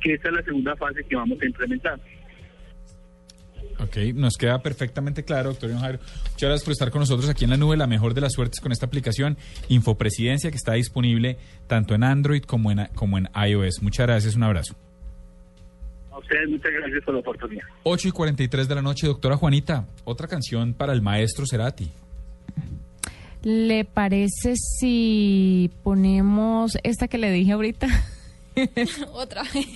que 0.00 0.14
esta 0.14 0.28
es 0.28 0.34
la 0.34 0.42
segunda 0.42 0.76
fase 0.76 1.04
que 1.04 1.16
vamos 1.16 1.40
a 1.40 1.46
implementar. 1.46 1.98
Ok, 3.78 3.96
nos 4.14 4.36
queda 4.36 4.60
perfectamente 4.62 5.24
claro, 5.24 5.50
doctor 5.50 5.72
Jairo. 5.72 5.98
Muchas 5.98 6.40
gracias 6.40 6.64
por 6.64 6.72
estar 6.72 6.90
con 6.90 7.00
nosotros 7.00 7.28
aquí 7.28 7.44
en 7.44 7.50
la 7.50 7.56
nube. 7.56 7.76
La 7.76 7.86
mejor 7.86 8.14
de 8.14 8.20
las 8.20 8.32
suertes 8.32 8.60
con 8.60 8.70
esta 8.70 8.86
aplicación 8.86 9.36
Infopresidencia 9.68 10.50
que 10.50 10.56
está 10.56 10.74
disponible 10.74 11.38
tanto 11.66 11.94
en 11.94 12.04
Android 12.04 12.42
como 12.42 12.70
en, 12.70 12.86
como 12.94 13.18
en 13.18 13.28
iOS. 13.34 13.82
Muchas 13.82 14.06
gracias, 14.06 14.36
un 14.36 14.44
abrazo. 14.44 14.76
A 16.10 16.18
ustedes, 16.18 16.48
muchas 16.48 16.70
gracias 16.70 17.04
por 17.04 17.14
la 17.14 17.20
oportunidad. 17.20 17.64
8 17.84 18.08
y 18.08 18.10
43 18.10 18.68
de 18.68 18.74
la 18.74 18.82
noche, 18.82 19.06
doctora 19.06 19.36
Juanita. 19.36 19.88
Otra 20.04 20.28
canción 20.28 20.74
para 20.74 20.92
el 20.92 21.02
maestro 21.02 21.46
Cerati. 21.46 21.90
¿Le 23.42 23.84
parece 23.84 24.54
si 24.56 25.70
ponemos 25.82 26.78
esta 26.84 27.08
que 27.08 27.18
le 27.18 27.30
dije 27.30 27.52
ahorita? 27.52 27.88
otra 29.12 29.42
vez. 29.42 29.66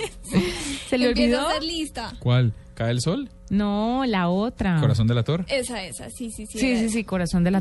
¿Se 0.88 0.98
le 0.98 1.08
olvidó? 1.08 1.48
A 1.48 1.58
lista. 1.60 2.14
¿Cuál? 2.20 2.52
¿Cae 2.74 2.90
el 2.90 3.00
sol? 3.00 3.28
No, 3.48 4.04
la 4.06 4.28
otra. 4.28 4.80
¿Corazón 4.80 5.06
de 5.06 5.14
la 5.14 5.22
Tor? 5.22 5.44
Esa, 5.48 5.84
esa, 5.84 6.10
sí, 6.10 6.30
sí, 6.30 6.46
sí. 6.46 6.58
Sí, 6.58 6.76
sí, 6.76 6.88
sí, 6.90 7.04
Corazón 7.04 7.42
de 7.44 7.50
la 7.50 7.60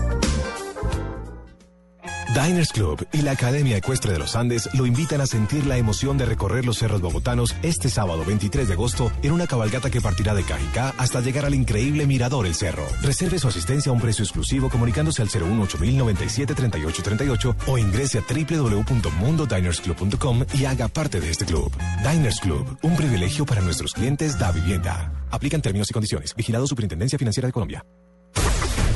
Diners 2.33 2.71
Club 2.71 3.05
y 3.11 3.23
la 3.23 3.31
Academia 3.31 3.75
Ecuestre 3.75 4.13
de 4.13 4.19
los 4.19 4.37
Andes 4.37 4.69
lo 4.73 4.85
invitan 4.85 5.19
a 5.19 5.25
sentir 5.25 5.65
la 5.65 5.77
emoción 5.77 6.17
de 6.17 6.25
recorrer 6.25 6.65
los 6.65 6.77
cerros 6.77 7.01
bogotanos 7.01 7.53
este 7.61 7.89
sábado 7.89 8.23
23 8.25 8.69
de 8.69 8.73
agosto 8.73 9.11
en 9.21 9.33
una 9.33 9.47
cabalgata 9.47 9.89
que 9.89 9.99
partirá 9.99 10.33
de 10.33 10.43
Cajicá 10.43 10.93
hasta 10.97 11.19
llegar 11.19 11.43
al 11.43 11.53
increíble 11.53 12.07
Mirador 12.07 12.45
El 12.45 12.55
Cerro. 12.55 12.85
Reserve 13.01 13.37
su 13.37 13.49
asistencia 13.49 13.89
a 13.89 13.93
un 13.93 13.99
precio 13.99 14.23
exclusivo 14.23 14.69
comunicándose 14.69 15.21
al 15.21 15.27
018-097-3838 15.27 17.55
o 17.67 17.77
ingrese 17.77 18.19
a 18.19 18.21
www.mundodinersclub.com 18.21 20.45
y 20.53 20.63
haga 20.65 20.87
parte 20.87 21.19
de 21.19 21.31
este 21.31 21.43
club. 21.43 21.69
Diners 22.09 22.39
Club, 22.39 22.77
un 22.81 22.95
privilegio 22.95 23.45
para 23.45 23.59
nuestros 23.61 23.93
clientes 23.93 24.39
da 24.39 24.53
vivienda. 24.53 25.11
Aplican 25.31 25.61
términos 25.61 25.89
y 25.89 25.93
condiciones. 25.93 26.33
Vigilado 26.33 26.65
Superintendencia 26.65 27.19
Financiera 27.19 27.47
de 27.47 27.53
Colombia. 27.53 27.83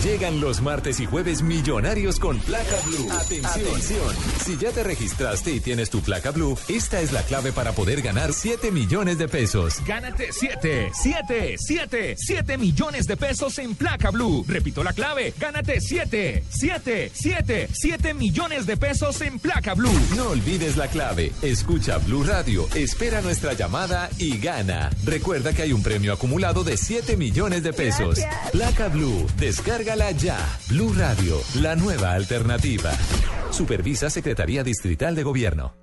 Llegan 0.06 0.40
los 0.40 0.62
martes 0.62 1.00
y 1.00 1.08
jueves 1.08 1.42
millonarios 1.42 2.20
con 2.20 2.38
placa 2.38 2.76
blue. 2.86 3.12
Atención. 3.12 4.16
Si 4.46 4.56
ya 4.56 4.70
te 4.70 4.84
registraste 4.84 5.52
y 5.52 5.60
tienes 5.60 5.90
tu 5.90 6.02
placa 6.02 6.30
blue, 6.30 6.56
esta 6.68 7.02
es 7.02 7.12
la 7.12 7.24
clave 7.24 7.52
para 7.52 7.72
poder 7.72 8.04
ganar 8.04 8.32
7 8.32 8.70
millones 8.70 9.18
de 9.18 9.28
pesos. 9.28 9.82
Gánate 9.84 10.28
7, 10.32 10.92
7, 10.94 11.56
7, 11.58 12.16
7 12.20 12.58
millones 12.60 13.08
de 13.08 13.18
pesos 13.18 13.58
en 13.58 13.74
placa 13.74 14.12
blue. 14.12 14.46
Repito 14.48 14.84
la 14.84 14.94
clave. 14.94 15.34
Gánate 15.40 15.82
7, 15.82 16.44
7, 16.50 17.12
7, 17.12 17.70
7 17.74 18.14
millones 18.14 18.68
de 18.68 18.78
pesos 18.78 19.20
en 19.22 19.40
placa 19.40 19.74
blue. 19.74 20.00
No 20.16 20.30
olvides 20.30 20.78
la 20.78 20.88
clave. 20.88 21.32
Escucha 21.42 21.98
Blue 21.98 22.24
Radio, 22.24 22.68
espera 22.76 23.22
nuestra 23.22 23.54
llamada 23.54 24.12
y 24.20 24.38
gana. 24.38 24.92
Recuerda 25.04 25.52
que 25.54 25.64
hay 25.64 25.74
un 25.74 25.82
premio 25.82 26.14
acumulado 26.14 26.64
de 26.64 26.78
7 26.78 27.18
millones 27.18 27.64
de 27.64 27.74
pesos. 27.74 28.20
Placa 28.52 28.90
Blue, 28.90 29.26
ya. 29.96 30.38
Blue 30.70 30.94
Radio, 30.94 31.40
la 31.62 31.76
nueva 31.76 32.12
alternativa. 32.12 32.92
Supervisa 33.52 34.10
Secretaría 34.10 34.64
Distrital 34.64 35.16
de 35.16 35.24
Gobierno. 35.24 35.74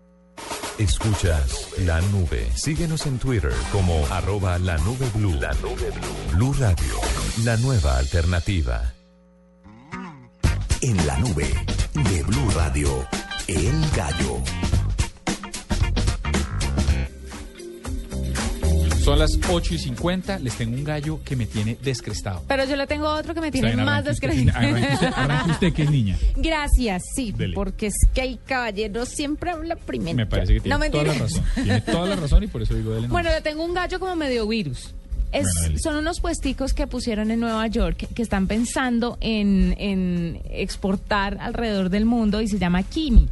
Escuchas 0.79 1.69
la 1.85 2.01
nube. 2.01 2.47
Síguenos 2.55 3.07
en 3.07 3.19
Twitter 3.19 3.53
como 3.73 4.07
arroba 4.09 4.59
la 4.59 4.77
nube. 4.79 5.07
La 5.41 5.53
nube 5.55 5.91
blue. 5.91 6.37
Blue 6.37 6.55
Radio, 6.59 6.95
la 7.45 7.57
nueva 7.57 7.99
alternativa. 7.99 8.93
En 10.81 11.07
la 11.07 11.17
nube 11.19 11.49
de 11.95 12.23
Blue 12.25 12.51
Radio, 12.55 13.07
El 13.47 13.91
Gallo. 13.97 14.62
Son 19.03 19.19
las 19.19 19.39
8 19.51 19.75
y 19.75 19.79
50, 19.79 20.39
les 20.39 20.55
tengo 20.57 20.77
un 20.77 20.85
gallo 20.85 21.21
que 21.25 21.35
me 21.35 21.47
tiene 21.47 21.77
descrestado. 21.83 22.43
Pero 22.47 22.65
yo 22.65 22.77
le 22.77 22.87
tengo 22.87 23.09
otro 23.09 23.35
que 23.35 23.41
me 23.41 23.51
tiene 23.51 23.75
más 23.77 24.07
arranque 24.07 24.11
usted, 24.27 24.49
arranque 24.55 24.95
usted, 24.95 25.11
arranque 25.17 25.51
usted 25.51 25.73
que 25.73 25.83
es 25.83 25.91
niña. 25.91 26.19
Gracias, 26.37 27.03
sí, 27.15 27.33
Dele. 27.33 27.55
porque 27.55 27.87
es 27.89 27.95
que 28.15 28.23
el 28.23 28.39
caballero 28.47 29.05
siempre 29.05 29.51
habla 29.51 29.75
primero. 29.77 30.17
Me 30.17 30.27
parece 30.27 30.55
que 30.55 30.61
tiene 30.61 30.79
no, 30.79 30.91
toda 30.91 31.05
la 31.05 31.15
razón. 31.15 31.45
Tiene 31.55 31.81
toda 31.81 32.09
la 32.09 32.17
razón 32.17 32.45
y 32.45 32.47
por 32.47 32.63
eso 32.63 32.75
digo 32.75 32.93
dele 32.95 33.09
no. 33.09 33.13
Bueno, 33.13 33.31
le 33.31 33.41
tengo 33.41 33.65
un 33.65 33.75
gallo 33.75 33.99
como 33.99 34.15
medio 34.15 34.47
virus. 34.47 34.95
Es- 35.33 35.47
Bueno, 35.63 35.79
son 35.83 35.97
unos 35.97 36.21
puesticos 36.21 36.73
que 36.73 36.87
pusieron 36.87 37.31
en 37.33 37.41
Nueva 37.41 37.67
York 37.67 37.97
que, 37.97 38.07
que 38.07 38.23
están 38.23 38.47
pensando 38.47 39.19
en, 39.21 39.75
en 39.79 40.41
exportar 40.51 41.39
alrededor 41.41 41.89
del 41.91 42.05
mundo 42.05 42.41
y 42.41 42.47
se 42.49 42.59
llama 42.59 42.83
Kimi. 42.85 43.29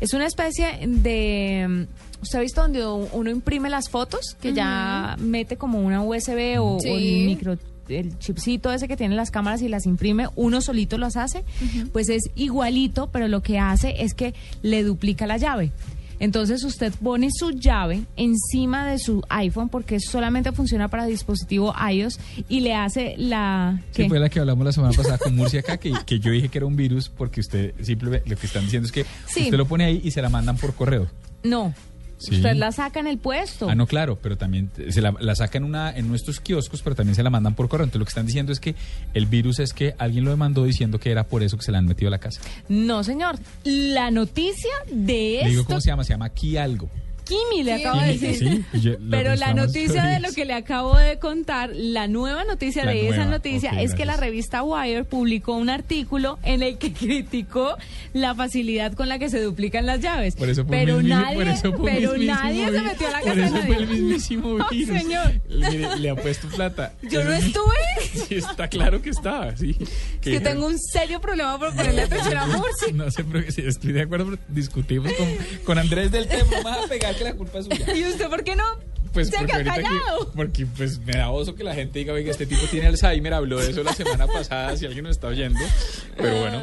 Es 0.00 0.12
una 0.14 0.26
especie 0.26 0.78
de... 0.86 1.86
¿Usted 2.22 2.38
ha 2.38 2.42
visto 2.42 2.62
donde 2.62 2.86
uno 2.86 3.30
imprime 3.30 3.68
las 3.68 3.90
fotos? 3.90 4.36
Que 4.40 4.52
ya 4.52 5.16
mete 5.18 5.56
como 5.56 5.80
una 5.80 6.02
USB 6.02 6.60
o, 6.60 6.78
el 6.84 7.26
micro 7.26 7.58
el 7.88 8.18
chipcito 8.18 8.72
ese 8.72 8.88
que 8.88 8.96
tiene 8.96 9.14
las 9.16 9.30
cámaras 9.30 9.60
y 9.60 9.68
las 9.68 9.86
imprime, 9.86 10.28
uno 10.36 10.60
solito 10.60 10.96
los 10.98 11.16
hace, 11.16 11.44
pues 11.92 12.08
es 12.08 12.22
igualito, 12.36 13.10
pero 13.10 13.28
lo 13.28 13.42
que 13.42 13.58
hace 13.58 14.02
es 14.02 14.14
que 14.14 14.34
le 14.62 14.82
duplica 14.82 15.26
la 15.26 15.36
llave. 15.36 15.72
Entonces 16.20 16.62
usted 16.62 16.92
pone 17.02 17.28
su 17.36 17.50
llave 17.50 18.04
encima 18.16 18.86
de 18.86 19.00
su 19.00 19.22
iPhone 19.28 19.68
porque 19.68 19.98
solamente 19.98 20.52
funciona 20.52 20.86
para 20.86 21.04
dispositivo 21.04 21.74
iOS 21.90 22.20
y 22.48 22.60
le 22.60 22.74
hace 22.74 23.16
la... 23.18 23.80
Sí, 23.90 24.04
¿qué? 24.04 24.08
fue 24.08 24.20
la 24.20 24.28
que 24.28 24.38
hablamos 24.38 24.64
la 24.64 24.70
semana 24.72 24.92
pasada 24.96 25.18
con 25.18 25.34
Murcia 25.34 25.60
acá, 25.60 25.78
que, 25.78 25.92
que 26.06 26.20
yo 26.20 26.30
dije 26.30 26.48
que 26.48 26.58
era 26.58 26.66
un 26.66 26.76
virus 26.76 27.08
porque 27.08 27.40
usted 27.40 27.74
simplemente 27.82 28.30
lo 28.30 28.36
que 28.36 28.46
están 28.46 28.62
diciendo 28.62 28.86
es 28.86 28.92
que 28.92 29.04
Sí. 29.26 29.42
usted 29.44 29.56
lo 29.58 29.66
pone 29.66 29.84
ahí 29.84 30.00
y 30.04 30.12
se 30.12 30.22
la 30.22 30.28
mandan 30.28 30.56
por 30.56 30.74
correo. 30.74 31.08
No, 31.42 31.74
Sí. 32.22 32.36
usted 32.36 32.54
la 32.54 32.72
saca 32.72 33.00
en 33.00 33.06
el 33.06 33.18
puesto. 33.18 33.68
Ah, 33.68 33.74
no, 33.74 33.86
claro, 33.86 34.18
pero 34.22 34.36
también 34.36 34.70
se 34.90 35.00
la, 35.00 35.14
la 35.20 35.34
sacan 35.34 35.64
una, 35.64 35.90
en 35.96 36.08
nuestros 36.08 36.40
kioscos, 36.40 36.82
pero 36.82 36.94
también 36.96 37.14
se 37.14 37.22
la 37.22 37.30
mandan 37.30 37.54
por 37.54 37.68
correo. 37.68 37.84
Entonces 37.84 37.98
lo 37.98 38.04
que 38.04 38.10
están 38.10 38.26
diciendo 38.26 38.52
es 38.52 38.60
que 38.60 38.74
el 39.14 39.26
virus 39.26 39.58
es 39.58 39.72
que 39.72 39.94
alguien 39.98 40.24
lo 40.24 40.30
demandó 40.30 40.64
diciendo 40.64 40.98
que 40.98 41.10
era 41.10 41.24
por 41.24 41.42
eso 41.42 41.56
que 41.56 41.64
se 41.64 41.72
la 41.72 41.78
han 41.78 41.86
metido 41.86 42.08
a 42.08 42.10
la 42.12 42.18
casa. 42.18 42.40
No, 42.68 43.02
señor. 43.04 43.36
La 43.64 44.10
noticia 44.10 44.70
de 44.90 45.40
Le 45.42 45.48
digo 45.48 45.62
esto... 45.62 45.64
cómo 45.66 45.80
se 45.80 45.88
llama, 45.90 46.04
se 46.04 46.14
llama 46.14 46.26
aquí 46.26 46.56
algo. 46.56 46.88
Kimi 47.32 47.62
le 47.64 47.72
acabo 47.74 48.00
de 48.00 48.06
decir. 48.18 48.64
sí, 48.72 48.80
yo- 48.80 48.92
Pero 49.10 49.34
la 49.36 49.54
noticia 49.54 50.04
de 50.04 50.20
lo 50.20 50.32
que 50.32 50.44
le 50.44 50.54
acabo 50.54 50.96
de 50.96 51.18
contar, 51.18 51.70
la 51.74 52.06
nueva 52.08 52.44
noticia 52.44 52.84
La 52.84 52.92
de 52.92 53.06
esa 53.08 53.16
nueva, 53.18 53.30
noticia 53.32 53.72
ok, 53.72 53.78
es 53.78 53.90
que 53.94 54.04
la 54.04 54.12
gracias. 54.14 54.20
revista 54.20 54.62
Wire 54.62 55.04
publicó 55.04 55.54
un 55.56 55.70
artículo 55.70 56.38
en 56.42 56.62
el 56.62 56.78
que 56.78 56.92
criticó 56.92 57.76
la 58.12 58.34
facilidad 58.34 58.92
con 58.94 59.08
la 59.08 59.18
que 59.18 59.28
se 59.30 59.40
duplican 59.40 59.86
las 59.86 60.00
llaves. 60.00 60.34
Por 60.36 60.48
eso 60.48 60.66
pero 60.66 60.98
el 60.98 61.06
mismi- 61.06 61.08
nadie, 61.08 61.34
por 61.36 61.48
eso 61.48 61.74
pero 61.84 62.16
nadie 62.18 62.64
se 62.70 62.80
metió 62.82 63.08
a 63.08 63.10
la 63.10 63.20
casa 63.20 63.34
de 63.34 63.50
nadie. 63.50 63.74
el 63.76 63.86
mismísimo 63.88 64.58
No, 64.58 64.68
virus. 64.68 64.98
señor. 65.00 65.40
Mire, 65.48 65.96
le 65.98 66.10
ha 66.10 66.16
puesto 66.16 66.48
plata. 66.48 66.92
Yo 67.10 67.24
no 67.24 67.32
Es- 67.32 67.44
estuve. 67.44 68.26
Sí, 68.28 68.34
está 68.36 68.68
claro 68.68 69.00
que 69.02 69.10
está, 69.10 69.56
sí. 69.56 69.76
Es 69.80 69.88
que 70.20 70.40
tengo 70.40 70.66
un 70.66 70.78
serio 70.78 71.20
problema 71.20 71.58
por 71.58 71.74
ponerle 71.74 72.02
atención 72.02 72.36
a 72.36 72.46
Murcia. 72.46 72.88
No 72.92 73.10
sé, 73.10 73.24
pero 73.24 73.44
estoy 73.46 73.92
de 73.92 74.02
acuerdo, 74.02 74.36
discutimos 74.48 75.12
con, 75.14 75.28
con 75.64 75.78
Andrés 75.78 76.10
del 76.12 76.26
tema. 76.28 76.44
Vamos 76.62 76.84
a 76.84 76.88
pegar 76.88 77.14
que 77.22 77.30
la 77.30 77.34
culpa 77.36 77.58
es 77.58 77.64
suya. 77.66 77.96
¿Y 77.96 78.04
usted 78.04 78.28
por 78.28 78.44
qué 78.44 78.56
no? 78.56 78.64
Pues 79.12 79.28
se 79.28 79.36
porque 79.36 79.52
ahorita 79.52 79.74
que- 79.74 79.82
callado. 79.82 80.32
porque 80.34 80.64
pues 80.66 80.98
me 81.00 81.12
da 81.12 81.30
oso 81.30 81.54
que 81.54 81.64
la 81.64 81.74
gente 81.74 81.98
diga, 81.98 82.14
oiga, 82.14 82.30
este 82.30 82.46
tipo 82.46 82.62
tiene 82.70 82.86
Alzheimer, 82.86 83.34
habló 83.34 83.58
de 83.60 83.70
eso 83.70 83.82
la 83.82 83.92
semana 83.92 84.26
pasada, 84.26 84.74
si 84.76 84.86
alguien 84.86 85.04
nos 85.04 85.12
está 85.16 85.26
oyendo. 85.28 85.60
Pero 86.16 86.40
bueno. 86.40 86.62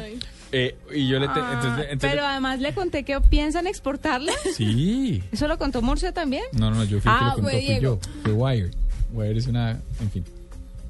eh, 0.52 0.74
y 0.92 1.06
yo 1.06 1.20
le 1.20 1.28
te- 1.28 1.34
Ah, 1.36 1.50
entonces, 1.54 1.84
entonces- 1.90 2.10
pero 2.10 2.26
además 2.26 2.58
le 2.58 2.74
conté 2.74 3.04
que 3.04 3.20
piensan 3.20 3.68
exportarla. 3.68 4.32
Sí. 4.56 5.22
¿Eso 5.30 5.46
lo 5.46 5.58
contó 5.58 5.80
Murcia 5.80 6.10
también? 6.12 6.42
No, 6.52 6.70
no, 6.72 6.82
yo 6.82 7.00
fui 7.00 7.12
el 7.12 7.18
que 7.18 7.24
Ah, 7.24 7.28
lo 7.28 7.34
contó, 7.34 7.50
fue 7.50 7.62
fui 7.66 7.80
yo. 7.80 7.98
Fue 8.24 8.32
Wire. 8.32 8.70
Wire 9.12 9.38
es 9.38 9.46
una, 9.46 9.70
en 10.00 10.10
fin, 10.10 10.24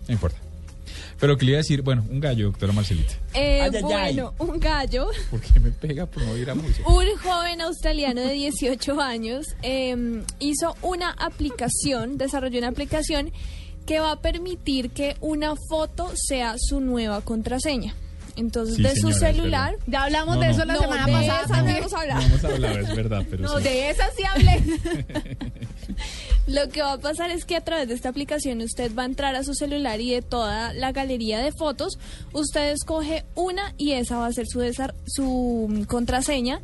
no 0.08 0.14
importa. 0.14 0.38
Pero 1.18 1.36
que 1.36 1.45
le 1.45 1.51
iba 1.53 1.57
a 1.59 1.62
decir, 1.62 1.82
bueno, 1.82 2.05
un 2.09 2.20
gallo, 2.20 2.47
doctora 2.47 2.72
Marcelita. 2.72 3.14
Eh, 3.34 3.61
Ay, 3.62 3.70
ay, 3.74 3.82
ay. 3.84 4.14
bueno, 4.14 4.34
un 4.38 4.59
gallo, 4.59 5.09
¿Por 5.30 5.41
qué 5.41 5.61
me 5.61 5.70
pega 5.70 6.07
por 6.07 6.22
no 6.22 6.36
ir 6.36 6.49
a 6.51 6.55
música? 6.55 6.88
un 6.88 7.07
joven 7.22 7.61
australiano 7.61 8.20
de 8.22 8.32
18 8.32 9.01
años 9.01 9.47
eh, 9.62 10.22
hizo 10.38 10.74
una 10.82 11.11
aplicación, 11.11 12.16
desarrolló 12.18 12.59
una 12.59 12.68
aplicación 12.68 13.32
que 13.86 13.99
va 13.99 14.12
a 14.12 14.20
permitir 14.20 14.91
que 14.91 15.16
una 15.20 15.55
foto 15.68 16.11
sea 16.14 16.55
su 16.59 16.80
nueva 16.80 17.20
contraseña. 17.22 17.95
Entonces, 18.36 18.76
Sí, 18.76 18.82
de 18.82 18.91
su 18.95 19.11
señora, 19.12 19.32
celular. 19.32 19.74
Ya 19.86 20.05
hablamos 20.05 20.36
No, 20.36 20.41
de 20.43 20.47
no. 20.49 20.53
eso 20.55 20.64
la 20.64 20.74
No, 20.74 20.80
semana 20.80 21.07
de 21.07 21.12
pasada. 21.12 21.43
esa 21.45 21.62
no 21.62 21.68
hemos 21.70 21.93
No 21.93 21.99
hablado. 21.99 22.20
hemos 22.22 22.45
hablado, 22.45 22.78
es 22.78 22.97
verdad, 22.97 23.26
pero 23.28 23.43
No, 23.43 23.59
sí. 23.59 23.64
de 23.64 23.91
esa 23.91 24.09
sí 24.16 24.22
hablé. 24.24 24.62
Lo 26.47 26.68
que 26.68 26.82
va 26.82 26.95
a 26.95 26.99
pasar 26.99 27.30
es 27.30 27.45
que 27.45 27.57
a 27.57 27.61
través 27.61 27.88
de 27.88 27.95
esta 27.95 28.09
aplicación 28.09 28.61
usted 28.61 28.95
va 28.95 29.03
a 29.03 29.07
entrar 29.07 29.34
a 29.36 29.45
su 29.45 29.55
celular 29.55 30.01
y 30.01 30.12
de 30.12 30.22
toda 30.22 30.72
la 30.72 30.93
galería 30.93 31.38
de 31.38 31.53
fotos, 31.53 31.99
usted 32.32 32.70
escoge 32.72 33.24
una 33.34 33.74
y 33.76 33.93
esa 33.93 34.18
va 34.18 34.26
a 34.26 34.32
ser 34.32 34.47
su, 34.49 35.84
contraseña. 35.88 36.61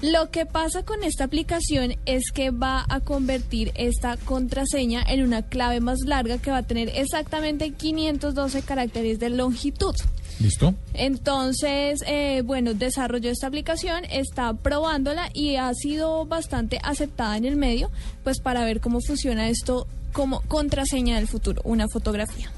Lo 0.00 0.30
que 0.30 0.46
pasa 0.46 0.84
con 0.84 1.04
esta 1.04 1.24
aplicación 1.24 1.94
es 2.06 2.32
que 2.32 2.50
va 2.50 2.84
a 2.88 2.98
convertir 3.00 3.70
esta 3.76 4.16
contraseña 4.16 5.04
en 5.06 5.22
una 5.22 5.42
clave 5.42 5.80
más 5.80 6.00
larga 6.04 6.38
que 6.38 6.50
va 6.50 6.58
a 6.58 6.62
tener 6.64 6.90
exactamente 6.94 7.70
512 7.70 8.62
caracteres 8.62 9.20
de 9.20 9.30
longitud. 9.30 9.94
¿Listo? 10.40 10.74
Entonces, 10.94 12.02
eh, 12.06 12.42
bueno, 12.44 12.74
desarrolló 12.74 13.30
esta 13.30 13.46
aplicación, 13.46 14.04
está 14.10 14.54
probándola 14.54 15.30
y 15.32 15.56
ha 15.56 15.72
sido 15.74 16.24
bastante 16.26 16.78
aceptada 16.82 17.36
en 17.36 17.44
el 17.44 17.56
medio, 17.56 17.90
pues 18.24 18.40
para 18.40 18.64
ver 18.64 18.80
cómo 18.80 19.00
funciona 19.00 19.48
esto 19.48 19.86
como 20.12 20.40
contraseña 20.42 21.16
del 21.16 21.28
futuro, 21.28 21.62
una 21.64 21.86
fotografía. 21.88 22.50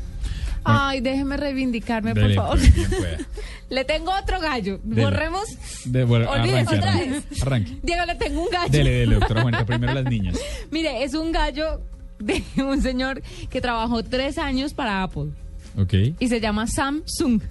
Ay, 0.67 1.01
déjeme 1.03 1.37
reivindicarme, 1.37 2.15
Dele, 2.15 2.35
por 2.37 2.59
favor. 2.59 2.59
pues. 2.59 3.27
Le 3.69 3.85
tengo 3.85 4.13
otro 4.19 4.41
gallo. 4.41 4.81
Dele. 4.83 5.03
Borremos. 5.05 5.45
De, 5.85 6.05
bueno, 6.05 6.31
Olvide, 6.31 6.61
arranque, 6.61 6.77
otra 6.77 6.91
arranque, 6.93 7.11
vez. 7.11 7.43
arranque. 7.43 7.79
Diego, 7.83 8.05
le 8.07 8.15
tengo 8.15 8.43
un 8.43 8.49
gallo. 8.51 8.71
Dele, 8.71 8.91
dele, 8.91 9.15
doctora 9.21 9.43
Juanita, 9.43 9.67
primero 9.67 9.93
las 9.95 10.05
niñas. 10.05 10.39
Mire, 10.71 11.05
es 11.05 11.13
un 11.15 11.33
gallo 11.33 11.83
de 12.19 12.43
un 12.63 12.81
señor 12.81 13.23
que 13.51 13.61
trabajó 13.61 14.03
tres 14.03 14.39
años 14.39 14.73
para 14.73 15.03
Apple 15.03 15.33
Ok. 15.77 15.93
y 16.19 16.29
se 16.29 16.41
llama 16.41 16.67
Samsung. 16.67 17.43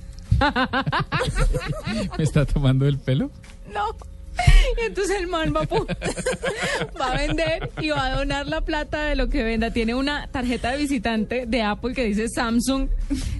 ¿Me 2.17 2.23
está 2.23 2.45
tomando 2.45 2.87
el 2.87 2.97
pelo? 2.97 3.31
No. 3.73 3.95
Y 4.77 4.85
entonces 4.85 5.19
el 5.19 5.27
man 5.27 5.53
va 5.55 5.61
a, 5.61 5.67
va 6.99 7.11
a 7.11 7.17
vender 7.17 7.69
y 7.79 7.89
va 7.89 8.07
a 8.07 8.15
donar 8.15 8.47
la 8.47 8.61
plata 8.61 9.03
de 9.03 9.15
lo 9.15 9.29
que 9.29 9.43
venda. 9.43 9.71
Tiene 9.71 9.95
una 9.95 10.27
tarjeta 10.27 10.71
de 10.71 10.77
visitante 10.77 11.45
de 11.45 11.61
Apple 11.61 11.93
que 11.93 12.05
dice 12.05 12.27
Samsung. 12.29 12.89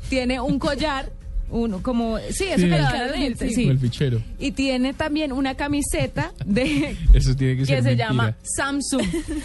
Tiene 0.10 0.40
un 0.40 0.60
collar, 0.60 1.12
uno 1.54 1.82
como, 1.82 2.18
sí, 2.30 2.46
eso 2.46 2.58
Sí, 2.58 2.62
que 2.64 2.68
le 2.70 2.82
la 2.82 3.10
gente, 3.16 3.50
sí. 3.50 3.70
El 3.70 3.80
fichero. 3.80 4.22
Y 4.40 4.52
tiene 4.52 4.94
también 4.94 5.32
una 5.32 5.56
camiseta 5.56 6.32
de 6.46 6.98
Eso 7.14 7.36
tiene 7.36 7.58
que 7.58 7.66
ser 7.66 7.76
que 7.78 7.82
se 7.84 7.88
mentira. 7.90 8.08
llama 8.10 8.36
Samsung. 8.42 9.04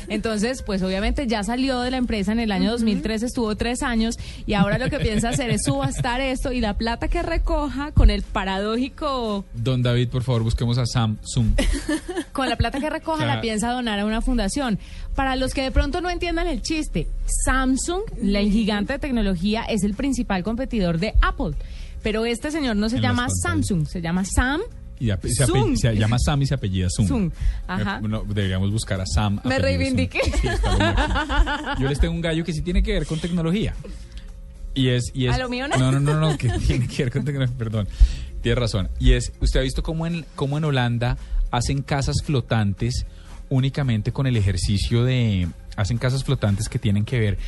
Entonces, 0.08 0.62
pues 0.62 0.82
obviamente 0.82 1.26
ya 1.26 1.42
salió 1.42 1.80
de 1.80 1.90
la 1.90 1.96
empresa 1.98 2.32
en 2.32 2.40
el 2.40 2.50
año 2.52 2.70
2003, 2.72 3.22
estuvo 3.22 3.54
tres 3.56 3.82
años 3.82 4.16
y 4.46 4.54
ahora 4.54 4.78
lo 4.78 4.88
que 4.90 4.98
piensa 4.98 5.28
hacer 5.28 5.50
es 5.50 5.62
subastar 5.64 6.20
esto 6.20 6.50
y 6.52 6.60
la 6.60 6.76
plata 6.76 7.08
que 7.08 7.22
recoja 7.22 7.92
con 7.92 8.10
el 8.10 8.22
paradójico, 8.22 9.44
Don 9.54 9.82
David, 9.82 10.08
por 10.08 10.22
favor, 10.22 10.42
busquemos 10.42 10.78
a 10.78 10.86
Samsung. 10.86 11.52
con 12.32 12.48
la 12.48 12.56
plata 12.56 12.80
que 12.80 12.90
recoja 12.90 13.26
la 13.26 13.40
piensa 13.40 13.70
donar 13.70 13.98
a 13.98 14.04
una 14.06 14.20
fundación. 14.20 14.78
Para 15.14 15.36
los 15.36 15.52
que 15.52 15.62
de 15.62 15.70
pronto 15.72 16.00
no 16.00 16.10
entiendan 16.10 16.46
el 16.46 16.62
chiste, 16.62 17.08
Samsung, 17.44 18.02
la- 18.22 18.40
el 18.40 18.50
gigante 18.52 18.92
de 18.94 18.98
tecnología, 18.98 19.64
es 19.64 19.82
el 19.82 19.94
principal 19.94 20.42
competidor 20.44 20.98
de 20.98 21.14
Apple. 21.20 21.54
Pero 22.02 22.24
este 22.26 22.50
señor 22.50 22.76
no 22.76 22.88
se 22.88 22.96
En 22.96 23.02
llama. 23.02 23.26
Samsung, 23.42 23.86
se 23.86 24.00
llama 24.00 24.24
Sam. 24.24 24.60
Y 25.00 25.06
se, 25.06 25.12
ape- 25.12 25.46
Zoom. 25.46 25.76
se 25.76 25.94
llama 25.94 26.16
Sam 26.18 26.42
y 26.42 26.46
se 26.46 26.54
apellida 26.54 26.88
Zoom. 26.90 27.06
Zoom. 27.08 27.30
Ajá. 27.68 27.96
Eh, 27.96 28.00
bueno, 28.00 28.24
deberíamos 28.26 28.70
buscar 28.72 29.00
a 29.00 29.06
Sam. 29.06 29.40
Me 29.44 29.58
reivindiqué. 29.58 30.20
Sí. 30.24 30.48
Yo 31.80 31.88
les 31.88 32.00
tengo 32.00 32.14
un 32.14 32.20
gallo 32.20 32.44
que 32.44 32.52
sí 32.52 32.62
tiene 32.62 32.82
que 32.82 32.92
ver 32.92 33.06
con 33.06 33.18
tecnología. 33.20 33.74
Y 34.74 34.88
es, 34.88 35.04
y 35.14 35.26
es 35.26 35.34
¿A 35.34 35.38
lo 35.38 35.48
mío 35.48 35.66
no? 35.68 35.76
No, 35.76 35.92
no, 35.92 36.00
no, 36.00 36.18
no, 36.20 36.36
que 36.38 36.48
tiene 36.66 36.86
que 36.88 37.04
ver 37.04 37.12
con 37.12 37.24
tecnología, 37.24 37.56
perdón. 37.56 37.88
Tiene 38.42 38.56
razón. 38.60 38.88
Y 38.98 39.12
es, 39.12 39.32
usted 39.40 39.60
ha 39.60 39.62
visto 39.62 39.82
cómo 39.82 40.06
en, 40.06 40.24
cómo 40.34 40.58
en 40.58 40.64
Holanda 40.64 41.16
hacen 41.50 41.82
casas 41.82 42.16
flotantes 42.24 43.06
únicamente 43.50 44.12
con 44.12 44.26
el 44.26 44.36
ejercicio 44.36 45.04
de 45.04 45.48
hacen 45.78 45.96
casas 45.96 46.24
flotantes 46.24 46.68
que 46.68 46.78
tienen 46.78 47.04
que 47.04 47.18
ver 47.20 47.38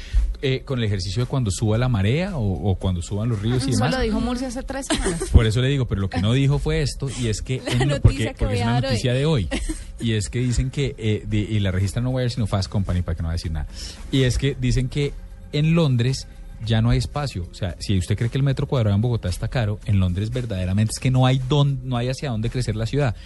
eh, 0.41 0.63
con 0.65 0.79
el 0.79 0.85
ejercicio 0.85 1.23
de 1.25 1.27
cuando 1.29 1.51
suba 1.51 1.77
la 1.77 1.89
marea 1.89 2.37
o, 2.37 2.71
o 2.71 2.77
cuando 2.77 3.03
suban 3.03 3.29
los 3.29 3.43
ríos 3.43 3.67
y 3.67 3.71
Eso 3.71 3.79
demás. 3.81 3.91
lo 3.97 4.01
dijo 4.01 4.21
Murcia 4.21 4.49
hace 4.49 4.63
tres 4.63 4.87
semanas. 4.87 5.29
Por 5.33 5.47
eso 5.47 5.61
le 5.61 5.69
digo, 5.69 5.87
pero 5.87 6.01
lo 6.01 6.09
que 6.09 6.23
no 6.23 6.33
dijo 6.33 6.59
fue 6.59 6.81
esto, 6.81 7.09
y 7.21 7.27
es 7.29 7.43
que, 7.43 7.61
La 7.67 7.73
en- 7.73 7.89
noticia 7.89 8.01
porque, 8.01 8.25
que 8.27 8.35
porque 8.39 8.55
es 8.55 8.63
una 8.63 8.77
hoy. 8.77 8.83
noticia 8.83 9.13
de 9.13 9.27
hoy, 9.27 9.49
y 10.01 10.13
es 10.13 10.29
que 10.31 10.39
dicen 10.39 10.71
que, 10.71 10.95
eh, 10.97 11.25
de- 11.27 11.39
y 11.39 11.59
la 11.61 11.71
registra 11.73 12.01
no 12.01 12.11
Wire 12.11 12.31
sino 12.31 12.47
Fast 12.47 12.69
Company, 12.71 13.03
para 13.03 13.17
que 13.17 13.23
no 13.23 13.27
va 13.29 13.33
a 13.33 13.37
decir 13.37 13.51
nada, 13.53 13.67
y 14.13 14.23
es 14.23 14.39
que 14.39 14.57
dicen 14.59 14.89
que 14.89 15.13
en 15.53 15.75
Londres 15.75 16.27
ya 16.65 16.81
no 16.83 16.91
hay 16.91 16.99
espacio, 16.99 17.49
o 17.51 17.55
sea, 17.55 17.75
si 17.81 17.99
usted 17.99 18.17
cree 18.17 18.31
que 18.31 18.39
el 18.39 18.45
metro 18.45 18.67
cuadrado 18.67 18.95
en 18.95 19.03
Bogotá 19.03 19.29
está 19.29 19.49
caro, 19.49 19.81
en 19.87 19.99
Londres 19.99 20.31
verdaderamente 20.31 20.93
es 20.95 21.01
que 21.01 21.11
no 21.11 21.27
hay, 21.27 21.41
don, 21.49 21.81
no 21.89 21.97
hay 21.97 22.09
hacia 22.09 22.31
dónde 22.31 22.49
crecer 22.51 22.77
la 22.77 22.87
ciudad. 22.87 23.17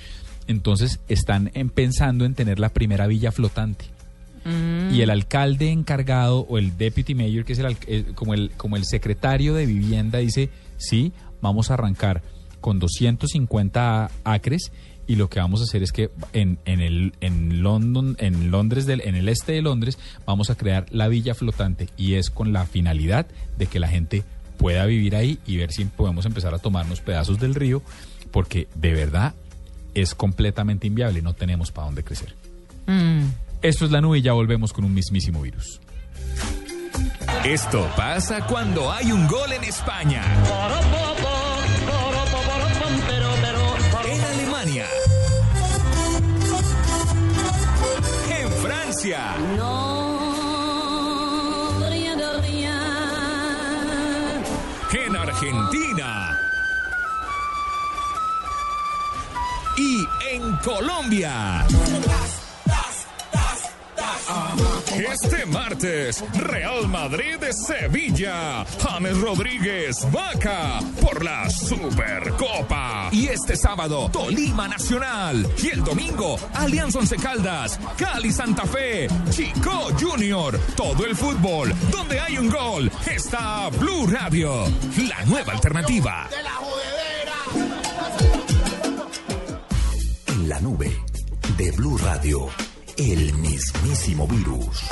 Entonces 0.46 1.00
están 1.08 1.50
en- 1.54 1.68
pensando 1.70 2.24
en 2.24 2.34
tener 2.34 2.58
la 2.58 2.68
primera 2.70 3.06
villa 3.06 3.32
flotante 3.32 3.86
y 4.92 5.00
el 5.00 5.10
alcalde 5.10 5.70
encargado 5.70 6.40
o 6.40 6.58
el 6.58 6.76
deputy 6.76 7.14
mayor, 7.14 7.44
que 7.44 7.54
es 7.54 7.58
el, 7.58 7.76
eh, 7.86 8.04
como, 8.14 8.34
el, 8.34 8.50
como 8.56 8.76
el 8.76 8.84
secretario 8.84 9.54
de 9.54 9.66
vivienda, 9.66 10.18
dice, 10.18 10.50
sí, 10.76 11.12
vamos 11.40 11.70
a 11.70 11.74
arrancar 11.74 12.22
con 12.60 12.78
250 12.78 14.10
acres 14.24 14.72
y 15.06 15.16
lo 15.16 15.28
que 15.28 15.40
vamos 15.40 15.60
a 15.60 15.64
hacer 15.64 15.82
es 15.82 15.92
que 15.92 16.10
en, 16.32 16.58
en, 16.64 16.80
el, 16.80 17.12
en, 17.20 17.62
London, 17.62 18.16
en, 18.18 18.50
Londres 18.50 18.86
del, 18.86 19.02
en 19.02 19.14
el 19.14 19.28
este 19.28 19.52
de 19.52 19.62
Londres 19.62 19.98
vamos 20.24 20.50
a 20.50 20.54
crear 20.54 20.86
la 20.90 21.08
villa 21.08 21.34
flotante 21.34 21.88
y 21.96 22.14
es 22.14 22.30
con 22.30 22.52
la 22.52 22.64
finalidad 22.64 23.26
de 23.58 23.66
que 23.66 23.80
la 23.80 23.88
gente 23.88 24.24
pueda 24.56 24.86
vivir 24.86 25.14
ahí 25.16 25.38
y 25.46 25.58
ver 25.58 25.72
si 25.72 25.84
podemos 25.84 26.24
empezar 26.24 26.54
a 26.54 26.58
tomarnos 26.58 27.00
pedazos 27.00 27.38
del 27.38 27.54
río 27.54 27.82
porque 28.30 28.66
de 28.74 28.94
verdad 28.94 29.34
es 29.94 30.14
completamente 30.14 30.86
inviable, 30.86 31.22
no 31.22 31.34
tenemos 31.34 31.70
para 31.70 31.86
dónde 31.86 32.02
crecer. 32.02 32.34
Esto 33.64 33.86
es 33.86 33.90
la 33.90 34.02
nube 34.02 34.18
y 34.18 34.20
ya 34.20 34.34
volvemos 34.34 34.74
con 34.74 34.84
un 34.84 34.92
mismísimo 34.92 35.40
virus. 35.40 35.80
Esto 37.46 37.90
pasa 37.96 38.46
cuando 38.46 38.92
hay 38.92 39.10
un 39.10 39.26
gol 39.26 39.50
en 39.54 39.64
España. 39.64 40.22
En 44.04 44.20
Alemania. 44.20 44.86
En 48.38 48.50
Francia. 48.50 49.34
En 54.92 55.16
Argentina. 55.16 56.38
Y 59.78 60.06
en 60.32 60.56
Colombia. 60.58 61.64
Este 64.26 65.44
martes, 65.46 66.24
Real 66.34 66.88
Madrid 66.88 67.36
de 67.38 67.52
Sevilla, 67.52 68.64
James 68.80 69.20
Rodríguez 69.20 69.96
Vaca 70.10 70.80
por 71.00 71.22
la 71.22 71.50
Supercopa. 71.50 73.08
Y 73.12 73.26
este 73.26 73.54
sábado, 73.56 74.08
Tolima 74.10 74.66
Nacional. 74.66 75.46
Y 75.62 75.68
el 75.68 75.84
domingo, 75.84 76.38
Alianza 76.54 77.00
Once 77.00 77.16
Caldas, 77.16 77.78
Cali 77.98 78.32
Santa 78.32 78.64
Fe, 78.64 79.08
Chico 79.30 79.88
Junior. 80.00 80.58
Todo 80.74 81.04
el 81.04 81.14
fútbol, 81.14 81.74
donde 81.90 82.18
hay 82.18 82.38
un 82.38 82.48
gol, 82.48 82.90
está 83.06 83.68
Blue 83.78 84.06
Radio, 84.06 84.64
la 85.06 85.22
nueva 85.26 85.52
alternativa. 85.52 86.28
En 90.28 90.48
la 90.48 90.60
nube 90.60 90.96
de 91.58 91.70
Blue 91.72 91.98
Radio, 91.98 92.48
el 92.96 93.34
mismísimo 93.34 94.28
virus. 94.28 94.86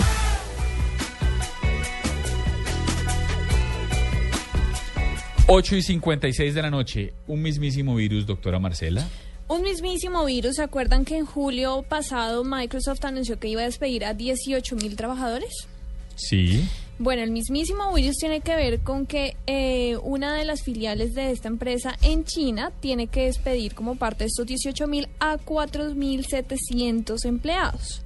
Ocho 5.47 5.77
y 5.77 5.83
56 5.83 6.55
de 6.55 6.63
la 6.63 6.71
noche, 6.71 7.15
un 7.29 7.43
mismísimo 7.43 7.95
virus, 7.95 8.27
doctora 8.27 8.59
Marcela. 8.59 9.07
Un 9.47 9.63
mismísimo 9.63 10.25
virus, 10.25 10.57
¿se 10.57 10.63
acuerdan 10.63 11.05
que 11.05 11.17
en 11.17 11.27
julio 11.27 11.85
pasado 11.89 12.43
Microsoft 12.43 13.05
anunció 13.05 13.39
que 13.39 13.49
iba 13.49 13.63
a 13.63 13.67
despedir 13.67 14.05
a 14.05 14.15
18 14.15 14.77
mil 14.77 14.97
trabajadores? 14.97 15.69
Sí. 16.17 16.69
Bueno, 16.99 17.23
el 17.23 17.31
mismísimo 17.31 17.93
virus 17.93 18.17
tiene 18.17 18.43
que 18.43 18.55
ver 18.55 18.81
con 18.81 19.07
que 19.07 19.37
eh, 19.47 19.97
una 20.03 20.35
de 20.35 20.45
las 20.45 20.63
filiales 20.63 21.15
de 21.15 21.31
esta 21.31 21.49
empresa 21.49 21.97
en 22.03 22.25
China 22.25 22.71
tiene 22.81 23.09
que 23.09 23.25
despedir 23.25 23.75
como 23.75 23.97
parte 23.97 24.25
de 24.25 24.29
estos 24.29 24.47
18 24.47 24.87
mil 24.87 25.09
a 25.19 25.39
4.700 25.39 27.25
empleados. 27.25 28.05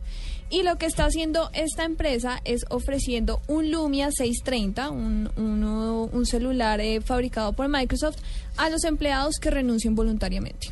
Y 0.48 0.62
lo 0.62 0.78
que 0.78 0.86
está 0.86 1.04
haciendo 1.04 1.50
esta 1.52 1.84
empresa 1.84 2.40
es 2.44 2.64
ofreciendo 2.70 3.42
un 3.48 3.72
Lumia 3.72 4.12
630, 4.12 4.90
un, 4.90 5.28
un 5.36 6.26
celular 6.26 6.80
eh, 6.80 7.00
fabricado 7.00 7.52
por 7.52 7.68
Microsoft, 7.68 8.18
a 8.56 8.70
los 8.70 8.84
empleados 8.84 9.36
que 9.40 9.50
renuncien 9.50 9.96
voluntariamente. 9.96 10.68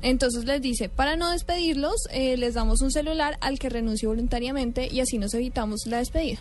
Entonces 0.00 0.44
les 0.44 0.60
dice, 0.60 0.88
para 0.88 1.16
no 1.16 1.30
despedirlos, 1.30 1.94
eh, 2.10 2.36
les 2.36 2.54
damos 2.54 2.80
un 2.80 2.90
celular 2.90 3.36
al 3.40 3.58
que 3.58 3.68
renuncie 3.68 4.08
voluntariamente 4.08 4.88
y 4.90 5.00
así 5.00 5.18
nos 5.18 5.34
evitamos 5.34 5.86
la 5.86 5.98
despedida. 5.98 6.40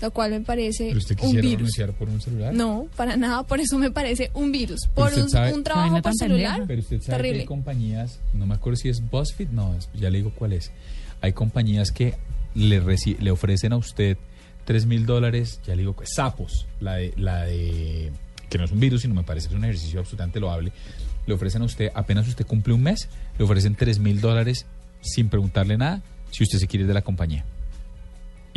Lo 0.00 0.10
cual 0.12 0.30
me 0.30 0.40
parece 0.40 0.86
¿Pero 0.86 0.98
usted 0.98 1.16
un 1.16 1.20
quisiera 1.20 1.42
virus. 1.42 1.58
renunciar 1.58 1.92
por 1.92 2.08
un 2.08 2.20
celular? 2.20 2.54
No, 2.54 2.86
para 2.96 3.16
nada, 3.16 3.42
por 3.42 3.58
eso 3.60 3.78
me 3.78 3.90
parece 3.90 4.30
un 4.34 4.52
virus. 4.52 4.80
Por 4.94 5.12
un, 5.12 5.28
sabe- 5.28 5.52
un 5.52 5.64
trabajo 5.64 6.00
por 6.00 6.14
celular. 6.14 6.62
Pero 6.66 6.80
usted 6.80 7.00
sabe 7.00 7.06
que 7.06 7.16
terrible. 7.16 7.40
hay 7.40 7.46
compañías, 7.46 8.20
no 8.32 8.46
me 8.46 8.54
acuerdo 8.54 8.76
si 8.76 8.88
es 8.88 9.00
BuzzFeed, 9.10 9.48
no, 9.50 9.74
ya 9.94 10.10
le 10.10 10.18
digo 10.18 10.32
cuál 10.34 10.52
es. 10.52 10.70
Hay 11.20 11.32
compañías 11.32 11.90
que 11.90 12.14
le, 12.54 12.80
reci- 12.82 13.18
le 13.18 13.30
ofrecen 13.32 13.72
a 13.72 13.76
usted 13.76 14.16
3 14.66 14.86
mil 14.86 15.04
dólares, 15.04 15.60
ya 15.66 15.74
le 15.74 15.82
digo, 15.82 15.96
sapos, 16.04 16.66
la 16.80 16.94
de, 16.96 17.12
la 17.16 17.42
de, 17.44 18.12
que 18.50 18.58
no 18.58 18.64
es 18.64 18.70
un 18.70 18.78
virus, 18.80 19.02
sino 19.02 19.14
me 19.14 19.24
parece 19.24 19.48
que 19.48 19.54
es 19.54 19.58
un 19.58 19.64
ejercicio 19.64 19.98
absolutamente 19.98 20.38
loable. 20.38 20.72
Le 21.26 21.34
ofrecen 21.34 21.62
a 21.62 21.64
usted, 21.64 21.90
apenas 21.94 22.28
usted 22.28 22.46
cumple 22.46 22.72
un 22.74 22.82
mes, 22.82 23.08
le 23.36 23.44
ofrecen 23.44 23.74
3 23.74 23.98
mil 23.98 24.20
dólares 24.20 24.64
sin 25.00 25.28
preguntarle 25.28 25.76
nada, 25.76 26.02
si 26.30 26.44
usted 26.44 26.58
se 26.58 26.66
quiere 26.68 26.82
ir 26.82 26.88
de 26.88 26.94
la 26.94 27.02
compañía. 27.02 27.44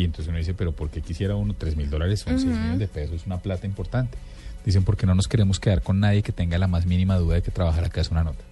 Y 0.02 0.06
entonces 0.06 0.30
uno 0.30 0.40
dice, 0.40 0.56
pero 0.56 0.72
¿por 0.72 0.90
qué 0.90 1.02
quisiera 1.02 1.36
uno 1.36 1.54
3 1.56 1.76
mil 1.76 1.90
dólares? 1.92 2.22
Son 2.22 2.34
6 2.40 2.44
Ujú. 2.50 2.58
millones 2.60 2.80
de 2.80 2.88
pesos, 2.88 3.18
es 3.22 3.26
una 3.28 3.38
plata 3.38 3.68
importante. 3.68 4.18
Dicen, 4.66 4.84
porque 4.84 5.06
no 5.06 5.14
nos 5.14 5.28
queremos 5.28 5.60
quedar 5.60 5.84
con 5.84 6.00
nadie 6.00 6.24
que 6.24 6.32
tenga 6.32 6.58
la 6.58 6.68
más 6.68 6.88
mínima 6.88 7.18
duda 7.18 7.36
de 7.36 7.42
que 7.44 7.52
trabajar 7.52 7.84
acá 7.86 8.02
es 8.02 8.10
una 8.10 8.24
nota. 8.24 8.44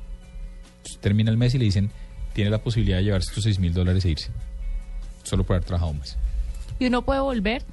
Entonces, 0.77 0.99
termina 1.01 1.31
el 1.31 1.37
mes 1.37 1.55
y 1.55 1.57
le 1.57 1.65
dicen, 1.65 1.89
tiene 2.33 2.51
la 2.51 2.59
posibilidad 2.59 2.97
de 2.99 3.05
llevarse 3.05 3.29
estos 3.29 3.43
6 3.45 3.57
mil 3.59 3.73
dólares 3.73 4.05
e 4.05 4.09
irse. 4.11 4.29
Solo 5.23 5.43
por 5.43 5.55
haber 5.55 5.65
trabajado 5.65 5.91
un 5.91 5.99
mes. 5.99 6.17
¿Y 6.79 6.85
uno 6.85 7.01
puede 7.01 7.19
volver? 7.19 7.63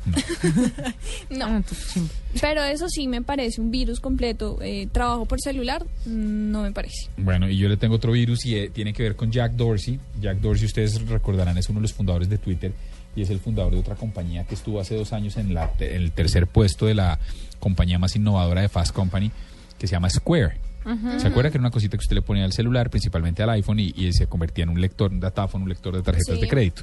No. 1.31 1.63
Pero 2.41 2.63
eso 2.65 2.89
sí 2.89 3.07
me 3.09 3.23
parece 3.23 3.61
un 3.61 3.71
virus 3.71 4.01
completo. 4.01 4.59
Eh, 4.63 4.89
trabajo 4.91 5.27
por 5.27 5.41
celular, 5.41 5.87
no 6.07 6.63
me 6.63 6.73
parece. 6.73 7.09
Bueno, 7.17 7.49
y 7.49 7.57
yo 7.57 7.69
le 7.69 7.77
tengo 7.77 7.95
otro 7.95 8.13
virus 8.13 8.45
y 8.47 8.57
eh, 8.57 8.71
tiene 8.71 8.93
que 8.93 9.03
ver 9.03 9.15
con 9.17 9.31
Jack 9.31 9.53
Dorsey. 9.53 10.01
Jack 10.21 10.39
Dorsey, 10.39 10.67
ustedes 10.67 11.01
recordarán, 11.09 11.57
es 11.59 11.69
uno 11.69 11.79
de 11.79 11.83
los 11.83 11.93
fundadores 11.93 12.29
de 12.29 12.39
Twitter 12.39 12.73
y 13.17 13.23
es 13.23 13.31
el 13.31 13.41
fundador 13.41 13.73
de 13.73 13.81
otra 13.81 13.95
compañía 13.97 14.45
que 14.45 14.55
estuvo 14.55 14.79
hace 14.79 14.95
dos 14.95 15.13
años 15.13 15.37
en, 15.37 15.55
la, 15.55 15.73
en 15.81 16.03
el 16.03 16.13
tercer 16.13 16.47
puesto 16.47 16.87
de 16.87 16.95
la 16.95 17.19
compañía 17.59 17.99
más 17.99 18.15
innovadora 18.15 18.61
de 18.61 18.69
Fast 18.69 18.93
Company, 18.95 19.33
que 19.79 19.87
se 19.87 19.93
llama 19.93 20.09
Square. 20.11 20.59
¿Se 21.19 21.27
acuerda 21.27 21.51
que 21.51 21.57
era 21.57 21.63
una 21.63 21.73
cosita 21.73 21.97
que 21.97 22.03
usted 22.03 22.15
le 22.15 22.23
ponía 22.23 22.45
al 22.45 22.53
celular, 22.53 22.91
principalmente 22.91 23.43
al 23.43 23.51
iPhone, 23.51 23.81
y, 23.81 23.93
y 23.97 24.13
se 24.13 24.29
convertía 24.29 24.63
en 24.63 24.69
un 24.71 24.81
lector, 24.81 25.11
un 25.11 25.19
datáfono, 25.19 25.65
un 25.65 25.69
lector 25.69 25.97
de 25.97 26.03
tarjetas 26.03 26.37
Sí. 26.37 26.41
de 26.41 26.47
crédito? 26.49 26.83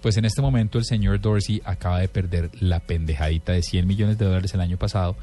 Pues 0.00 0.16
en 0.16 0.24
este 0.24 0.40
momento 0.40 0.78
el 0.78 0.86
señor 0.86 1.20
Dorsey 1.20 1.60
acaba 1.66 2.00
de 2.00 2.08
perder 2.08 2.48
la 2.60 2.80
pendejadita 2.80 3.52
de 3.52 3.62
100 3.62 3.86
millones 3.86 4.16
de 4.16 4.24
dólares 4.24 4.54
el 4.54 4.62
año 4.62 4.78
pasado 4.78 5.14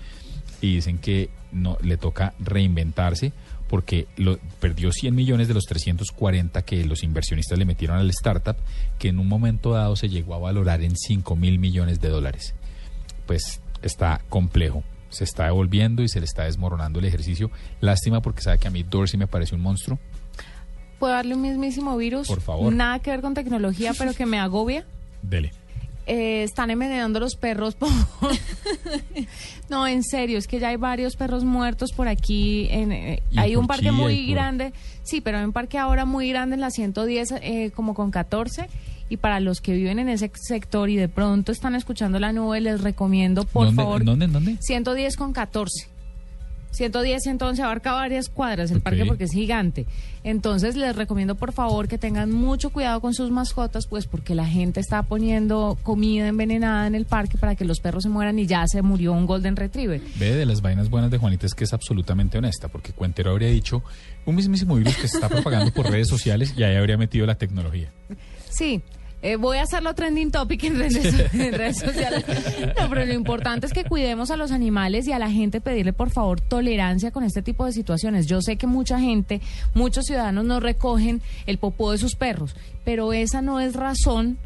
y 0.61 0.75
dicen 0.75 0.99
que 0.99 1.29
no 1.51 1.79
le 1.81 1.97
toca 1.97 2.33
reinventarse 2.39 3.31
porque 3.75 4.07
lo, 4.15 4.39
perdió 4.61 4.89
100 4.93 5.13
millones 5.13 5.49
de 5.49 5.53
los 5.53 5.65
340 5.65 6.61
que 6.61 6.85
los 6.85 7.03
inversionistas 7.03 7.59
le 7.59 7.65
metieron 7.65 7.97
al 7.97 8.09
startup, 8.11 8.55
que 8.97 9.09
en 9.09 9.19
un 9.19 9.27
momento 9.27 9.73
dado 9.73 9.97
se 9.97 10.07
llegó 10.07 10.33
a 10.33 10.37
valorar 10.37 10.81
en 10.81 10.95
5 10.95 11.35
mil 11.35 11.59
millones 11.59 11.99
de 11.99 12.07
dólares. 12.07 12.55
Pues 13.25 13.59
está 13.81 14.21
complejo, 14.29 14.85
se 15.09 15.25
está 15.25 15.47
devolviendo 15.47 16.03
y 16.03 16.07
se 16.07 16.21
le 16.21 16.25
está 16.25 16.45
desmoronando 16.45 16.99
el 16.99 17.05
ejercicio. 17.05 17.51
Lástima 17.81 18.21
porque 18.21 18.43
sabe 18.43 18.59
que 18.59 18.69
a 18.69 18.71
mí 18.71 18.81
Dorsey 18.83 19.19
me 19.19 19.27
parece 19.27 19.55
un 19.55 19.61
monstruo. 19.61 19.99
¿Puedo 20.97 21.11
darle 21.11 21.35
un 21.35 21.41
mismísimo 21.41 21.97
virus? 21.97 22.29
Por 22.29 22.39
favor. 22.39 22.71
Nada 22.71 22.99
que 22.99 23.11
ver 23.11 23.19
con 23.19 23.33
tecnología, 23.33 23.91
pero 23.97 24.13
que 24.13 24.25
me 24.25 24.39
agobia. 24.39 24.85
Dele. 25.21 25.51
Eh, 26.07 26.43
están 26.43 26.69
envenenando 26.69 27.19
los 27.19 27.35
perros. 27.35 27.75
por- 27.75 27.89
no, 29.69 29.87
en 29.87 30.03
serio, 30.03 30.37
es 30.37 30.47
que 30.47 30.59
ya 30.59 30.69
hay 30.69 30.75
varios 30.75 31.15
perros 31.15 31.43
muertos 31.43 31.91
por 31.93 32.07
aquí. 32.07 32.67
En, 32.69 32.91
eh, 32.91 33.23
hay 33.35 33.55
un 33.55 33.67
parque 33.67 33.91
muy 33.91 34.27
grande. 34.27 34.73
Sí, 35.03 35.21
pero 35.21 35.39
hay 35.39 35.45
un 35.45 35.53
parque 35.53 35.77
ahora 35.77 36.05
muy 36.05 36.29
grande 36.29 36.55
en 36.55 36.61
la 36.61 36.69
110, 36.71 37.33
eh, 37.41 37.71
como 37.75 37.93
con 37.93 38.11
14. 38.11 38.67
Y 39.09 39.17
para 39.17 39.39
los 39.39 39.61
que 39.61 39.73
viven 39.73 39.99
en 39.99 40.09
ese 40.09 40.31
sector 40.33 40.89
y 40.89 40.95
de 40.95 41.07
pronto 41.07 41.51
están 41.51 41.75
escuchando 41.75 42.19
la 42.19 42.31
nube, 42.33 42.59
les 42.61 42.81
recomiendo, 42.81 43.45
por 43.45 43.67
¿Dónde- 43.67 43.81
favor. 43.83 44.01
en 44.01 44.05
dónde, 44.05 44.25
en 44.25 44.33
dónde? 44.33 44.57
110 44.61 45.15
con 45.15 45.31
14. 45.33 45.87
110, 46.75 47.23
111 47.23 47.61
abarca 47.61 47.93
varias 47.93 48.29
cuadras 48.29 48.71
el 48.71 48.81
parque 48.81 49.05
porque 49.05 49.25
es 49.25 49.31
gigante. 49.31 49.85
Entonces 50.23 50.75
les 50.75 50.95
recomiendo 50.95 51.35
por 51.35 51.51
favor 51.51 51.87
que 51.87 51.97
tengan 51.97 52.31
mucho 52.31 52.71
cuidado 52.71 52.99
con 53.01 53.13
sus 53.13 53.31
mascotas, 53.31 53.87
pues 53.87 54.07
porque 54.07 54.35
la 54.35 54.45
gente 54.45 54.79
está 54.79 55.03
poniendo 55.03 55.77
comida 55.83 56.27
envenenada 56.27 56.87
en 56.87 56.95
el 56.95 57.05
parque 57.05 57.37
para 57.37 57.55
que 57.55 57.65
los 57.65 57.79
perros 57.79 58.03
se 58.03 58.09
mueran 58.09 58.39
y 58.39 58.47
ya 58.47 58.65
se 58.67 58.81
murió 58.81 59.13
un 59.13 59.25
golden 59.25 59.55
retriever. 59.55 60.01
Ve 60.19 60.33
de 60.33 60.45
las 60.45 60.61
vainas 60.61 60.89
buenas 60.89 61.11
de 61.11 61.17
Juanita 61.17 61.45
es 61.45 61.53
que 61.53 61.63
es 61.63 61.73
absolutamente 61.73 62.37
honesta, 62.37 62.67
porque 62.67 62.91
Cuentero 62.91 63.31
habría 63.31 63.49
dicho 63.49 63.83
un 64.25 64.35
mismísimo 64.35 64.75
virus 64.75 64.95
que 64.95 65.07
se 65.07 65.17
está 65.17 65.29
propagando 65.29 65.71
por 65.71 65.89
redes 65.89 66.07
sociales 66.07 66.53
y 66.57 66.63
ahí 66.63 66.75
habría 66.75 66.97
metido 66.97 67.25
la 67.25 67.35
tecnología. 67.35 67.91
Sí. 68.49 68.81
Eh, 69.25 69.37
voy 69.37 69.57
a 69.57 69.63
hacerlo 69.63 69.95
trending 69.95 70.29
topic 70.29 70.65
en 70.65 70.77
redes, 70.77 71.03
en 71.33 71.53
redes 71.53 71.79
sociales. 71.79 72.23
No, 72.79 72.87
pero 72.87 73.05
lo 73.05 73.13
importante 73.13 73.65
es 73.65 73.73
que 73.73 73.83
cuidemos 73.83 74.29
a 74.29 74.37
los 74.37 74.51
animales 74.51 75.07
y 75.07 75.13
a 75.13 75.19
la 75.19 75.31
gente 75.31 75.61
pedirle 75.61 75.93
por 75.93 76.11
favor 76.11 76.39
tolerancia 76.41 77.09
con 77.09 77.23
este 77.23 77.41
tipo 77.41 77.65
de 77.65 77.71
situaciones. 77.71 78.27
Yo 78.27 78.43
sé 78.43 78.57
que 78.57 78.67
mucha 78.67 78.99
gente, 78.99 79.41
muchos 79.73 80.05
ciudadanos 80.05 80.45
no 80.45 80.59
recogen 80.59 81.23
el 81.47 81.57
popó 81.57 81.91
de 81.91 81.97
sus 81.97 82.15
perros, 82.15 82.55
pero 82.83 83.13
esa 83.13 83.41
no 83.41 83.59
es 83.59 83.73
razón 83.73 84.37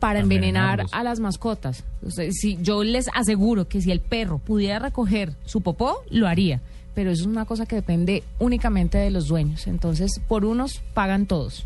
para 0.00 0.18
envenenar 0.18 0.86
a 0.90 1.04
las 1.04 1.20
mascotas. 1.20 1.84
O 2.04 2.10
sea, 2.10 2.28
si, 2.32 2.58
yo 2.60 2.82
les 2.82 3.06
aseguro 3.14 3.68
que 3.68 3.80
si 3.80 3.92
el 3.92 4.00
perro 4.00 4.38
pudiera 4.38 4.80
recoger 4.80 5.34
su 5.44 5.60
popó, 5.60 6.02
lo 6.10 6.26
haría. 6.26 6.60
Pero 6.96 7.12
eso 7.12 7.22
es 7.22 7.28
una 7.28 7.44
cosa 7.44 7.64
que 7.64 7.76
depende 7.76 8.24
únicamente 8.40 8.98
de 8.98 9.10
los 9.12 9.28
dueños. 9.28 9.68
Entonces, 9.68 10.20
por 10.26 10.44
unos 10.44 10.82
pagan 10.94 11.26
todos. 11.26 11.64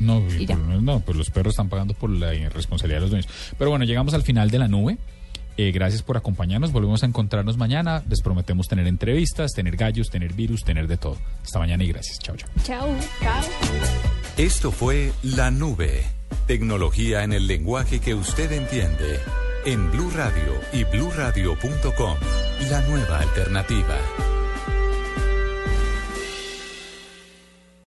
No, 0.00 0.22
Y 0.38 0.46
ya. 0.46 0.56
pues, 0.56 0.82
no, 0.82 1.00
pues 1.00 1.16
los 1.16 1.30
perros 1.30 1.52
están 1.52 1.68
pagando 1.68 1.94
por 1.94 2.10
la 2.10 2.34
irresponsabilidad 2.34 2.98
de 2.98 3.02
los 3.02 3.10
dueños. 3.10 3.28
Pero 3.58 3.70
bueno, 3.70 3.84
llegamos 3.84 4.14
al 4.14 4.22
final 4.22 4.50
de 4.50 4.58
la 4.58 4.68
nube. 4.68 4.98
Eh, 5.58 5.72
gracias 5.72 6.02
por 6.02 6.18
acompañarnos. 6.18 6.70
Volvemos 6.70 7.02
a 7.02 7.06
encontrarnos 7.06 7.56
mañana. 7.56 8.02
Les 8.08 8.20
prometemos 8.20 8.68
tener 8.68 8.86
entrevistas, 8.86 9.52
tener 9.52 9.76
gallos, 9.76 10.10
tener 10.10 10.34
virus, 10.34 10.62
tener 10.64 10.86
de 10.86 10.98
todo. 10.98 11.16
Hasta 11.42 11.58
mañana 11.58 11.82
y 11.82 11.88
gracias. 11.88 12.18
Chao, 12.18 12.36
chao. 12.36 12.48
Chao. 12.62 12.88
Chao. 13.22 13.42
Esto 14.36 14.70
fue 14.70 15.12
La 15.22 15.50
Nube. 15.50 16.04
Tecnología 16.46 17.24
en 17.24 17.32
el 17.32 17.46
lenguaje 17.46 18.00
que 18.00 18.14
usted 18.14 18.52
entiende. 18.52 19.18
En 19.64 19.90
Blue 19.90 20.10
Radio 20.14 20.52
y 20.74 20.84
bluradio.com. 20.84 22.16
La 22.70 22.80
nueva 22.82 23.20
alternativa. 23.20 23.96